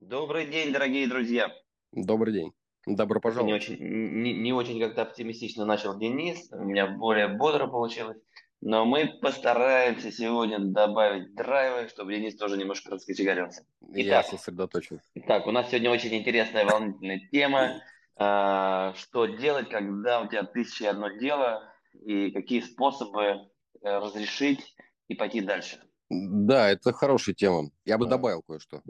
Добрый 0.00 0.46
день, 0.46 0.72
дорогие 0.72 1.06
друзья. 1.06 1.54
Добрый 1.92 2.32
день. 2.32 2.52
Добро 2.86 3.18
Это 3.18 3.28
не 3.28 3.34
пожаловать. 3.34 3.62
очень, 3.62 3.76
не, 3.78 4.32
не 4.32 4.50
очень 4.54 4.80
как-то 4.80 5.02
оптимистично 5.02 5.66
начал 5.66 5.98
Денис, 5.98 6.48
у 6.52 6.64
меня 6.64 6.86
более 6.86 7.28
бодро 7.28 7.66
получилось. 7.66 8.16
Но 8.62 8.86
мы 8.86 9.18
постараемся 9.20 10.10
сегодня 10.10 10.58
добавить 10.58 11.34
драйва, 11.34 11.86
чтобы 11.88 12.14
Денис 12.14 12.34
тоже 12.34 12.56
немножко 12.56 12.90
раскочегарился. 12.90 13.66
Я 13.92 14.22
сосредоточен. 14.22 15.02
итак, 15.14 15.46
у 15.46 15.50
нас 15.50 15.68
сегодня 15.68 15.90
очень 15.90 16.14
интересная 16.14 16.64
волнительная 16.64 17.20
тема. 17.30 17.82
А, 18.16 18.94
что 18.94 19.26
делать, 19.26 19.68
когда 19.68 20.22
у 20.22 20.28
тебя 20.28 20.44
тысяча 20.44 20.84
и 20.84 20.88
одно 20.88 21.10
дело, 21.10 21.70
и 21.92 22.30
какие 22.30 22.60
способы 22.60 23.22
э, 23.22 23.38
разрешить 23.82 24.74
и 25.08 25.14
пойти 25.14 25.42
дальше. 25.42 25.78
Да, 26.08 26.70
это 26.70 26.94
хорошая 26.94 27.34
тема. 27.34 27.70
Я 27.84 27.98
бы 27.98 28.06
добавил 28.06 28.42
кое-что. 28.42 28.82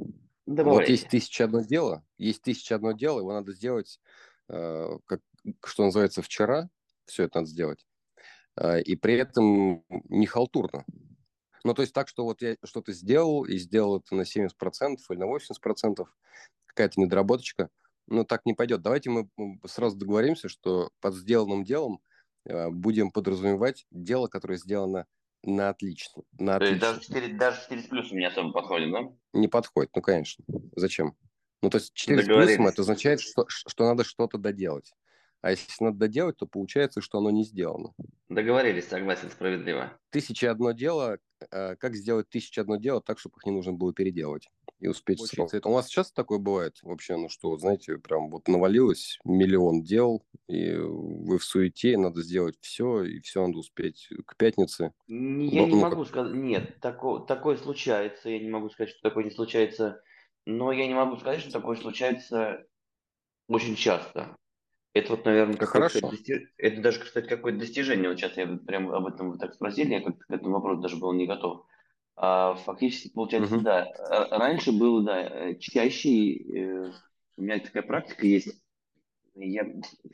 Вот 0.47 0.89
есть 0.89 1.09
тысяча 1.09 1.45
одно 1.45 1.61
дело, 1.61 2.05
есть 2.19 2.43
тысяча 2.43 2.75
одно 2.75 2.93
дело, 2.93 3.21
его 3.21 3.33
надо 3.33 3.53
сделать, 3.53 4.01
э, 4.49 4.99
как, 5.07 5.21
что 5.65 5.85
называется, 5.85 6.23
вчера, 6.23 6.69
все 7.07 7.25
это 7.25 7.39
надо 7.39 7.51
сделать, 7.51 7.87
э, 8.57 8.83
и 8.83 8.97
при 8.97 9.15
этом 9.15 9.85
не 9.89 10.27
халтурно. 10.27 10.85
Ну, 11.63 11.75
то 11.75 11.83
есть 11.83 11.93
так, 11.93 12.09
что 12.09 12.25
вот 12.25 12.41
я 12.43 12.57
что-то 12.65 12.93
сделал, 12.93 13.45
и 13.45 13.59
сделал 13.59 13.99
это 13.99 14.15
на 14.15 14.25
70% 14.25 14.97
или 15.11 15.19
на 15.19 15.27
80%, 15.27 16.07
какая-то 16.67 17.01
недоработочка, 17.01 17.69
но 18.07 18.25
так 18.25 18.47
не 18.47 18.55
пойдет. 18.55 18.83
Давайте 18.83 19.11
мы 19.11 19.29
сразу 19.67 19.97
договоримся, 19.97 20.49
что 20.49 20.91
под 21.01 21.15
сделанным 21.15 21.65
делом 21.65 22.01
э, 22.45 22.71
будем 22.71 23.11
подразумевать 23.11 23.87
дело, 23.91 24.27
которое 24.27 24.57
сделано 24.57 25.07
на 25.43 25.71
отлично. 25.71 26.23
На 26.39 26.59
То 26.59 26.67
есть 26.67 26.81
даже 26.81 26.97
отлично. 26.97 27.15
4, 27.15 27.35
даже 27.37 27.61
4 27.63 27.83
с 27.83 27.87
плюсом 27.87 28.19
не 28.19 28.27
особо 28.27 28.53
подходит, 28.53 28.93
да? 28.93 29.01
Не 29.33 29.49
подходит, 29.49 29.91
ну, 29.95 30.03
конечно. 30.03 30.45
Зачем? 30.77 31.15
Ну, 31.63 31.71
то 31.71 31.79
есть 31.79 31.93
4 31.95 32.23
с 32.23 32.27
плюсом 32.27 32.67
это 32.67 32.83
означает, 32.83 33.21
что, 33.21 33.45
что 33.49 33.85
надо 33.85 34.05
что-то 34.05 34.39
доделать. 34.39 34.93
А 35.43 35.51
если 35.51 35.85
надо 35.85 35.97
доделать, 35.99 36.37
то 36.37 36.47
получается, 36.47 37.01
что 37.01 37.19
оно 37.19 37.31
не 37.31 37.45
сделано. 37.45 37.95
Договорились, 38.29 38.89
согласен, 38.89 39.31
справедливо. 39.31 39.99
Тысяча 40.11 40.51
одно 40.51 40.73
дело, 40.73 41.19
как 41.49 41.95
сделать 41.97 42.29
тысяча 42.29 42.61
одно 42.63 42.77
дело 42.77 43.01
так, 43.03 43.19
чтобы 43.19 43.37
их 43.39 43.47
не 43.47 43.53
нужно 43.53 43.73
было 43.73 43.93
переделать 43.93 44.49
и 44.79 44.89
успеть 44.89 45.21
в 45.21 45.27
срок. 45.27 45.55
Это 45.55 45.69
у 45.69 45.73
вас 45.73 45.89
часто 45.89 46.15
такое 46.15 46.39
бывает 46.39 46.79
вообще, 46.83 47.17
ну 47.17 47.29
что, 47.29 47.57
знаете, 47.59 47.99
прям 47.99 48.31
вот 48.31 48.49
навалилось 48.49 49.19
миллион 49.25 49.83
дел, 49.83 50.25
и 50.49 50.75
вы 50.75 51.39
в 51.39 51.45
суете, 51.45 51.97
надо 51.99 52.23
сделать 52.23 52.57
все, 52.61 53.05
и 53.05 53.21
все 53.21 53.47
надо 53.47 53.59
успеть 53.59 54.09
к 54.27 54.37
пятнице. 54.37 54.93
Я 55.47 55.65
не 55.67 55.75
Ну, 55.75 55.77
могу 55.77 56.05
сказать, 56.05 56.35
нет, 56.35 56.81
тако- 56.81 57.19
такое 57.21 57.57
случается, 57.57 58.31
я 58.31 58.39
не 58.39 58.49
могу 58.49 58.71
сказать, 58.71 58.91
что 58.91 59.03
такое 59.03 59.25
не 59.25 59.31
случается, 59.31 60.03
но 60.47 60.73
я 60.73 60.87
не 60.87 60.95
могу 60.95 61.17
сказать, 61.17 61.41
что 61.41 61.51
такое 61.53 61.77
случается 61.77 62.67
очень 63.49 63.77
часто. 63.77 64.37
Это 64.93 65.13
вот, 65.13 65.25
наверное, 65.25 65.57
какое-то 65.57 66.01
Хорошо. 66.01 66.11
дости- 66.11 66.49
это 66.57 66.81
даже, 66.83 67.01
кстати, 67.01 67.29
какое-то 67.29 67.61
достижение. 67.61 68.09
Вот 68.09 68.19
сейчас 68.19 68.37
я 68.37 68.47
прям 68.47 68.91
об 68.91 69.07
этом 69.07 69.31
вы 69.31 69.39
так 69.39 69.55
спросили, 69.55 69.93
я 69.95 70.01
как-то 70.01 70.25
к 70.25 70.31
этому 70.31 70.55
вопросу 70.55 70.81
даже 70.83 70.97
был 70.97 71.13
не 71.13 71.27
готов. 71.27 71.65
А 72.17 72.55
фактически, 72.55 73.09
получается, 73.13 73.55
Мгм. 73.55 73.65
да, 73.65 73.87
р- 73.87 74.29
раньше 74.31 74.73
было, 74.73 75.03
да, 75.03 75.21
э, 75.23 75.55
чаще, 75.59 76.35
э, 76.35 76.91
у 77.37 77.43
меня 77.43 77.61
такая 77.61 77.83
практика 77.85 78.27
есть, 78.27 78.61
я 79.37 79.65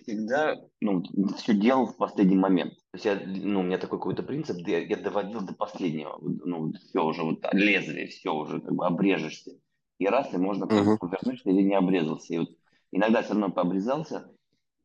всегда, 0.03 0.57
ну, 0.81 1.03
все 1.37 1.55
делал 1.55 1.87
в 1.87 1.97
последний 1.97 2.37
момент. 2.37 2.75
То 2.93 2.95
есть 2.95 3.05
я, 3.07 3.21
ну, 3.27 3.61
у 3.61 3.63
меня 3.63 3.79
такой 3.79 3.99
какой-то 3.99 4.23
принцип, 4.23 4.59
я, 4.69 4.79
я 4.79 4.97
доводил 4.97 5.41
до 5.41 5.55
последнего. 5.55 6.19
Ну, 6.21 6.73
все 6.75 7.05
уже, 7.05 7.23
вот 7.23 7.41
лезвие, 7.53 8.09
все 8.09 8.33
уже, 8.35 8.61
как 8.61 8.75
бы 8.75 8.87
обрежешься. 8.87 9.53
И 9.99 10.07
раз, 10.07 10.33
и 10.35 10.39
можно 10.39 10.67
просто 10.67 10.93
Мгм. 10.93 10.99
повернуть, 10.99 11.41
что 11.41 11.51
я 11.51 11.63
не 11.63 11.75
обрезался. 11.75 12.35
И 12.35 12.39
вот 12.39 12.51
иногда 12.93 13.23
все 13.23 13.33
равно 13.33 13.51
пообрезался, 13.51 14.31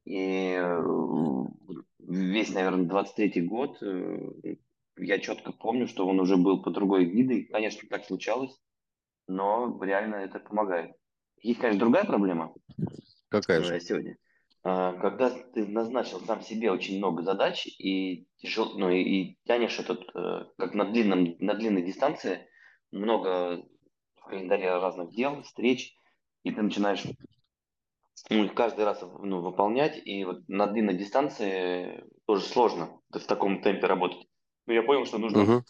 и 0.06 0.56
э, 0.58 0.84
весь, 2.00 2.54
наверное, 2.54 2.86
23-й 2.86 3.42
год 3.42 3.78
э, 3.82 4.56
я 4.98 5.20
четко 5.20 5.52
помню, 5.52 5.88
что 5.88 6.08
он 6.08 6.20
уже 6.20 6.38
был 6.38 6.62
по 6.62 6.72
другой 6.72 7.06
виде. 7.06 7.46
Конечно, 7.52 7.88
так 7.90 8.06
случалось, 8.06 8.56
но 9.28 9.80
реально 9.84 10.16
это 10.16 10.40
помогает. 10.40 10.96
Есть, 11.42 11.60
конечно, 11.60 11.80
другая 11.80 12.06
проблема 12.06 12.54
Какая 13.30 13.64
же? 13.64 13.80
сегодня. 13.80 14.18
А, 14.64 14.94
Когда 14.94 15.30
ты 15.30 15.66
назначил 15.66 16.20
сам 16.22 16.42
себе 16.42 16.72
очень 16.72 16.98
много 16.98 17.24
задач 17.24 17.66
и 17.66 18.28
тяжел, 18.38 18.78
ну 18.78 18.90
и, 18.90 19.02
и 19.02 19.40
тянешь 19.46 19.80
этот, 19.80 20.04
э, 20.14 20.46
как 20.58 20.76
на 20.76 20.86
длинном, 20.86 21.36
на 21.40 21.56
длинной 21.56 21.82
дистанции, 21.82 22.48
много 22.92 23.64
в 24.18 24.24
календаре 24.26 24.72
разных 24.72 25.12
дел, 25.16 25.42
встреч, 25.44 25.96
и 26.44 26.52
ты 26.52 26.62
начинаешь 26.62 27.04
ну, 28.30 28.46
их 28.46 28.54
каждый 28.54 28.86
раз 28.86 29.02
ну, 29.02 29.42
выполнять, 29.42 30.02
и 30.06 30.24
вот 30.24 30.48
на 30.48 30.68
длинной 30.68 30.96
дистанции 30.96 32.04
тоже 32.26 32.46
сложно 32.46 33.00
в 33.10 33.20
таком 33.20 33.62
темпе 33.62 33.88
работать. 33.88 34.28
Но 34.68 34.74
я 34.74 34.84
понял, 34.84 35.06
что 35.06 35.18
нужно 35.18 35.42
Мгм. 35.42 35.66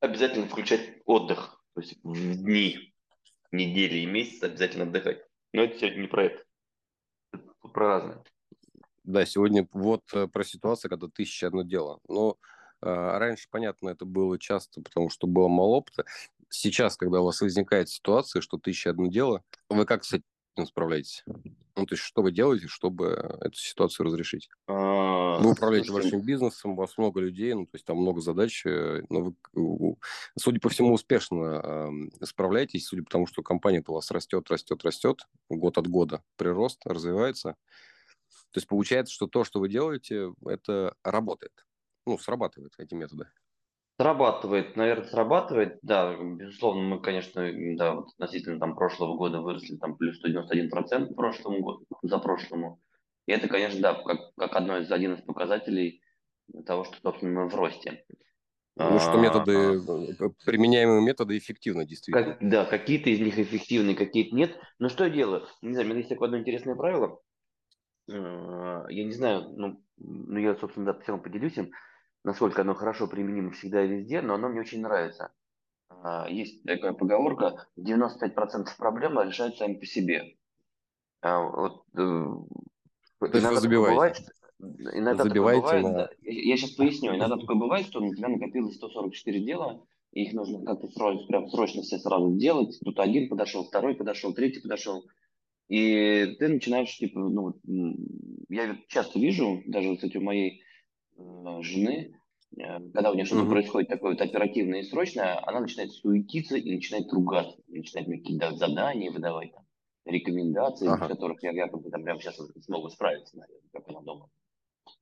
обязательно 0.00 0.46
включать 0.46 0.98
отдых, 1.04 1.62
то 1.74 1.80
есть 1.80 1.96
в 2.02 2.36
дни, 2.42 2.94
недели 3.50 3.98
и 3.98 4.06
месяцы 4.06 4.44
обязательно 4.44 4.84
отдыхать. 4.84 5.22
Но 5.52 5.62
это 5.62 5.78
сегодня 5.78 6.02
не 6.02 6.08
про 6.08 6.24
это, 6.24 6.44
это 7.32 7.68
про 7.72 7.88
разное. 7.88 8.24
Да, 9.02 9.24
сегодня 9.24 9.66
вот 9.72 10.02
э, 10.12 10.28
про 10.28 10.44
ситуацию, 10.44 10.90
когда 10.90 11.08
тысяча 11.08 11.46
одно 11.46 11.62
дело. 11.62 12.00
Но 12.06 12.36
э, 12.82 12.86
раньше, 12.86 13.48
понятно, 13.50 13.88
это 13.88 14.04
было 14.04 14.38
часто, 14.38 14.82
потому 14.82 15.08
что 15.08 15.26
было 15.26 15.48
мало 15.48 15.76
опыта. 15.76 16.04
Сейчас, 16.50 16.96
когда 16.96 17.20
у 17.20 17.24
вас 17.24 17.40
возникает 17.40 17.88
ситуация, 17.88 18.42
что 18.42 18.58
тысяча 18.58 18.90
одно 18.90 19.06
дело, 19.06 19.42
вы 19.68 19.86
как 19.86 20.04
с 20.04 20.12
этим 20.12 20.24
справляетесь? 20.66 21.24
Ну, 21.76 21.86
то 21.86 21.94
есть, 21.94 22.02
что 22.02 22.22
вы 22.22 22.32
делаете, 22.32 22.66
чтобы 22.68 23.38
эту 23.40 23.56
ситуацию 23.56 24.06
разрешить? 24.06 24.48
А, 24.66 25.38
Вы 25.38 25.52
управляете 25.52 25.92
большим 25.92 26.20
бизнесом, 26.20 26.72
у 26.72 26.76
вас 26.76 26.98
много 26.98 27.20
людей, 27.20 27.54
ну, 27.54 27.64
то 27.64 27.74
есть 27.74 27.86
там 27.86 27.96
много 27.96 28.20
задач, 28.20 28.64
э, 28.66 29.02
но 29.08 29.34
вы, 29.54 29.96
судя 30.38 30.60
по 30.60 30.68
всему, 30.68 30.92
успешно 30.92 31.90
э, 32.20 32.26
справляетесь, 32.26 32.86
судя 32.86 33.02
по 33.04 33.10
тому, 33.10 33.26
что 33.26 33.42
компания-то 33.42 33.92
у 33.92 33.94
вас 33.94 34.10
растет, 34.10 34.50
растет, 34.50 34.84
растет, 34.84 35.20
год 35.48 35.78
от 35.78 35.86
года 35.86 36.22
прирост, 36.36 36.84
развивается. 36.84 37.56
То 38.52 38.58
есть 38.58 38.66
получается, 38.66 39.14
что 39.14 39.26
то, 39.26 39.44
что 39.44 39.60
вы 39.60 39.68
делаете, 39.68 40.32
это 40.44 40.94
работает. 41.04 41.64
Ну, 42.06 42.18
срабатывает 42.18 42.74
эти 42.78 42.94
методы. 42.94 43.28
Срабатывает, 44.00 44.76
наверное, 44.76 45.04
срабатывает, 45.04 45.78
да, 45.82 46.16
безусловно, 46.16 46.82
мы, 46.82 47.00
конечно, 47.02 47.46
да, 47.76 47.96
вот 47.96 48.08
относительно 48.14 48.58
там 48.58 48.74
прошлого 48.74 49.14
года 49.14 49.42
выросли 49.42 49.76
там 49.76 49.98
плюс 49.98 50.18
191% 50.24 51.14
прошлому 51.14 51.60
году, 51.60 51.84
за 52.02 52.18
прошлому. 52.18 52.80
И 53.26 53.32
это, 53.32 53.46
конечно, 53.46 53.78
да, 53.80 53.94
как, 54.02 54.34
как 54.38 54.56
одно 54.56 54.78
из, 54.78 54.90
один 54.90 55.14
из 55.14 55.20
показателей 55.20 56.00
того, 56.64 56.84
что, 56.84 56.96
собственно, 57.02 57.42
мы 57.42 57.48
в 57.50 57.54
росте. 57.54 58.02
Ну, 58.76 58.98
что 58.98 59.12
А, 59.12 59.16
методы, 59.18 59.52
э, 59.52 60.30
применяемые 60.46 61.02
методы 61.02 61.36
эффективны, 61.36 61.84
действительно. 61.84 62.38
как, 62.38 62.48
да, 62.48 62.64
какие-то 62.64 63.10
из 63.10 63.20
них 63.20 63.38
эффективны, 63.38 63.94
какие-то 63.94 64.34
нет. 64.34 64.56
Но 64.78 64.88
что 64.88 65.04
я 65.04 65.10
делаю? 65.10 65.46
Не 65.60 65.74
знаю, 65.74 65.88
у 65.88 65.90
меня 65.90 65.98
есть 65.98 66.08
такое 66.08 66.28
одно 66.28 66.38
интересное 66.38 66.74
правило. 66.74 67.20
Э, 68.08 68.86
Я 68.88 69.04
не 69.04 69.12
знаю, 69.12 69.50
ну, 69.54 69.82
ну 69.98 70.38
я, 70.38 70.54
собственно, 70.54 70.86
да, 70.86 70.98
в 70.98 71.04
целом 71.04 71.20
поделюсь 71.22 71.58
им, 71.58 71.70
насколько 72.24 72.62
оно 72.62 72.74
хорошо 72.74 73.06
применимо 73.06 73.50
всегда 73.52 73.84
и 73.84 73.88
везде, 73.88 74.20
но 74.20 74.34
оно 74.34 74.48
мне 74.48 74.60
очень 74.60 74.80
нравится. 74.80 75.32
А, 75.88 76.28
Есть 76.28 76.62
такая 76.62 76.92
поговорка, 76.92 77.66
95% 77.78 78.68
проблем 78.78 79.20
решаются 79.20 79.64
сами 79.64 79.74
по 79.74 79.86
себе. 79.86 80.36
А, 81.22 81.42
Вот, 81.42 81.84
э, 81.94 82.24
То 83.18 83.26
есть 83.26 83.46
вы 83.46 83.56
забиваете, 83.56 83.94
бывает, 83.94 84.94
иногда 84.94 85.24
забиваете 85.24 85.60
бывает, 85.60 85.82
на... 85.82 85.92
да. 85.92 86.10
Я 86.22 86.56
сейчас 86.56 86.70
поясню, 86.72 87.14
иногда 87.14 87.36
такое 87.36 87.56
бывает, 87.56 87.86
что 87.86 88.02
у 88.02 88.14
тебя 88.14 88.28
накопилось 88.28 88.76
144 88.76 89.40
дела, 89.40 89.82
и 90.12 90.24
их 90.24 90.32
нужно 90.32 90.64
как-то 90.64 90.88
срочно, 90.88 91.26
прям 91.26 91.48
срочно 91.48 91.82
все 91.82 91.98
сразу 91.98 92.32
делать. 92.36 92.78
Тут 92.84 92.98
один 92.98 93.28
подошел, 93.28 93.64
второй 93.64 93.94
подошел, 93.94 94.32
третий 94.32 94.60
подошел. 94.60 95.04
И 95.68 96.34
ты 96.38 96.48
начинаешь, 96.48 96.96
типа, 96.96 97.20
ну, 97.20 97.54
я 98.48 98.76
часто 98.88 99.20
вижу, 99.20 99.62
даже, 99.66 99.94
кстати, 99.94 100.16
у 100.16 100.22
моей 100.22 100.62
жены, 101.62 102.14
э, 102.56 102.80
когда 102.92 103.10
у 103.10 103.14
нее 103.14 103.24
что-то 103.24 103.42
Мгм. 103.42 103.50
происходит 103.50 103.88
такое 103.88 104.12
вот 104.12 104.20
оперативное 104.20 104.80
и 104.80 104.84
срочное, 104.84 105.38
она 105.46 105.60
начинает 105.60 105.92
суетиться 105.92 106.56
и 106.56 106.74
начинает 106.74 107.12
ругаться, 107.12 107.62
начинает 107.68 108.08
мне 108.08 108.18
какие-то 108.18 108.54
задания 108.56 109.10
выдавать, 109.10 109.52
там, 109.52 109.64
рекомендации, 110.04 110.86
без 110.86 110.92
Ага. 110.94 111.08
которых 111.08 111.42
я 111.42 111.50
якобы 111.52 111.90
там 111.90 112.02
прямо 112.02 112.20
сейчас 112.20 112.40
смогу 112.64 112.88
справиться, 112.88 113.36
наверное, 113.38 113.70
как 113.72 113.88
она 113.88 114.00
думает. 114.00 114.30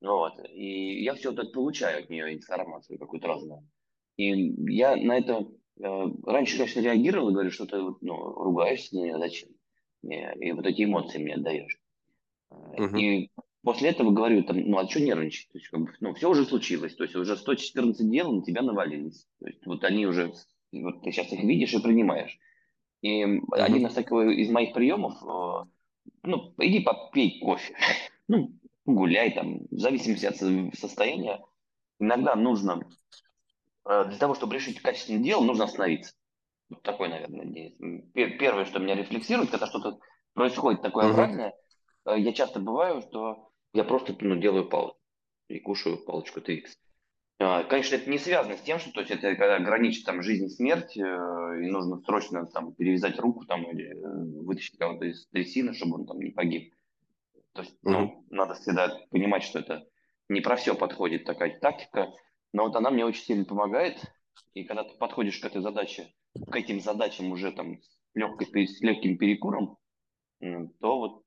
Ну 0.01 0.17
вот, 0.17 0.33
и 0.49 1.03
я 1.03 1.15
все 1.15 1.31
вот 1.31 1.51
получаю 1.53 2.03
от 2.03 2.09
нее 2.09 2.33
информацию 2.33 2.99
какую-то 2.99 3.27
разную. 3.27 3.67
И 4.17 4.53
я 4.73 4.95
на 4.97 5.17
это 5.17 5.47
э, 5.81 6.05
раньше, 6.25 6.57
конечно, 6.57 6.81
реагировал 6.81 7.29
и 7.29 7.33
говорю, 7.33 7.51
что 7.51 7.65
ты 7.65 7.77
ну, 7.77 8.33
ругаешься, 8.33 8.95
ну, 8.95 9.17
зачем? 9.17 9.49
Мне- 10.03 10.33
И 10.39 10.51
вот 10.51 10.65
эти 10.65 10.83
эмоции 10.83 11.17
мне 11.23 11.35
отдаешь. 11.35 11.79
Мгм. 12.51 12.97
И 12.97 13.31
после 13.63 13.89
этого 13.89 14.11
говорю, 14.11 14.43
там, 14.43 14.59
ну, 14.59 14.77
а 14.77 14.87
что 14.87 15.01
нервничать? 15.01 15.49
То 15.51 15.57
есть, 15.57 15.69
как 15.69 15.81
бы, 15.81 15.93
ну, 15.99 16.13
все 16.13 16.29
уже 16.29 16.45
случилось, 16.45 16.95
то 16.95 17.03
есть 17.03 17.15
уже 17.15 17.35
114 17.35 18.09
дел 18.09 18.31
на 18.31 18.43
тебя 18.43 18.61
навалились. 18.61 19.27
То 19.39 19.47
есть 19.47 19.65
вот 19.65 19.83
они 19.83 20.05
уже, 20.05 20.33
вот 20.71 21.03
ты 21.03 21.11
сейчас 21.11 21.31
их 21.31 21.43
видишь 21.43 21.73
и 21.73 21.81
принимаешь. 21.81 22.37
И 23.01 23.23
mm-hmm. 23.23 23.41
один 23.51 23.87
из, 23.87 23.93
таких, 23.93 24.11
из 24.11 24.49
моих 24.49 24.73
приемов, 24.73 25.13
э, 25.23 25.65
ну, 26.23 26.53
иди 26.57 26.81
попей 26.81 27.39
кофе, 27.39 27.75
ну, 28.27 28.53
гуляй 28.85 29.31
там, 29.31 29.59
в 29.71 29.79
зависимости 29.79 30.25
от 30.25 30.37
состояния, 30.77 31.41
иногда 31.99 32.35
нужно, 32.35 32.81
э, 33.85 34.05
для 34.05 34.17
того, 34.17 34.35
чтобы 34.35 34.55
решить 34.55 34.81
качественное 34.81 35.23
дело, 35.23 35.43
нужно 35.43 35.65
остановиться. 35.65 36.13
Вот 36.69 36.83
такой, 36.83 37.09
наверное, 37.09 37.73
первое, 38.13 38.65
что 38.65 38.79
меня 38.79 38.95
рефлексирует, 38.95 39.49
когда 39.49 39.65
что-то 39.67 39.99
происходит 40.33 40.81
такое 40.81 41.09
обратное, 41.09 41.53
э, 42.05 42.19
я 42.19 42.33
часто 42.33 42.59
бываю, 42.59 43.01
что 43.01 43.48
я 43.73 43.83
просто 43.83 44.15
ну, 44.21 44.35
делаю 44.35 44.67
паузу 44.67 44.97
и 45.47 45.59
кушаю 45.59 45.97
палочку 45.97 46.39
TX. 46.39 46.65
А, 47.41 47.63
конечно, 47.63 47.95
это 47.95 48.09
не 48.09 48.17
связано 48.17 48.57
с 48.57 48.61
тем, 48.61 48.79
что 48.79 48.91
то 48.91 48.99
есть 48.99 49.11
это 49.11 49.35
когда 49.35 49.59
граничит 49.59 50.05
там 50.05 50.21
жизнь 50.21 50.45
и 50.45 50.49
смерть, 50.49 50.97
э, 50.97 51.01
и 51.01 51.67
нужно 51.67 52.01
срочно 52.01 52.45
там 52.45 52.73
перевязать 52.73 53.17
руку 53.17 53.45
там 53.45 53.63
или 53.63 53.95
э, 53.95 54.43
вытащить 54.43 54.77
кого-то 54.77 55.05
из 55.05 55.25
трясины, 55.27 55.73
чтобы 55.73 55.95
он 55.95 56.05
там 56.05 56.19
не 56.19 56.31
погиб. 56.31 56.73
То 57.53 57.61
есть, 57.61 57.75
mm-hmm. 57.75 57.91
ну, 57.91 58.25
надо 58.29 58.55
всегда 58.55 58.99
понимать, 59.09 59.43
что 59.43 59.59
это 59.59 59.87
не 60.27 60.41
про 60.41 60.57
все 60.57 60.75
подходит 60.75 61.23
такая 61.23 61.57
тактика, 61.59 62.13
но 62.51 62.63
вот 62.65 62.75
она 62.75 62.89
мне 62.89 63.05
очень 63.05 63.23
сильно 63.23 63.45
помогает. 63.45 64.01
И 64.53 64.65
когда 64.65 64.83
ты 64.83 64.97
подходишь 64.97 65.39
к 65.39 65.45
этой 65.45 65.61
задаче, 65.61 66.13
к 66.51 66.55
этим 66.55 66.81
задачам 66.81 67.31
уже 67.31 67.51
там 67.51 67.81
с, 67.81 67.99
легкой, 68.15 68.67
с 68.67 68.81
легким 68.81 69.17
перекуром, 69.17 69.77
то 70.41 70.99
вот 70.99 71.23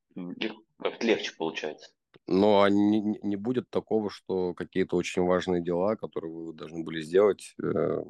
как 0.78 1.02
легче 1.02 1.32
получается. 1.36 1.90
Но 2.26 2.66
не, 2.68 3.00
не 3.00 3.36
будет 3.36 3.70
такого, 3.70 4.10
что 4.10 4.54
какие-то 4.54 4.96
очень 4.96 5.22
важные 5.22 5.62
дела, 5.62 5.96
которые 5.96 6.32
вы 6.32 6.52
должны 6.52 6.82
были 6.82 7.00
сделать, 7.00 7.54
э, 7.62 8.04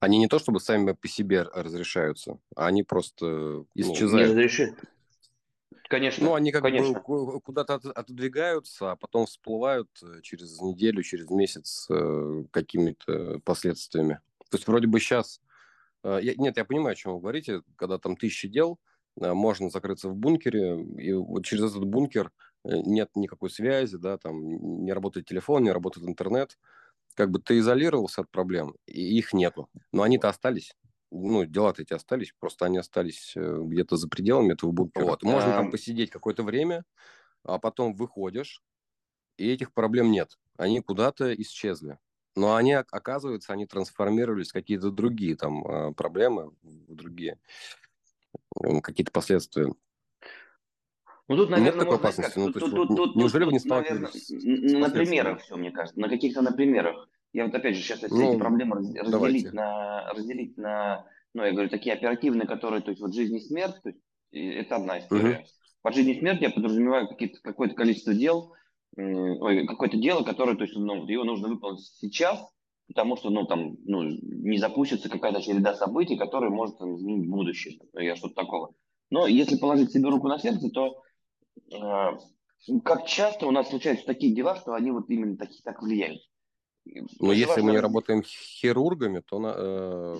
они 0.00 0.18
не 0.18 0.26
то 0.26 0.38
чтобы 0.38 0.60
сами 0.60 0.92
по 0.92 1.08
себе 1.08 1.42
разрешаются, 1.42 2.38
а 2.56 2.66
они 2.66 2.82
просто 2.82 3.26
ну, 3.26 3.66
исчезают. 3.74 4.28
Не 4.28 4.34
разрешит. 4.34 4.74
Конечно. 5.88 6.24
Ну, 6.24 6.34
они 6.34 6.52
как 6.52 6.62
конечно. 6.62 7.00
бы 7.06 7.40
куда-то 7.40 7.74
отодвигаются, 7.74 8.92
а 8.92 8.96
потом 8.96 9.26
всплывают 9.26 9.90
э, 10.02 10.22
через 10.22 10.58
неделю, 10.60 11.02
через 11.02 11.28
месяц 11.28 11.86
э, 11.90 12.44
какими-то 12.50 13.40
последствиями. 13.44 14.20
То 14.50 14.56
есть 14.56 14.66
вроде 14.66 14.86
бы 14.86 14.98
сейчас... 15.00 15.40
Э, 16.02 16.18
я, 16.22 16.34
нет, 16.34 16.56
я 16.56 16.64
понимаю, 16.64 16.92
о 16.92 16.96
чем 16.96 17.12
вы 17.12 17.20
говорите. 17.20 17.60
Когда 17.76 17.98
там 17.98 18.16
тысячи 18.16 18.48
дел, 18.48 18.78
э, 19.20 19.34
можно 19.34 19.68
закрыться 19.68 20.08
в 20.08 20.16
бункере, 20.16 20.82
и 20.82 21.12
вот 21.12 21.44
через 21.44 21.70
этот 21.70 21.84
бункер 21.84 22.32
нет 22.64 23.10
никакой 23.14 23.50
связи, 23.50 23.96
да, 23.96 24.18
там 24.18 24.84
не 24.84 24.92
работает 24.92 25.26
телефон, 25.26 25.64
не 25.64 25.72
работает 25.72 26.06
интернет, 26.06 26.58
как 27.14 27.30
бы 27.30 27.40
ты 27.40 27.58
изолировался 27.58 28.22
от 28.22 28.30
проблем, 28.30 28.74
и 28.86 29.18
их 29.18 29.32
нету. 29.32 29.68
Но 29.92 30.02
они-то 30.02 30.28
остались. 30.28 30.74
Ну, 31.10 31.44
дела-то 31.44 31.82
эти 31.82 31.92
остались, 31.92 32.32
просто 32.38 32.64
они 32.64 32.78
остались 32.78 33.34
э, 33.36 33.58
где-то 33.62 33.96
за 33.96 34.08
пределами 34.08 34.54
этого 34.54 34.70
бункера. 34.72 35.04
Вот. 35.04 35.22
Можно 35.22 35.50
там 35.52 35.70
посидеть 35.70 36.10
какое-то 36.10 36.42
время, 36.42 36.84
а 37.44 37.58
потом 37.58 37.94
выходишь, 37.94 38.62
и 39.36 39.50
этих 39.50 39.74
проблем 39.74 40.10
нет. 40.10 40.38
Они 40.56 40.80
куда-то 40.80 41.34
исчезли. 41.34 41.98
Но 42.34 42.54
они, 42.54 42.72
оказывается, 42.72 43.52
они 43.52 43.66
трансформировались 43.66 44.50
в 44.50 44.54
какие-то 44.54 44.90
другие 44.90 45.36
там 45.36 45.66
а, 45.66 45.92
проблемы, 45.92 46.52
в 46.62 46.94
другие 46.94 47.38
какие-то 48.82 49.12
последствия. 49.12 49.74
Ну, 51.32 51.38
тут, 51.38 51.50
наверное, 51.50 51.72
Нет 51.72 51.80
такой 51.80 51.96
опасности? 51.96 52.38
Ну, 52.38 52.52
тут, 52.52 52.70
тут, 52.70 52.88
тут, 52.88 53.16
неужели 53.16 53.44
вы 53.44 53.52
не 53.52 53.58
сталкивались 53.58 54.28
наверное, 54.30 54.80
На 54.80 54.90
примерах 54.90 55.40
все, 55.40 55.56
мне 55.56 55.70
кажется, 55.70 55.98
на 55.98 56.08
каких-то 56.08 56.42
на 56.42 56.52
примерах. 56.52 57.08
Я 57.32 57.46
вот 57.46 57.54
опять 57.54 57.74
же 57.74 57.82
сейчас 57.82 58.02
ну, 58.02 58.32
эти 58.32 58.38
проблемы 58.38 58.76
разделить 58.76 59.52
на, 59.54 60.12
разделить 60.12 60.58
на, 60.58 61.06
ну, 61.32 61.42
я 61.42 61.52
говорю, 61.52 61.70
такие 61.70 61.94
оперативные, 61.94 62.46
которые, 62.46 62.82
то 62.82 62.90
есть 62.90 63.00
вот 63.00 63.14
жизнь 63.14 63.34
и 63.36 63.40
смерть, 63.40 63.76
то 63.82 63.88
есть, 63.88 64.00
это 64.30 64.76
одна 64.76 64.98
история. 64.98 65.36
Угу. 65.36 65.46
Под 65.80 65.94
жизнь 65.94 66.10
и 66.10 66.18
смерть 66.18 66.42
я 66.42 66.50
подразумеваю 66.50 67.08
какое-то 67.42 67.74
количество 67.74 68.12
дел, 68.12 68.52
ой, 68.98 69.66
какое-то 69.66 69.96
дело, 69.96 70.22
которое, 70.24 70.56
то 70.56 70.64
есть, 70.64 70.76
ну, 70.76 71.06
его 71.06 71.24
нужно 71.24 71.48
выполнить 71.48 71.80
сейчас, 71.80 72.46
потому 72.88 73.16
что, 73.16 73.30
ну, 73.30 73.46
там, 73.46 73.76
ну, 73.86 74.02
не 74.02 74.58
запустится 74.58 75.08
какая-то 75.08 75.40
череда 75.40 75.74
событий, 75.74 76.18
которая 76.18 76.50
может 76.50 76.76
там, 76.76 76.96
изменить 76.96 77.30
будущее, 77.30 77.78
я 77.94 78.16
что-то 78.16 78.34
такого. 78.34 78.74
Но 79.08 79.26
если 79.26 79.56
положить 79.56 79.92
себе 79.92 80.08
руку 80.08 80.28
на 80.28 80.38
сердце, 80.38 80.68
то 80.70 81.02
как 82.84 83.06
часто 83.06 83.46
у 83.46 83.50
нас 83.50 83.68
случаются 83.68 84.06
такие 84.06 84.34
дела, 84.34 84.56
что 84.56 84.74
они 84.74 84.90
вот 84.90 85.08
именно 85.10 85.36
такие 85.36 85.62
так 85.62 85.82
влияют. 85.82 86.20
Но 87.20 87.32
если 87.32 87.50
важно... 87.50 87.64
мы 87.64 87.72
не 87.72 87.78
работаем 87.78 88.22
хирургами, 88.22 89.20
то 89.20 89.38
на, 89.38 89.54
э, 89.56 90.16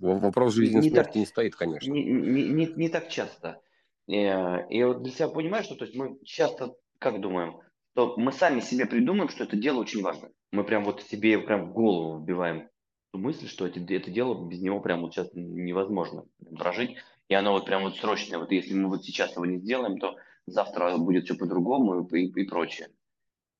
вопрос 0.00 0.54
жизни 0.54 0.80
и 0.80 0.90
смерти 0.90 1.06
так, 1.06 1.14
не 1.14 1.26
стоит, 1.26 1.54
конечно. 1.54 1.90
Не, 1.90 2.04
не, 2.04 2.48
не, 2.48 2.66
не 2.66 2.88
так 2.88 3.08
часто. 3.08 3.60
И, 4.08 4.16
э, 4.16 4.66
и 4.68 4.82
вот 4.82 5.02
для 5.02 5.12
себя 5.12 5.28
понимаю, 5.28 5.62
что 5.64 5.76
то 5.76 5.84
есть 5.84 5.96
мы 5.96 6.18
часто 6.24 6.74
как 6.98 7.20
думаем, 7.20 7.60
что 7.92 8.14
мы 8.16 8.32
сами 8.32 8.60
себе 8.60 8.86
придумаем, 8.86 9.28
что 9.28 9.44
это 9.44 9.56
дело 9.56 9.80
очень 9.80 10.02
важно. 10.02 10.30
Мы 10.50 10.64
прям 10.64 10.84
вот 10.84 11.02
себе 11.02 11.38
прям 11.38 11.70
в 11.70 11.72
голову 11.72 12.18
вбиваем 12.18 12.68
мысль, 13.12 13.48
что 13.48 13.66
это, 13.66 13.80
это 13.80 14.10
дело 14.10 14.46
без 14.48 14.60
него 14.60 14.80
прям 14.80 15.02
вот 15.02 15.14
сейчас 15.14 15.30
невозможно 15.34 16.24
прожить. 16.56 16.96
И 17.28 17.34
оно 17.34 17.52
вот 17.52 17.64
прям 17.64 17.82
вот 17.82 17.96
срочное. 17.96 18.38
Вот 18.38 18.50
если 18.52 18.74
мы 18.74 18.88
вот 18.88 19.04
сейчас 19.04 19.34
его 19.34 19.46
не 19.46 19.58
сделаем, 19.58 19.98
то 19.98 20.16
завтра 20.46 20.96
будет 20.96 21.24
все 21.24 21.34
по-другому 21.34 22.06
и, 22.06 22.26
и 22.26 22.44
прочее. 22.44 22.88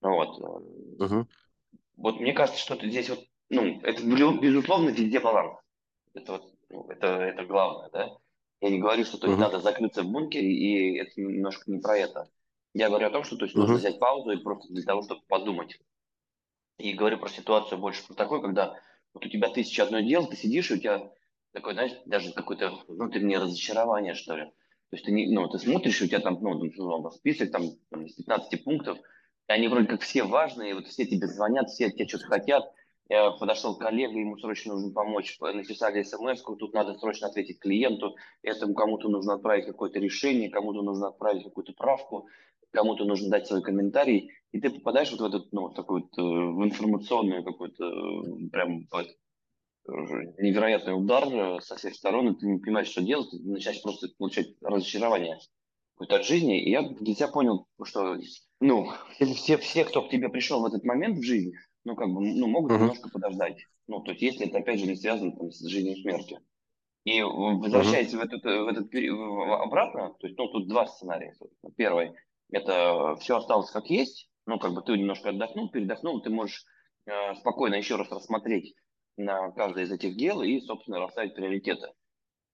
Ну 0.01 0.15
вот. 0.15 0.39
Угу. 1.01 1.27
Вот 1.97 2.21
мне 2.21 2.33
кажется, 2.33 2.61
что 2.61 2.77
здесь 2.77 3.09
вот, 3.09 3.21
ну, 3.51 3.81
это 3.83 4.03
безусловно 4.03 4.91
везде 4.91 5.21
баланс. 5.21 5.59
Это 6.15 6.33
вот, 6.33 6.55
ну, 6.71 6.87
это, 6.89 7.07
это 7.07 7.45
главное, 7.45 7.91
да. 7.91 8.17
Я 8.61 8.71
не 8.71 8.79
говорю, 8.79 9.05
что 9.05 9.19
то 9.19 9.27
есть, 9.27 9.39
uh 9.39 9.43
надо 9.43 9.61
закрыться 9.61 10.03
в 10.03 10.11
бункере, 10.11 10.51
и 10.51 10.97
это 10.99 11.21
немножко 11.21 11.71
не 11.71 11.79
про 11.79 11.99
это. 11.99 12.31
Я 12.73 12.89
говорю 12.89 13.09
о 13.09 13.11
том, 13.11 13.25
что 13.25 13.37
то 13.37 13.45
есть, 13.45 13.55
uh 13.55 13.61
нужно 13.61 13.77
взять 13.77 13.99
паузу 13.99 14.31
и 14.31 14.43
просто 14.43 14.73
для 14.73 14.83
того, 14.83 15.03
чтобы 15.03 15.21
подумать. 15.29 15.79
И 16.79 16.93
говорю 16.93 17.19
про 17.19 17.29
ситуацию 17.29 17.79
больше 17.79 18.07
про 18.07 18.15
такой, 18.15 18.43
когда 18.43 18.75
вот 19.15 19.25
у 19.25 19.29
тебя 19.29 19.49
тысяча 19.49 19.83
одно 19.83 20.01
дело, 20.01 20.27
ты 20.27 20.37
сидишь, 20.37 20.71
и 20.71 20.75
у 20.75 20.79
тебя 20.79 21.11
такое, 21.53 21.75
знаешь, 21.75 21.93
даже 22.05 22.33
какое-то 22.33 22.83
внутреннее 22.87 23.39
разочарование, 23.39 24.15
что 24.15 24.37
ли. 24.37 24.53
То 24.91 24.97
есть 24.97 25.05
ты, 25.05 25.13
не, 25.13 25.33
ну, 25.33 25.49
ты 25.49 25.59
смотришь, 25.59 26.01
у 26.01 26.07
тебя 26.07 26.21
там, 26.21 26.39
ну, 26.41 26.55
ну 26.55 27.11
список 27.11 27.51
там, 27.51 27.65
там 27.91 28.05
из 28.05 28.15
15 28.15 28.65
пунктов, 28.65 28.99
и 29.49 29.53
они 29.53 29.69
вроде 29.69 29.89
как 29.89 30.03
все 30.03 30.23
важные, 30.23 30.75
вот 30.75 30.87
все 30.87 31.07
тебе 31.07 31.27
звонят, 31.27 31.71
все 31.71 31.91
тебе 31.91 32.07
что-то 32.07 32.27
хотят. 32.27 32.73
Я 33.09 33.31
подошел 33.31 33.77
к 33.77 33.81
коллеге, 33.81 34.21
ему 34.21 34.37
срочно 34.39 34.75
нужно 34.75 34.93
помочь, 34.93 35.39
написали 35.41 36.03
смс 36.03 36.43
тут 36.43 36.75
надо 36.75 36.95
срочно 36.95 37.29
ответить 37.29 37.61
клиенту, 37.61 38.17
этому 38.43 38.75
кому-то 38.75 39.09
нужно 39.09 39.35
отправить 39.35 39.67
какое-то 39.67 40.01
решение, 40.01 40.51
кому-то 40.51 40.83
нужно 40.83 41.09
отправить 41.09 41.45
какую-то 41.45 41.73
правку, 41.73 42.29
кому-то 42.73 43.05
нужно 43.05 43.31
дать 43.31 43.47
свой 43.47 43.63
комментарий, 43.63 44.33
и 44.51 44.61
ты 44.61 44.71
попадаешь 44.71 45.11
вот 45.13 45.21
в 45.21 45.25
этот, 45.25 45.53
ну, 45.53 45.69
такой 45.69 46.03
вот, 46.03 46.19
э, 46.19 46.23
в 46.23 46.65
информационную 46.65 47.45
какую-то, 47.45 47.85
э, 47.85 48.49
прям, 48.51 48.87
вот, 48.91 49.07
невероятный 49.89 50.95
удар 50.95 51.29
э, 51.29 51.61
со 51.61 51.77
всех 51.77 51.95
сторон, 51.95 52.29
и 52.29 52.39
ты 52.39 52.47
не 52.47 52.59
понимаешь, 52.59 52.89
что 52.89 53.03
делать, 53.03 53.31
ты 53.31 53.39
начинаешь 53.39 53.83
просто 53.83 54.09
получать 54.19 54.49
разочарование 54.61 55.39
какое-то 55.95 56.17
от 56.17 56.27
жизни. 56.27 56.63
И 56.63 56.71
я 56.71 56.83
для 56.83 57.15
себя 57.15 57.29
понял, 57.29 57.67
что 57.85 58.17
ну, 58.61 58.91
все, 59.35 59.57
все, 59.59 59.85
кто 59.85 60.03
к 60.03 60.11
тебе 60.11 60.29
пришел 60.29 60.61
в 60.61 60.67
этот 60.67 60.85
момент 60.85 61.19
в 61.19 61.23
жизни, 61.23 61.53
ну, 61.85 61.95
как 61.95 62.09
бы, 62.09 62.21
ну, 62.21 62.47
могут 62.47 62.73
uh-huh. 62.73 62.81
немножко 62.81 63.09
подождать. 63.09 63.59
Ну, 63.87 64.01
то 64.01 64.11
есть, 64.11 64.23
если 64.23 64.49
это, 64.49 64.59
опять 64.59 64.81
же, 64.81 64.87
не 64.87 64.97
связано 64.97 65.37
там, 65.37 65.51
с 65.51 65.65
жизнью 65.65 65.97
и 65.97 66.03
смертью. 66.03 66.39
И 67.05 67.23
возвращаясь 67.23 68.13
uh-huh. 68.13 68.19
в 68.19 68.23
этот, 68.23 68.43
в 68.43 68.67
этот 68.67 69.63
обратно, 69.63 70.15
то 70.19 70.27
есть, 70.27 70.37
ну, 70.37 70.49
тут 70.49 70.69
два 70.69 70.87
сценария. 70.87 71.35
Первый– 71.77 72.13
это 72.51 73.15
все 73.21 73.37
осталось 73.37 73.71
как 73.71 73.87
есть, 73.87 74.29
ну, 74.47 74.59
как 74.59 74.75
бы 74.75 74.83
ты 74.83 74.93
немножко 74.93 75.29
отдохнул, 75.29 75.71
передохнул, 75.71 76.21
ты 76.21 76.31
можешь 76.31 76.65
э, 77.07 77.35
спокойно 77.37 77.77
еще 77.77 77.95
раз 77.95 78.11
рассмотреть 78.11 78.75
на 79.17 79.51
каждое 79.53 79.85
из 79.85 79.93
этих 79.93 80.17
дел 80.17 80.43
и, 80.43 80.61
собственно, 80.61 81.01
расставить 81.01 81.35
приоритеты. 81.35 81.89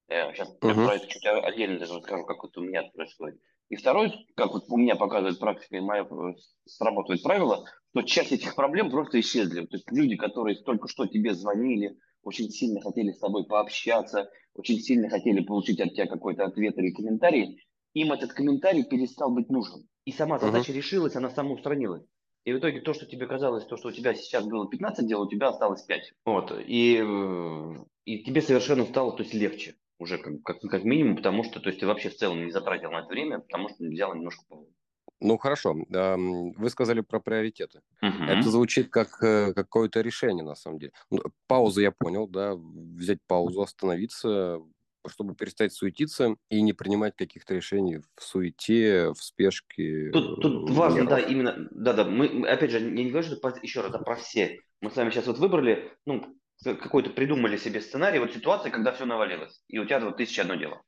Я 0.08 0.32
сейчас 0.34 0.48
uh-huh. 0.60 0.74
про 0.74 0.94
это 0.94 1.06
чуть 1.06 1.24
отдельно 1.24 1.78
даже 1.78 1.94
расскажу, 1.94 2.24
как 2.24 2.42
вот 2.42 2.56
у 2.58 2.62
меня 2.62 2.80
это 2.80 2.90
происходит. 2.92 3.40
И 3.68 3.76
второй, 3.76 4.12
как 4.36 4.52
вот 4.52 4.64
у 4.68 4.76
меня 4.76 4.96
показывает 4.96 5.38
практика 5.38 5.76
и 5.76 5.80
моя 5.80 6.02
э, 6.02 6.34
срабатывает 6.66 7.22
правило, 7.22 7.64
что 7.90 8.02
часть 8.02 8.32
этих 8.32 8.54
проблем 8.54 8.90
просто 8.90 9.20
исчезли. 9.20 9.64
То 9.64 9.76
есть 9.76 9.90
люди, 9.90 10.16
которые 10.16 10.60
только 10.62 10.88
что 10.88 11.06
тебе 11.06 11.34
звонили, 11.34 11.96
очень 12.22 12.50
сильно 12.50 12.82
хотели 12.82 13.12
с 13.12 13.18
тобой 13.18 13.46
пообщаться, 13.46 14.30
очень 14.54 14.78
сильно 14.78 15.08
хотели 15.08 15.42
получить 15.42 15.80
от 15.80 15.94
тебя 15.94 16.06
какой-то 16.06 16.44
ответ 16.44 16.76
или 16.76 16.92
комментарий, 16.92 17.64
им 17.94 18.12
этот 18.12 18.32
комментарий 18.34 18.84
перестал 18.84 19.32
быть 19.32 19.48
нужен. 19.48 19.88
И 20.04 20.12
сама 20.12 20.38
задача 20.38 20.72
uh-huh. 20.72 20.76
решилась, 20.76 21.16
она 21.16 21.30
самоустранилась. 21.30 22.04
И 22.44 22.52
в 22.52 22.58
итоге 22.58 22.80
то, 22.80 22.92
что 22.92 23.06
тебе 23.06 23.26
казалось, 23.26 23.64
то, 23.64 23.76
что 23.76 23.88
у 23.88 23.92
тебя 23.92 24.14
сейчас 24.14 24.44
было 24.44 24.68
15 24.68 25.06
дел, 25.06 25.22
у 25.22 25.28
тебя 25.28 25.48
осталось 25.48 25.82
5. 25.82 26.12
Вот. 26.26 26.52
И, 26.66 27.00
э, 27.00 27.74
и 28.04 28.24
тебе 28.24 28.42
совершенно 28.42 28.84
стало 28.84 29.12
то 29.16 29.22
есть, 29.22 29.34
легче 29.34 29.76
уже 29.98 30.18
как, 30.18 30.42
как, 30.42 30.60
как 30.60 30.84
минимум, 30.84 31.16
потому 31.16 31.44
что 31.44 31.60
то 31.60 31.68
есть, 31.68 31.80
ты 31.80 31.86
вообще 31.86 32.08
в 32.08 32.16
целом 32.16 32.44
не 32.44 32.50
затратил 32.50 32.90
на 32.90 33.00
это 33.00 33.08
время, 33.08 33.38
потому 33.38 33.68
что 33.68 33.84
взял 33.84 34.14
немножко 34.14 34.44
ну 35.22 35.38
хорошо, 35.38 35.76
вы 35.88 36.70
сказали 36.70 37.00
про 37.00 37.20
приоритеты. 37.20 37.80
Угу. 38.02 38.24
Это 38.24 38.50
звучит 38.50 38.90
как 38.90 39.22
э, 39.22 39.52
какое-то 39.54 40.00
решение 40.00 40.44
на 40.44 40.56
самом 40.56 40.80
деле. 40.80 40.92
Ну, 41.10 41.20
паузу 41.46 41.80
я 41.80 41.92
понял, 41.92 42.26
да, 42.26 42.54
взять 42.56 43.18
паузу, 43.28 43.62
остановиться, 43.62 44.58
чтобы 45.08 45.34
перестать 45.34 45.72
суетиться 45.72 46.36
и 46.48 46.62
не 46.62 46.72
принимать 46.72 47.16
каких-то 47.16 47.54
решений 47.54 47.98
в 48.16 48.22
суете, 48.22 49.10
в 49.12 49.22
спешке. 49.22 50.10
Тут, 50.12 50.40
тут 50.40 50.70
важно, 50.70 51.06
да, 51.06 51.18
именно, 51.18 51.68
да, 51.70 51.92
да, 51.92 52.04
мы, 52.04 52.46
опять 52.46 52.70
же, 52.70 52.78
я 52.78 52.84
не 52.84 53.10
говорю, 53.10 53.26
что 53.26 53.54
еще 53.62 53.80
раз, 53.80 53.90
это 53.90 53.98
про 53.98 54.16
все. 54.16 54.60
Мы 54.80 54.90
с 54.90 54.96
вами 54.96 55.10
сейчас 55.10 55.26
вот 55.26 55.38
выбрали, 55.38 55.92
ну, 56.06 56.24
какой-то 56.62 57.10
придумали 57.10 57.56
себе 57.56 57.80
сценарий, 57.80 58.18
вот 58.18 58.32
ситуация, 58.32 58.70
когда 58.70 58.92
все 58.92 59.04
навалилось, 59.04 59.62
и 59.68 59.78
у 59.78 59.84
тебя 59.84 60.00
вот 60.00 60.16
тысяча 60.16 60.42
одно 60.42 60.54
дело. 60.54 60.82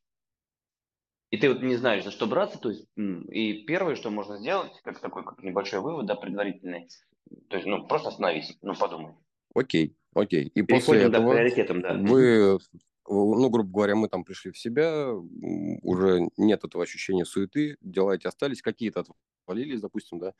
И 1.30 1.36
ты 1.36 1.48
вот 1.48 1.62
не 1.62 1.76
знаешь, 1.76 2.04
за 2.04 2.12
что 2.12 2.26
браться, 2.26 2.58
то 2.58 2.70
есть, 2.70 2.86
и 2.96 3.64
первое, 3.64 3.96
что 3.96 4.10
можно 4.10 4.38
сделать, 4.38 4.72
как 4.84 5.00
такой 5.00 5.24
как 5.24 5.42
небольшой 5.42 5.80
вывод, 5.80 6.06
да, 6.06 6.14
предварительный, 6.14 6.88
то 7.48 7.56
есть, 7.56 7.66
ну, 7.66 7.86
просто 7.86 8.10
остановись, 8.10 8.56
ну, 8.62 8.74
подумай. 8.74 9.14
Окей, 9.54 9.96
окей. 10.14 10.44
И 10.54 10.62
Переходим, 10.62 10.86
после 10.86 11.00
этого 11.02 11.26
да, 11.26 11.32
приоритетом, 11.32 11.80
да. 11.80 11.94
вы, 11.94 12.58
ну, 13.08 13.50
грубо 13.50 13.70
говоря, 13.70 13.94
мы 13.96 14.08
там 14.08 14.24
пришли 14.24 14.50
в 14.50 14.58
себя, 14.58 15.12
уже 15.82 16.28
нет 16.36 16.64
этого 16.64 16.84
ощущения 16.84 17.24
суеты, 17.24 17.76
дела 17.80 18.12
эти 18.12 18.26
остались, 18.26 18.62
какие-то 18.62 19.04
отвалились, 19.46 19.80
допустим, 19.80 20.18
да, 20.18 20.32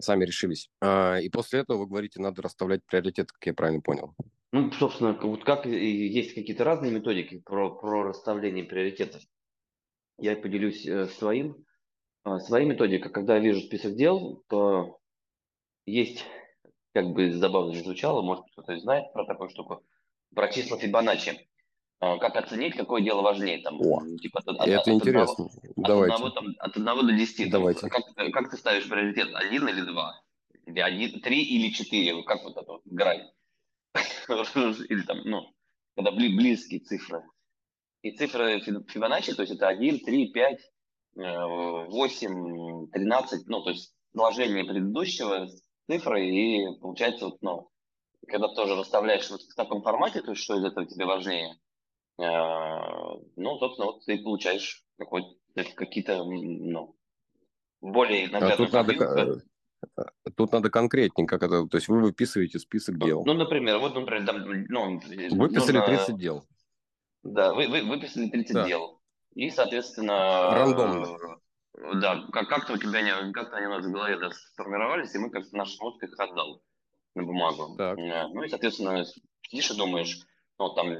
сами 0.00 0.24
решились. 0.24 0.70
А, 0.80 1.18
и 1.18 1.28
после 1.28 1.60
этого 1.60 1.78
вы 1.78 1.86
говорите, 1.86 2.20
надо 2.20 2.42
расставлять 2.42 2.84
приоритеты, 2.84 3.32
как 3.32 3.46
я 3.46 3.54
правильно 3.54 3.80
понял. 3.80 4.14
Ну, 4.52 4.70
собственно, 4.72 5.12
вот 5.12 5.44
как 5.44 5.66
есть 5.66 6.34
какие-то 6.34 6.64
разные 6.64 6.90
методики 6.90 7.38
про, 7.38 7.70
про 7.74 8.04
расставление 8.04 8.64
приоритетов. 8.64 9.22
Я 10.18 10.36
поделюсь 10.36 10.86
э, 10.86 11.06
своим, 11.06 11.64
э, 12.24 12.38
своей 12.38 12.66
методикой. 12.66 13.12
Когда 13.12 13.36
я 13.36 13.42
вижу 13.42 13.60
список 13.60 13.94
дел, 13.94 14.42
то 14.48 15.00
есть, 15.84 16.24
как 16.94 17.10
бы 17.10 17.30
забавно 17.32 17.74
звучало, 17.74 18.22
может 18.22 18.44
кто-то 18.52 18.78
знает 18.78 19.12
про 19.12 19.26
такую 19.26 19.50
штуку, 19.50 19.84
про 20.34 20.50
числа 20.50 20.78
Фибоначчи. 20.78 21.47
Э, 22.00 22.16
как 22.18 22.36
оценить, 22.36 22.76
какое 22.76 23.02
дело 23.02 23.22
важнее? 23.22 23.60
Там, 23.62 23.80
О, 23.80 24.00
типа, 24.18 24.40
от, 24.44 24.66
это 24.66 24.80
от 24.80 24.88
интересно. 24.88 25.46
Одного, 25.46 25.72
Давайте. 25.76 26.14
От 26.14 26.20
одного, 26.20 26.30
там, 26.30 26.54
от 26.58 26.76
одного 26.76 27.02
до 27.02 27.12
десяти. 27.12 27.46
Давайте. 27.46 27.80
Там, 27.80 27.90
как, 27.90 28.32
как 28.32 28.50
ты 28.50 28.56
ставишь 28.56 28.88
приоритет? 28.88 29.34
Один 29.34 29.68
или 29.68 29.80
два? 29.80 30.20
Или 30.66 30.80
один, 30.80 31.20
три 31.20 31.42
или 31.42 31.72
четыре? 31.72 32.22
Как 32.22 32.44
вот 32.44 32.56
это 32.56 32.70
вот 32.70 32.82
грань? 32.84 33.28
или 33.94 35.02
там, 35.02 35.22
ну, 35.24 35.52
когда 35.96 36.12
близкие 36.12 36.80
цифры. 36.80 37.24
И 38.02 38.12
цифры 38.12 38.60
Фибоначчи, 38.60 39.34
то 39.34 39.42
есть 39.42 39.54
это 39.54 39.66
1, 39.66 40.00
3, 40.04 40.32
5, 40.32 40.60
8, 41.16 42.90
13, 42.90 43.48
ну, 43.48 43.62
то 43.64 43.70
есть 43.70 43.92
сложение 44.12 44.64
предыдущего 44.64 45.48
цифры, 45.90 46.28
и 46.28 46.78
получается, 46.80 47.24
вот, 47.24 47.38
ну, 47.42 47.70
когда 48.28 48.46
тоже 48.48 48.76
расставляешь 48.76 49.28
вот 49.30 49.40
в 49.40 49.54
таком 49.56 49.82
формате, 49.82 50.22
то 50.22 50.30
есть 50.30 50.44
что 50.44 50.56
из 50.56 50.64
этого 50.64 50.86
тебе 50.86 51.06
важнее, 51.06 51.58
ну, 52.18 53.58
собственно, 53.58 53.86
вот 53.86 54.04
ты 54.04 54.18
получаешь 54.18 54.84
какие-то, 55.74 56.24
ну, 56.24 56.96
более 57.80 58.28
наглядно. 58.28 58.54
А 58.54 58.56
тут 58.56 58.72
надо, 58.72 59.42
Тут 60.36 60.52
надо 60.52 60.70
конкретнее, 60.70 61.26
как 61.26 61.42
это, 61.42 61.66
то 61.66 61.76
есть 61.76 61.88
вы 61.88 62.00
выписываете 62.00 62.58
список 62.58 62.98
дел. 62.98 63.24
Ну, 63.24 63.34
например, 63.34 63.78
вот, 63.78 63.94
например, 63.94 64.26
там, 64.26 64.38
ну, 64.68 65.00
выписали 65.36 65.78
нужно... 65.78 65.96
30 65.96 66.16
дел. 66.16 66.44
Да, 67.22 67.54
вы, 67.54 67.68
вы 67.68 67.82
выписали 67.82 68.28
30 68.28 68.54
да. 68.54 68.66
дел. 68.66 69.00
И, 69.34 69.50
соответственно... 69.50 70.50
Рандомно. 70.50 71.38
Да, 71.94 72.26
как- 72.32 72.48
как-то 72.48 72.72
у 72.72 72.76
тебя 72.76 73.02
не, 73.02 73.32
как-то 73.32 73.56
они 73.56 73.66
у 73.66 73.70
нас 73.70 73.86
в 73.86 73.92
голове 73.92 74.18
да, 74.18 74.30
сформировались, 74.30 75.14
и 75.14 75.18
мы 75.18 75.30
как-то 75.30 75.56
наш 75.56 75.78
мозг 75.78 76.02
их 76.02 76.18
отдал 76.18 76.60
на 77.14 77.22
бумагу. 77.22 77.76
Так. 77.76 77.98
Э, 77.98 78.26
ну 78.28 78.42
и, 78.42 78.48
соответственно, 78.48 79.04
сидишь 79.42 79.70
и 79.70 79.76
думаешь, 79.76 80.18
ну, 80.58 80.70
там, 80.70 80.96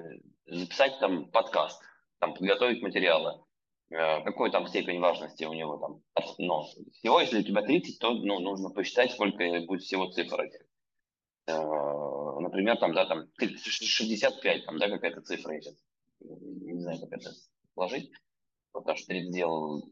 записать 0.47 0.99
там 1.00 1.31
подкаст, 1.31 1.83
там, 2.21 2.35
подготовить 2.35 2.83
материалы. 2.83 3.43
Э, 3.91 4.23
какой 4.23 4.50
там 4.50 4.67
степень 4.67 5.00
важности 5.00 5.45
у 5.45 5.53
него 5.53 5.79
там. 5.79 6.03
Ну, 6.38 6.65
всего, 6.93 7.21
если 7.21 7.41
у 7.41 7.43
тебя 7.43 7.62
30, 7.62 7.99
то 7.99 8.12
ну, 8.12 8.38
нужно 8.41 8.71
посчитать, 8.71 9.12
сколько 9.12 9.61
будет 9.67 9.83
всего 9.83 10.07
цифр. 10.07 10.43
Э, 11.47 12.41
например, 12.41 12.77
там, 12.79 12.93
да, 12.95 13.07
там 13.07 13.29
65, 13.38 14.67
там, 14.67 14.79
да, 14.79 14.88
какая-то 14.88 15.23
цифра, 15.23 15.53
сейчас 15.61 15.75
не 16.21 16.81
знаю, 16.81 17.00
как 17.00 17.12
это 17.12 17.31
сложить, 17.75 18.11
потому 18.73 18.97
что 18.97 19.07
30 19.09 19.33
дел 19.33 19.83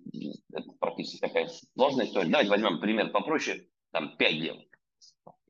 это 0.53 0.73
практически 0.79 1.19
такая 1.21 1.49
сложная 1.75 2.07
история. 2.07 2.29
Давайте 2.29 2.51
возьмем 2.51 2.81
пример 2.81 3.11
попроще, 3.11 3.69
там 3.93 4.17
5 4.17 4.41
дел. 4.41 4.57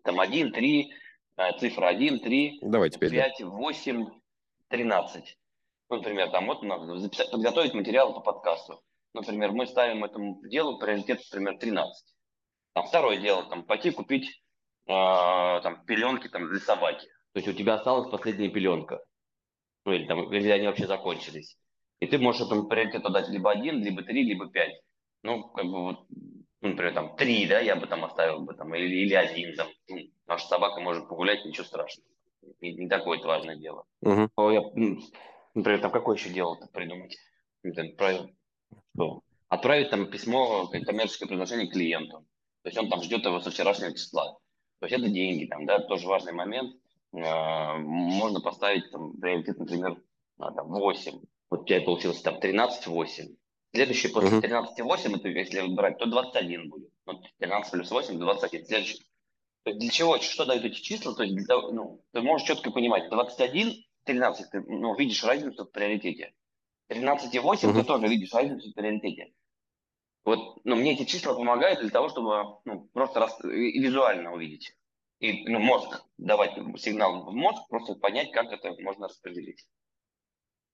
Там 0.03 0.21
1, 0.21 0.53
3, 0.53 0.83
э, 0.83 0.95
цифра 1.59 1.89
1, 1.89 2.21
3, 2.21 2.59
Давайте 2.63 2.99
5, 2.99 3.11
5 3.11 3.33
да. 3.41 3.47
8, 3.47 4.07
13. 4.69 5.39
Ну, 5.89 5.97
например, 5.97 6.31
там 6.31 6.47
вот 6.47 6.63
надо 6.63 6.99
записать, 6.99 7.31
подготовить 7.31 7.75
материал 7.75 8.13
по 8.15 8.21
подкасту. 8.21 8.83
Например, 9.15 9.53
мы 9.53 9.67
ставим 9.67 10.05
этому 10.05 10.41
делу 10.49 10.79
приоритет, 10.79 11.21
например, 11.31 11.59
13. 11.59 12.15
Там 12.75 12.87
второе 12.87 13.19
дело, 13.19 13.45
там, 13.45 13.65
пойти 13.65 13.91
купить 13.91 14.29
э, 14.87 14.89
там, 14.89 15.85
пеленки 15.87 16.29
там, 16.29 16.49
для 16.49 16.61
собаки. 16.61 17.07
То 17.33 17.39
есть 17.41 17.49
у 17.49 17.53
тебя 17.53 17.75
осталась 17.75 18.11
последняя 18.11 18.49
пеленка. 18.49 19.03
Ну, 19.85 19.93
или, 19.93 20.07
там, 20.07 20.33
или 20.33 20.51
они 20.51 20.67
вообще 20.67 20.87
закончились. 20.87 21.57
И 22.01 22.07
ты 22.07 22.19
можешь 22.19 22.43
этому 22.43 22.67
приоритету 22.67 23.11
дать 23.11 23.29
либо 23.29 23.51
один, 23.51 23.83
либо 23.83 24.03
три, 24.03 24.25
либо 24.25 24.51
пять. 24.51 24.75
Ну, 25.23 25.45
как 25.49 25.65
бы 25.65 25.83
вот, 25.83 26.07
ну, 26.61 26.71
например, 26.71 26.95
там 26.95 27.17
три, 27.17 27.47
да, 27.47 27.61
я 27.61 27.77
бы 27.77 27.87
там 27.87 28.05
оставил 28.05 28.41
бы 28.41 28.55
там, 28.55 28.75
или, 28.75 29.05
или 29.05 29.15
один 29.15 29.55
там. 29.57 29.69
Ну, 29.89 29.99
наша 30.27 30.47
собака 30.47 30.81
может 30.81 31.09
погулять, 31.09 31.45
ничего 31.45 31.65
страшного. 31.65 32.09
Не, 32.61 32.75
не 32.75 32.89
такое 32.89 33.19
это 33.19 33.29
важное 33.29 33.57
дело. 33.57 33.85
Uh-huh. 34.05 34.29
Я, 34.53 34.63
Например, 35.55 35.81
там 35.81 35.91
какое 35.91 36.17
еще 36.17 36.29
дело 36.29 36.59
придумать? 36.73 37.17
Отправить, 37.65 38.35
что? 38.95 39.23
отправить 39.49 39.91
там 39.91 40.11
письмо, 40.11 40.67
коммерческое 40.67 41.29
предложение 41.29 41.69
клиенту. 41.69 42.27
То 42.63 42.69
есть 42.69 42.79
он 42.79 42.91
там 42.91 43.03
ждет 43.03 43.25
его 43.25 43.41
со 43.41 43.51
вчерашнего 43.51 43.93
числа. 43.93 44.37
То 44.81 44.87
есть 44.87 45.01
это 45.01 45.09
деньги, 45.11 45.47
там, 45.47 45.67
да, 45.67 45.81
тоже 45.81 46.07
важный 46.09 46.33
момент. 46.33 46.77
А, 47.15 47.79
можно 47.79 48.41
поставить 48.41 48.91
там 48.91 49.17
приоритет, 49.17 49.59
например, 49.59 49.97
там, 50.39 50.69
8. 50.69 51.21
Вот 51.51 51.61
у 51.63 51.65
тебя 51.65 51.81
получилось 51.81 52.21
там 52.21 52.39
13-8. 52.39 53.37
Следующий 53.77 54.09
после 54.09 54.39
13,8, 54.39 55.17
это 55.17 55.29
если 55.29 55.75
брать, 55.75 55.99
то 55.99 56.07
21 56.07 56.71
будет. 56.71 56.91
Ну, 57.05 57.23
13 57.39 57.73
плюс 57.73 57.91
8– 57.91 58.19
21. 58.19 58.67
Следующий. 58.67 58.99
То 59.65 59.71
есть 59.71 59.81
для 59.81 59.91
чего, 59.91 60.19
что 60.19 60.47
дают 60.47 60.65
эти 60.65 60.81
числа? 60.81 61.15
То 61.15 61.25
есть 61.25 61.35
для 61.37 61.45
того, 61.45 61.73
ну, 61.73 62.05
ты 62.13 62.23
можешь 62.23 62.47
четко 62.47 62.71
понимать, 62.71 63.11
21 63.11 63.85
13 64.05 64.51
ты 64.51 64.61
ну, 64.63 64.97
видишь 64.97 65.23
разницу 65.25 65.65
в 65.65 65.71
приоритете. 65.71 66.33
13,8 66.89 67.41
угу. 67.41 67.79
ты 67.79 67.85
тоже 67.85 68.07
видишь 68.07 68.33
разницу 68.33 68.71
в 68.71 68.75
приоритете. 68.75 69.35
Вот, 70.25 70.65
ну, 70.65 70.77
мне 70.77 70.95
эти 70.95 71.05
числа 71.05 71.35
помогают 71.35 71.81
для 71.81 71.91
того, 71.91 72.09
чтобы 72.09 72.59
ну, 72.65 72.89
просто 72.95 73.21
рас... 73.21 73.39
визуально 73.43 74.33
увидеть. 74.33 74.75
И 75.19 75.47
ну, 75.49 75.59
мозг, 75.59 76.03
давать 76.17 76.55
сигнал 76.79 77.25
в 77.25 77.35
мозг, 77.35 77.69
просто 77.69 77.95
понять, 77.95 78.33
как 78.33 78.53
это 78.53 78.75
можно 78.81 79.09
распределить. 79.09 79.67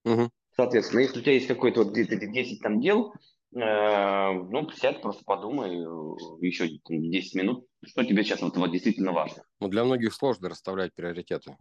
Угу. 0.05 0.31
Соответственно, 0.55 1.01
если 1.01 1.19
у 1.19 1.23
тебя 1.23 1.33
есть 1.33 1.47
какой-то 1.47 1.85
вот 1.85 1.95
10 1.95 2.61
там 2.61 2.81
дел, 2.81 3.15
э, 3.55 4.33
ну, 4.33 4.71
сядь, 4.71 5.01
просто 5.01 5.25
подумай 5.25 5.71
э, 5.71 6.37
еще 6.41 6.69
10 6.69 7.35
минут, 7.35 7.67
что 7.85 8.05
тебе 8.05 8.23
сейчас 8.23 8.43
вот, 8.43 8.57
вот 8.57 8.71
действительно 8.71 9.13
важно. 9.13 9.45
Ну, 9.61 9.69
для 9.69 9.85
многих 9.85 10.13
сложно 10.13 10.51
расставлять 10.51 10.95
приоритеты. 10.95 11.57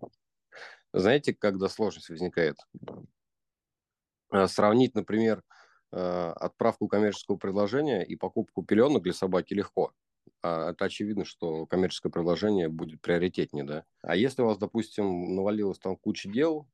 Знаете, 0.93 1.33
когда 1.33 1.69
сложность 1.69 2.09
возникает? 2.09 2.57
Э, 4.31 4.47
сравнить, 4.47 4.95
например, 4.95 5.43
отправку 5.93 6.87
коммерческого 6.87 7.35
предложения 7.35 8.01
и 8.05 8.15
покупку 8.15 8.63
пеленок 8.63 9.03
для 9.03 9.11
собаки 9.11 9.53
легко. 9.53 9.91
А 10.41 10.71
это 10.71 10.85
очевидно, 10.85 11.25
что 11.25 11.65
коммерческое 11.65 12.11
предложение 12.11 12.69
будет 12.69 13.01
приоритетнее, 13.01 13.65
да. 13.65 13.83
А 14.01 14.15
если 14.15 14.41
у 14.41 14.45
вас, 14.45 14.57
допустим, 14.57 15.35
навалилось 15.35 15.79
там 15.79 15.97
куча 15.97 16.29
дел, 16.29 16.65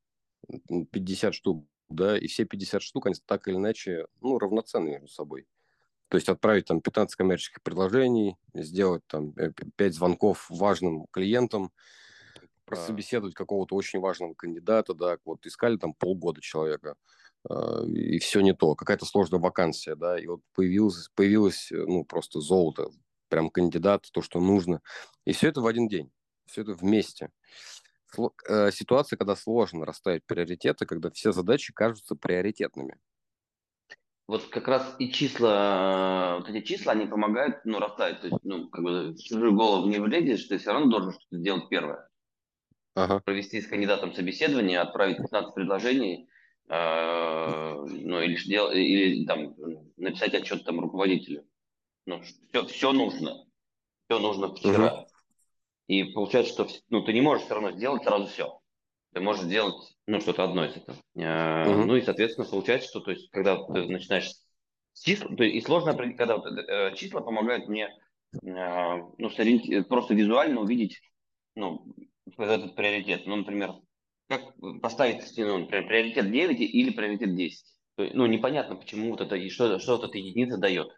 50 0.92 1.34
штук, 1.34 1.66
да, 1.90 2.18
и 2.18 2.28
все 2.28 2.46
50 2.46 2.82
штук, 2.82 3.08
они 3.08 3.16
так 3.26 3.48
или 3.48 3.56
иначе, 3.56 4.08
ну, 4.22 4.38
равноценны 4.40 4.90
между 4.90 5.08
собой. 5.08 5.48
То 6.10 6.16
есть 6.16 6.30
отправить 6.30 6.66
там 6.66 6.82
15 6.82 7.16
коммерческих 7.16 7.62
предложений, 7.62 8.38
сделать 8.54 9.06
там 9.08 9.34
5 9.34 9.54
э, 9.78 9.92
звонков 9.92 10.46
важным 10.50 11.08
клиентам, 11.12 11.72
прособеседовать 12.66 13.34
какого-то 13.34 13.76
очень 13.76 14.00
важного 14.00 14.34
кандидата, 14.34 14.94
да, 14.94 15.18
вот 15.26 15.46
искали 15.46 15.78
там 15.78 15.94
полгода 15.94 16.42
человека, 16.42 16.96
э, 17.50 17.86
и 17.88 18.20
все 18.20 18.42
не 18.42 18.54
то, 18.54 18.76
какая-то 18.76 19.06
сложная 19.06 19.40
вакансия, 19.40 19.96
да, 19.96 20.20
и 20.20 20.28
вот 20.28 20.42
появилось, 20.54 21.10
появилось, 21.16 21.72
э, 21.72 21.84
ну, 21.86 22.04
просто 22.06 22.40
золото, 22.40 22.90
прям 23.30 23.50
кандидат, 23.50 24.08
то, 24.12 24.22
что 24.22 24.40
нужно, 24.40 24.82
и 25.26 25.34
все 25.34 25.50
это 25.50 25.62
в 25.62 25.68
один 25.68 25.88
день, 25.88 26.12
все 26.46 26.62
это 26.62 26.74
вместе. 26.74 27.26
Э, 27.26 27.30
ситуация, 28.14 29.18
когда 29.18 29.36
сложно 29.36 29.86
расставить 29.86 30.26
приоритеты, 30.26 30.86
когда 30.86 31.10
все 31.10 31.32
задачи 31.32 31.74
кажутся 31.74 32.16
приоритетными. 32.16 32.98
Вот 34.28 34.46
как 34.48 34.68
раз 34.68 34.96
и 35.00 35.12
числа, 35.12 36.38
вот 36.40 36.50
эти 36.50 36.66
числа, 36.66 36.92
они 36.92 37.06
помогают, 37.06 37.62
ну, 37.64 37.80
расставить, 37.80 38.20
то 38.20 38.28
есть, 38.28 38.40
ну, 38.44 38.68
как 38.68 38.84
бы 38.84 39.12
в 39.12 39.18
чужую 39.20 39.56
голову 39.56 39.88
не 39.88 40.00
влезешь, 40.00 40.44
ты 40.46 40.58
все 40.58 40.74
равно 40.74 40.92
должен 40.92 41.14
что-то 41.14 41.38
сделать 41.38 41.70
первое 41.70 42.10
ага. 42.98 43.20
провести 43.20 43.62
с 43.62 43.68
кандидатом 43.68 44.14
собеседование, 44.14 44.80
отправить 44.80 45.18
15 45.18 45.54
предложений 45.54 46.28
э, 46.68 47.74
ну, 47.86 48.22
или, 48.22 48.36
или 48.76 49.26
там, 49.26 49.56
написать 49.98 50.34
отчет 50.34 50.66
там 50.66 50.80
руководителю. 50.80 51.46
Ну, 52.06 52.22
все, 52.22 52.66
все 52.66 52.92
нужно. 52.92 53.46
Все 54.08 54.20
нужно 54.20 54.54
вчера. 54.54 54.94
Угу. 54.94 55.07
И 55.88 56.04
получается, 56.04 56.54
что 56.54 56.68
ну, 56.90 57.04
ты 57.04 57.14
не 57.14 57.22
можешь 57.22 57.46
все 57.46 57.56
равно 57.56 57.72
сделать 57.72 58.04
сразу 58.04 58.28
все. 58.28 58.60
Ты 59.14 59.22
можешь 59.22 59.44
сделать 59.44 59.76
ну, 60.06 60.20
что-то 60.20 60.44
одно 60.44 60.66
из 60.66 60.76
этого. 60.76 60.98
Угу. 61.16 61.86
Ну 61.86 61.96
и, 61.96 62.02
соответственно, 62.02 62.48
получается, 62.48 62.90
что 62.90 63.00
то 63.00 63.12
есть, 63.12 63.30
когда 63.32 63.56
ты 63.64 63.88
начинаешь 63.88 64.32
с 64.94 65.02
числа, 65.04 65.36
то 65.36 65.44
есть, 65.44 65.56
и 65.56 65.62
сложно 65.62 65.92
определить, 65.92 66.18
когда 66.18 66.38
вот, 66.38 66.46
э, 66.46 66.96
числа 66.96 67.22
помогают 67.22 67.68
мне 67.68 67.90
э, 68.44 68.98
ну, 69.18 69.84
просто 69.88 70.14
визуально 70.14 70.62
увидеть 70.62 71.00
ну, 71.56 71.96
этот 72.38 72.76
приоритет. 72.76 73.26
Ну, 73.26 73.38
например, 73.38 73.74
как 74.28 74.54
поставить 74.82 75.24
ну, 75.38 75.60
например, 75.60 75.88
приоритет 75.88 76.32
9 76.32 76.60
или 76.60 76.90
приоритет 76.92 77.36
10. 77.36 77.66
То 77.96 78.04
есть, 78.04 78.16
ну, 78.16 78.26
непонятно, 78.26 78.76
почему 78.76 79.12
вот 79.12 79.22
это, 79.22 79.36
и 79.36 79.50
что, 79.50 79.80
что 79.80 79.98
вот 79.98 80.10
эта 80.10 80.18
единица 80.18 80.58
дает. 80.58 80.90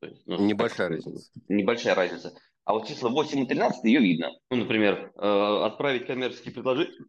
То 0.00 0.06
есть, 0.06 0.22
ну, 0.26 0.38
небольшая 0.38 0.88
как, 0.88 0.96
разница. 0.96 1.30
Небольшая 1.48 1.94
разница. 1.94 2.32
А 2.66 2.72
вот 2.72 2.88
числа 2.88 3.10
8 3.10 3.40
и 3.40 3.46
13 3.46 3.84
ее 3.84 4.00
видно. 4.00 4.32
Ну, 4.50 4.56
например, 4.56 5.12
э, 5.14 5.64
отправить 5.64 6.06
коммерческие 6.06 6.52
предложения 6.52 7.06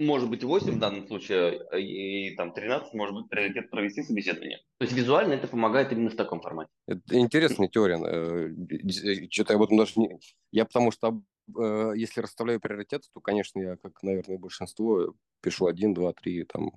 может 0.00 0.28
быть 0.28 0.42
8 0.42 0.72
в 0.72 0.78
данном 0.80 1.06
случае, 1.06 1.60
и, 1.78 2.32
и 2.32 2.36
там 2.36 2.52
13 2.52 2.92
может 2.94 3.14
быть 3.14 3.28
приоритет 3.28 3.70
провести 3.70 4.02
собеседование. 4.02 4.58
То 4.78 4.84
есть 4.84 4.96
визуально 4.96 5.34
это 5.34 5.46
помогает 5.46 5.92
именно 5.92 6.10
в 6.10 6.16
таком 6.16 6.40
формате. 6.40 6.70
Это 6.88 7.16
интересная 7.16 7.68
теория. 7.68 7.98
Э, 8.04 9.28
что-то 9.30 9.52
я 9.52 9.58
об 9.58 9.62
этом 9.62 9.76
даже 9.78 9.92
не... 9.94 10.18
Я 10.50 10.64
потому 10.64 10.90
что 10.90 11.22
э, 11.56 11.92
если 11.94 12.20
расставляю 12.20 12.60
приоритеты, 12.60 13.06
то, 13.14 13.20
конечно, 13.20 13.60
я, 13.60 13.76
как, 13.76 14.02
наверное, 14.02 14.38
большинство, 14.38 15.14
пишу 15.40 15.66
1, 15.66 15.94
2, 15.94 16.12
3, 16.14 16.44
там, 16.44 16.72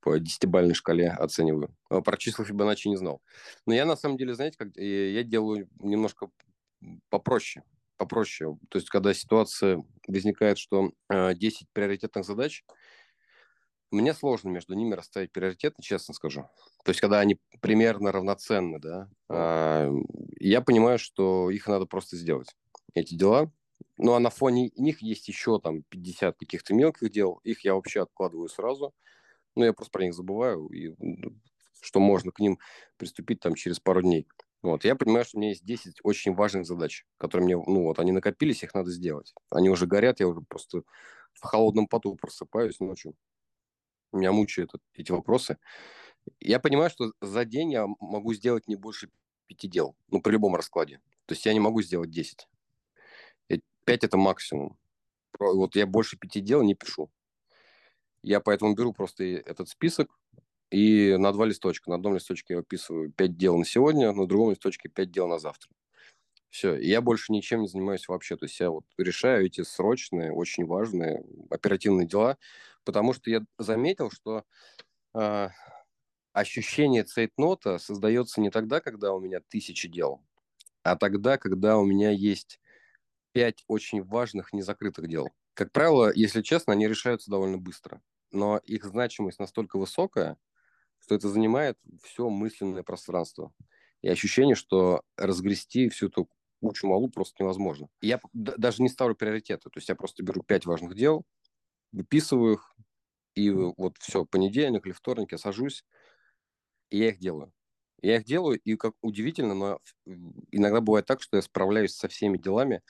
по 0.00 0.18
десятибальной 0.18 0.74
шкале 0.74 1.08
оцениваю. 1.08 1.74
А 1.88 2.02
про 2.02 2.18
числа 2.18 2.44
Фибоначчи 2.44 2.88
не 2.88 2.96
знал. 2.96 3.22
Но 3.64 3.72
я, 3.72 3.86
на 3.86 3.96
самом 3.96 4.18
деле, 4.18 4.34
знаете, 4.34 4.58
как 4.58 4.76
я 4.76 5.22
делаю 5.22 5.70
немножко 5.80 6.28
попроще 7.10 7.64
попроще. 7.96 8.58
То 8.68 8.78
есть, 8.78 8.88
когда 8.90 9.14
ситуация 9.14 9.82
возникает, 10.06 10.58
что 10.58 10.92
э, 11.08 11.34
10 11.34 11.68
приоритетных 11.72 12.24
задач, 12.24 12.64
мне 13.90 14.12
сложно 14.12 14.48
между 14.48 14.74
ними 14.74 14.94
расставить 14.94 15.32
приоритеты, 15.32 15.80
честно 15.80 16.14
скажу. 16.14 16.48
То 16.84 16.90
есть, 16.90 17.00
когда 17.00 17.20
они 17.20 17.38
примерно 17.60 18.12
равноценны, 18.12 18.80
да, 18.80 19.08
э, 19.30 19.92
я 20.40 20.60
понимаю, 20.60 20.98
что 20.98 21.50
их 21.50 21.68
надо 21.68 21.86
просто 21.86 22.16
сделать, 22.16 22.48
эти 22.94 23.14
дела. 23.14 23.50
Ну, 23.96 24.14
а 24.14 24.20
на 24.20 24.30
фоне 24.30 24.70
них 24.76 25.02
есть 25.02 25.28
еще 25.28 25.60
там 25.60 25.84
50 25.84 26.36
каких-то 26.36 26.74
мелких 26.74 27.10
дел, 27.10 27.40
их 27.44 27.64
я 27.64 27.74
вообще 27.74 28.02
откладываю 28.02 28.48
сразу. 28.48 28.92
Ну, 29.54 29.64
я 29.64 29.72
просто 29.72 29.92
про 29.92 30.02
них 30.04 30.14
забываю, 30.14 30.66
и 30.66 30.96
что 31.80 32.00
можно 32.00 32.32
к 32.32 32.40
ним 32.40 32.58
приступить 32.96 33.40
там 33.40 33.54
через 33.54 33.78
пару 33.78 34.02
дней. 34.02 34.26
Вот, 34.64 34.82
я 34.86 34.96
понимаю, 34.96 35.26
что 35.26 35.36
у 35.36 35.40
меня 35.40 35.50
есть 35.50 35.62
10 35.62 35.98
очень 36.04 36.34
важных 36.34 36.64
задач, 36.64 37.04
которые 37.18 37.44
мне, 37.44 37.56
ну 37.56 37.82
вот, 37.82 37.98
они 37.98 38.12
накопились, 38.12 38.62
их 38.62 38.72
надо 38.72 38.90
сделать. 38.90 39.34
Они 39.50 39.68
уже 39.68 39.86
горят, 39.86 40.20
я 40.20 40.26
уже 40.26 40.40
просто 40.40 40.84
в 41.34 41.44
холодном 41.44 41.86
поту 41.86 42.16
просыпаюсь 42.16 42.80
ночью. 42.80 43.14
Меня 44.10 44.32
мучают 44.32 44.72
эти 44.94 45.12
вопросы. 45.12 45.58
Я 46.40 46.60
понимаю, 46.60 46.88
что 46.88 47.12
за 47.20 47.44
день 47.44 47.72
я 47.72 47.86
могу 48.00 48.32
сделать 48.32 48.66
не 48.66 48.74
больше 48.74 49.10
пяти 49.46 49.68
дел, 49.68 49.96
ну, 50.08 50.22
при 50.22 50.32
любом 50.32 50.56
раскладе. 50.56 51.02
То 51.26 51.34
есть 51.34 51.44
я 51.44 51.52
не 51.52 51.60
могу 51.60 51.82
сделать 51.82 52.10
10. 52.10 52.48
5 53.84 54.04
это 54.04 54.16
максимум. 54.16 54.78
Вот 55.38 55.76
я 55.76 55.86
больше 55.86 56.16
пяти 56.16 56.40
дел 56.40 56.62
не 56.62 56.74
пишу. 56.74 57.10
Я 58.22 58.40
поэтому 58.40 58.74
беру 58.74 58.94
просто 58.94 59.24
этот 59.24 59.68
список, 59.68 60.08
и 60.74 61.16
на 61.16 61.32
два 61.32 61.46
листочка. 61.46 61.88
На 61.88 61.96
одном 61.96 62.14
листочке 62.14 62.54
я 62.54 62.58
выписываю 62.58 63.12
5 63.12 63.36
дел 63.36 63.56
на 63.56 63.64
сегодня, 63.64 64.12
на 64.12 64.26
другом 64.26 64.50
листочке 64.50 64.88
5 64.88 65.10
дел 65.10 65.28
на 65.28 65.38
завтра. 65.38 65.70
Все, 66.50 66.74
и 66.76 66.88
я 66.88 67.00
больше 67.00 67.32
ничем 67.32 67.62
не 67.62 67.68
занимаюсь 67.68 68.08
вообще. 68.08 68.36
То 68.36 68.46
есть 68.46 68.58
я 68.58 68.70
вот 68.70 68.84
решаю 68.98 69.46
эти 69.46 69.62
срочные, 69.62 70.32
очень 70.32 70.66
важные, 70.66 71.24
оперативные 71.50 72.06
дела, 72.08 72.38
потому 72.84 73.12
что 73.12 73.30
я 73.30 73.44
заметил, 73.58 74.10
что 74.10 74.44
э, 75.14 75.48
ощущение 76.32 77.04
цейтнота 77.04 77.78
создается 77.78 78.40
не 78.40 78.50
тогда, 78.50 78.80
когда 78.80 79.12
у 79.12 79.20
меня 79.20 79.40
тысячи 79.48 79.88
дел, 79.88 80.22
а 80.82 80.96
тогда, 80.96 81.38
когда 81.38 81.78
у 81.78 81.84
меня 81.84 82.10
есть 82.10 82.60
пять 83.32 83.64
очень 83.68 84.02
важных 84.02 84.52
незакрытых 84.52 85.08
дел. 85.08 85.28
Как 85.54 85.70
правило, 85.70 86.12
если 86.12 86.42
честно, 86.42 86.72
они 86.72 86.88
решаются 86.88 87.30
довольно 87.30 87.58
быстро, 87.58 88.02
но 88.32 88.58
их 88.58 88.84
значимость 88.84 89.38
настолько 89.38 89.78
высокая, 89.78 90.36
что 91.04 91.14
это 91.14 91.28
занимает 91.28 91.76
все 92.02 92.30
мысленное 92.30 92.82
пространство. 92.82 93.52
И 94.00 94.08
ощущение, 94.08 94.54
что 94.54 95.02
разгрести 95.16 95.88
всю 95.90 96.08
эту 96.08 96.28
кучу 96.60 96.86
малу 96.86 97.10
просто 97.10 97.42
невозможно. 97.42 97.88
Я 98.00 98.20
даже 98.32 98.82
не 98.82 98.88
ставлю 98.88 99.14
приоритеты. 99.14 99.68
То 99.68 99.78
есть 99.78 99.88
я 99.88 99.94
просто 99.94 100.22
беру 100.22 100.42
пять 100.42 100.64
важных 100.64 100.94
дел, 100.94 101.24
выписываю 101.92 102.54
их, 102.54 102.74
и 103.34 103.50
вот 103.50 103.98
все, 103.98 104.24
понедельник 104.24 104.86
или 104.86 104.92
вторник 104.92 105.32
я 105.32 105.38
сажусь, 105.38 105.84
и 106.88 106.98
я 106.98 107.08
их 107.08 107.18
делаю. 107.18 107.52
Я 108.00 108.16
их 108.16 108.24
делаю, 108.24 108.58
и 108.58 108.76
как 108.76 108.94
удивительно, 109.02 109.54
но 109.54 109.78
иногда 110.50 110.80
бывает 110.80 111.06
так, 111.06 111.20
что 111.20 111.36
я 111.36 111.42
справляюсь 111.42 111.94
со 111.94 112.08
всеми 112.08 112.38
делами 112.38 112.82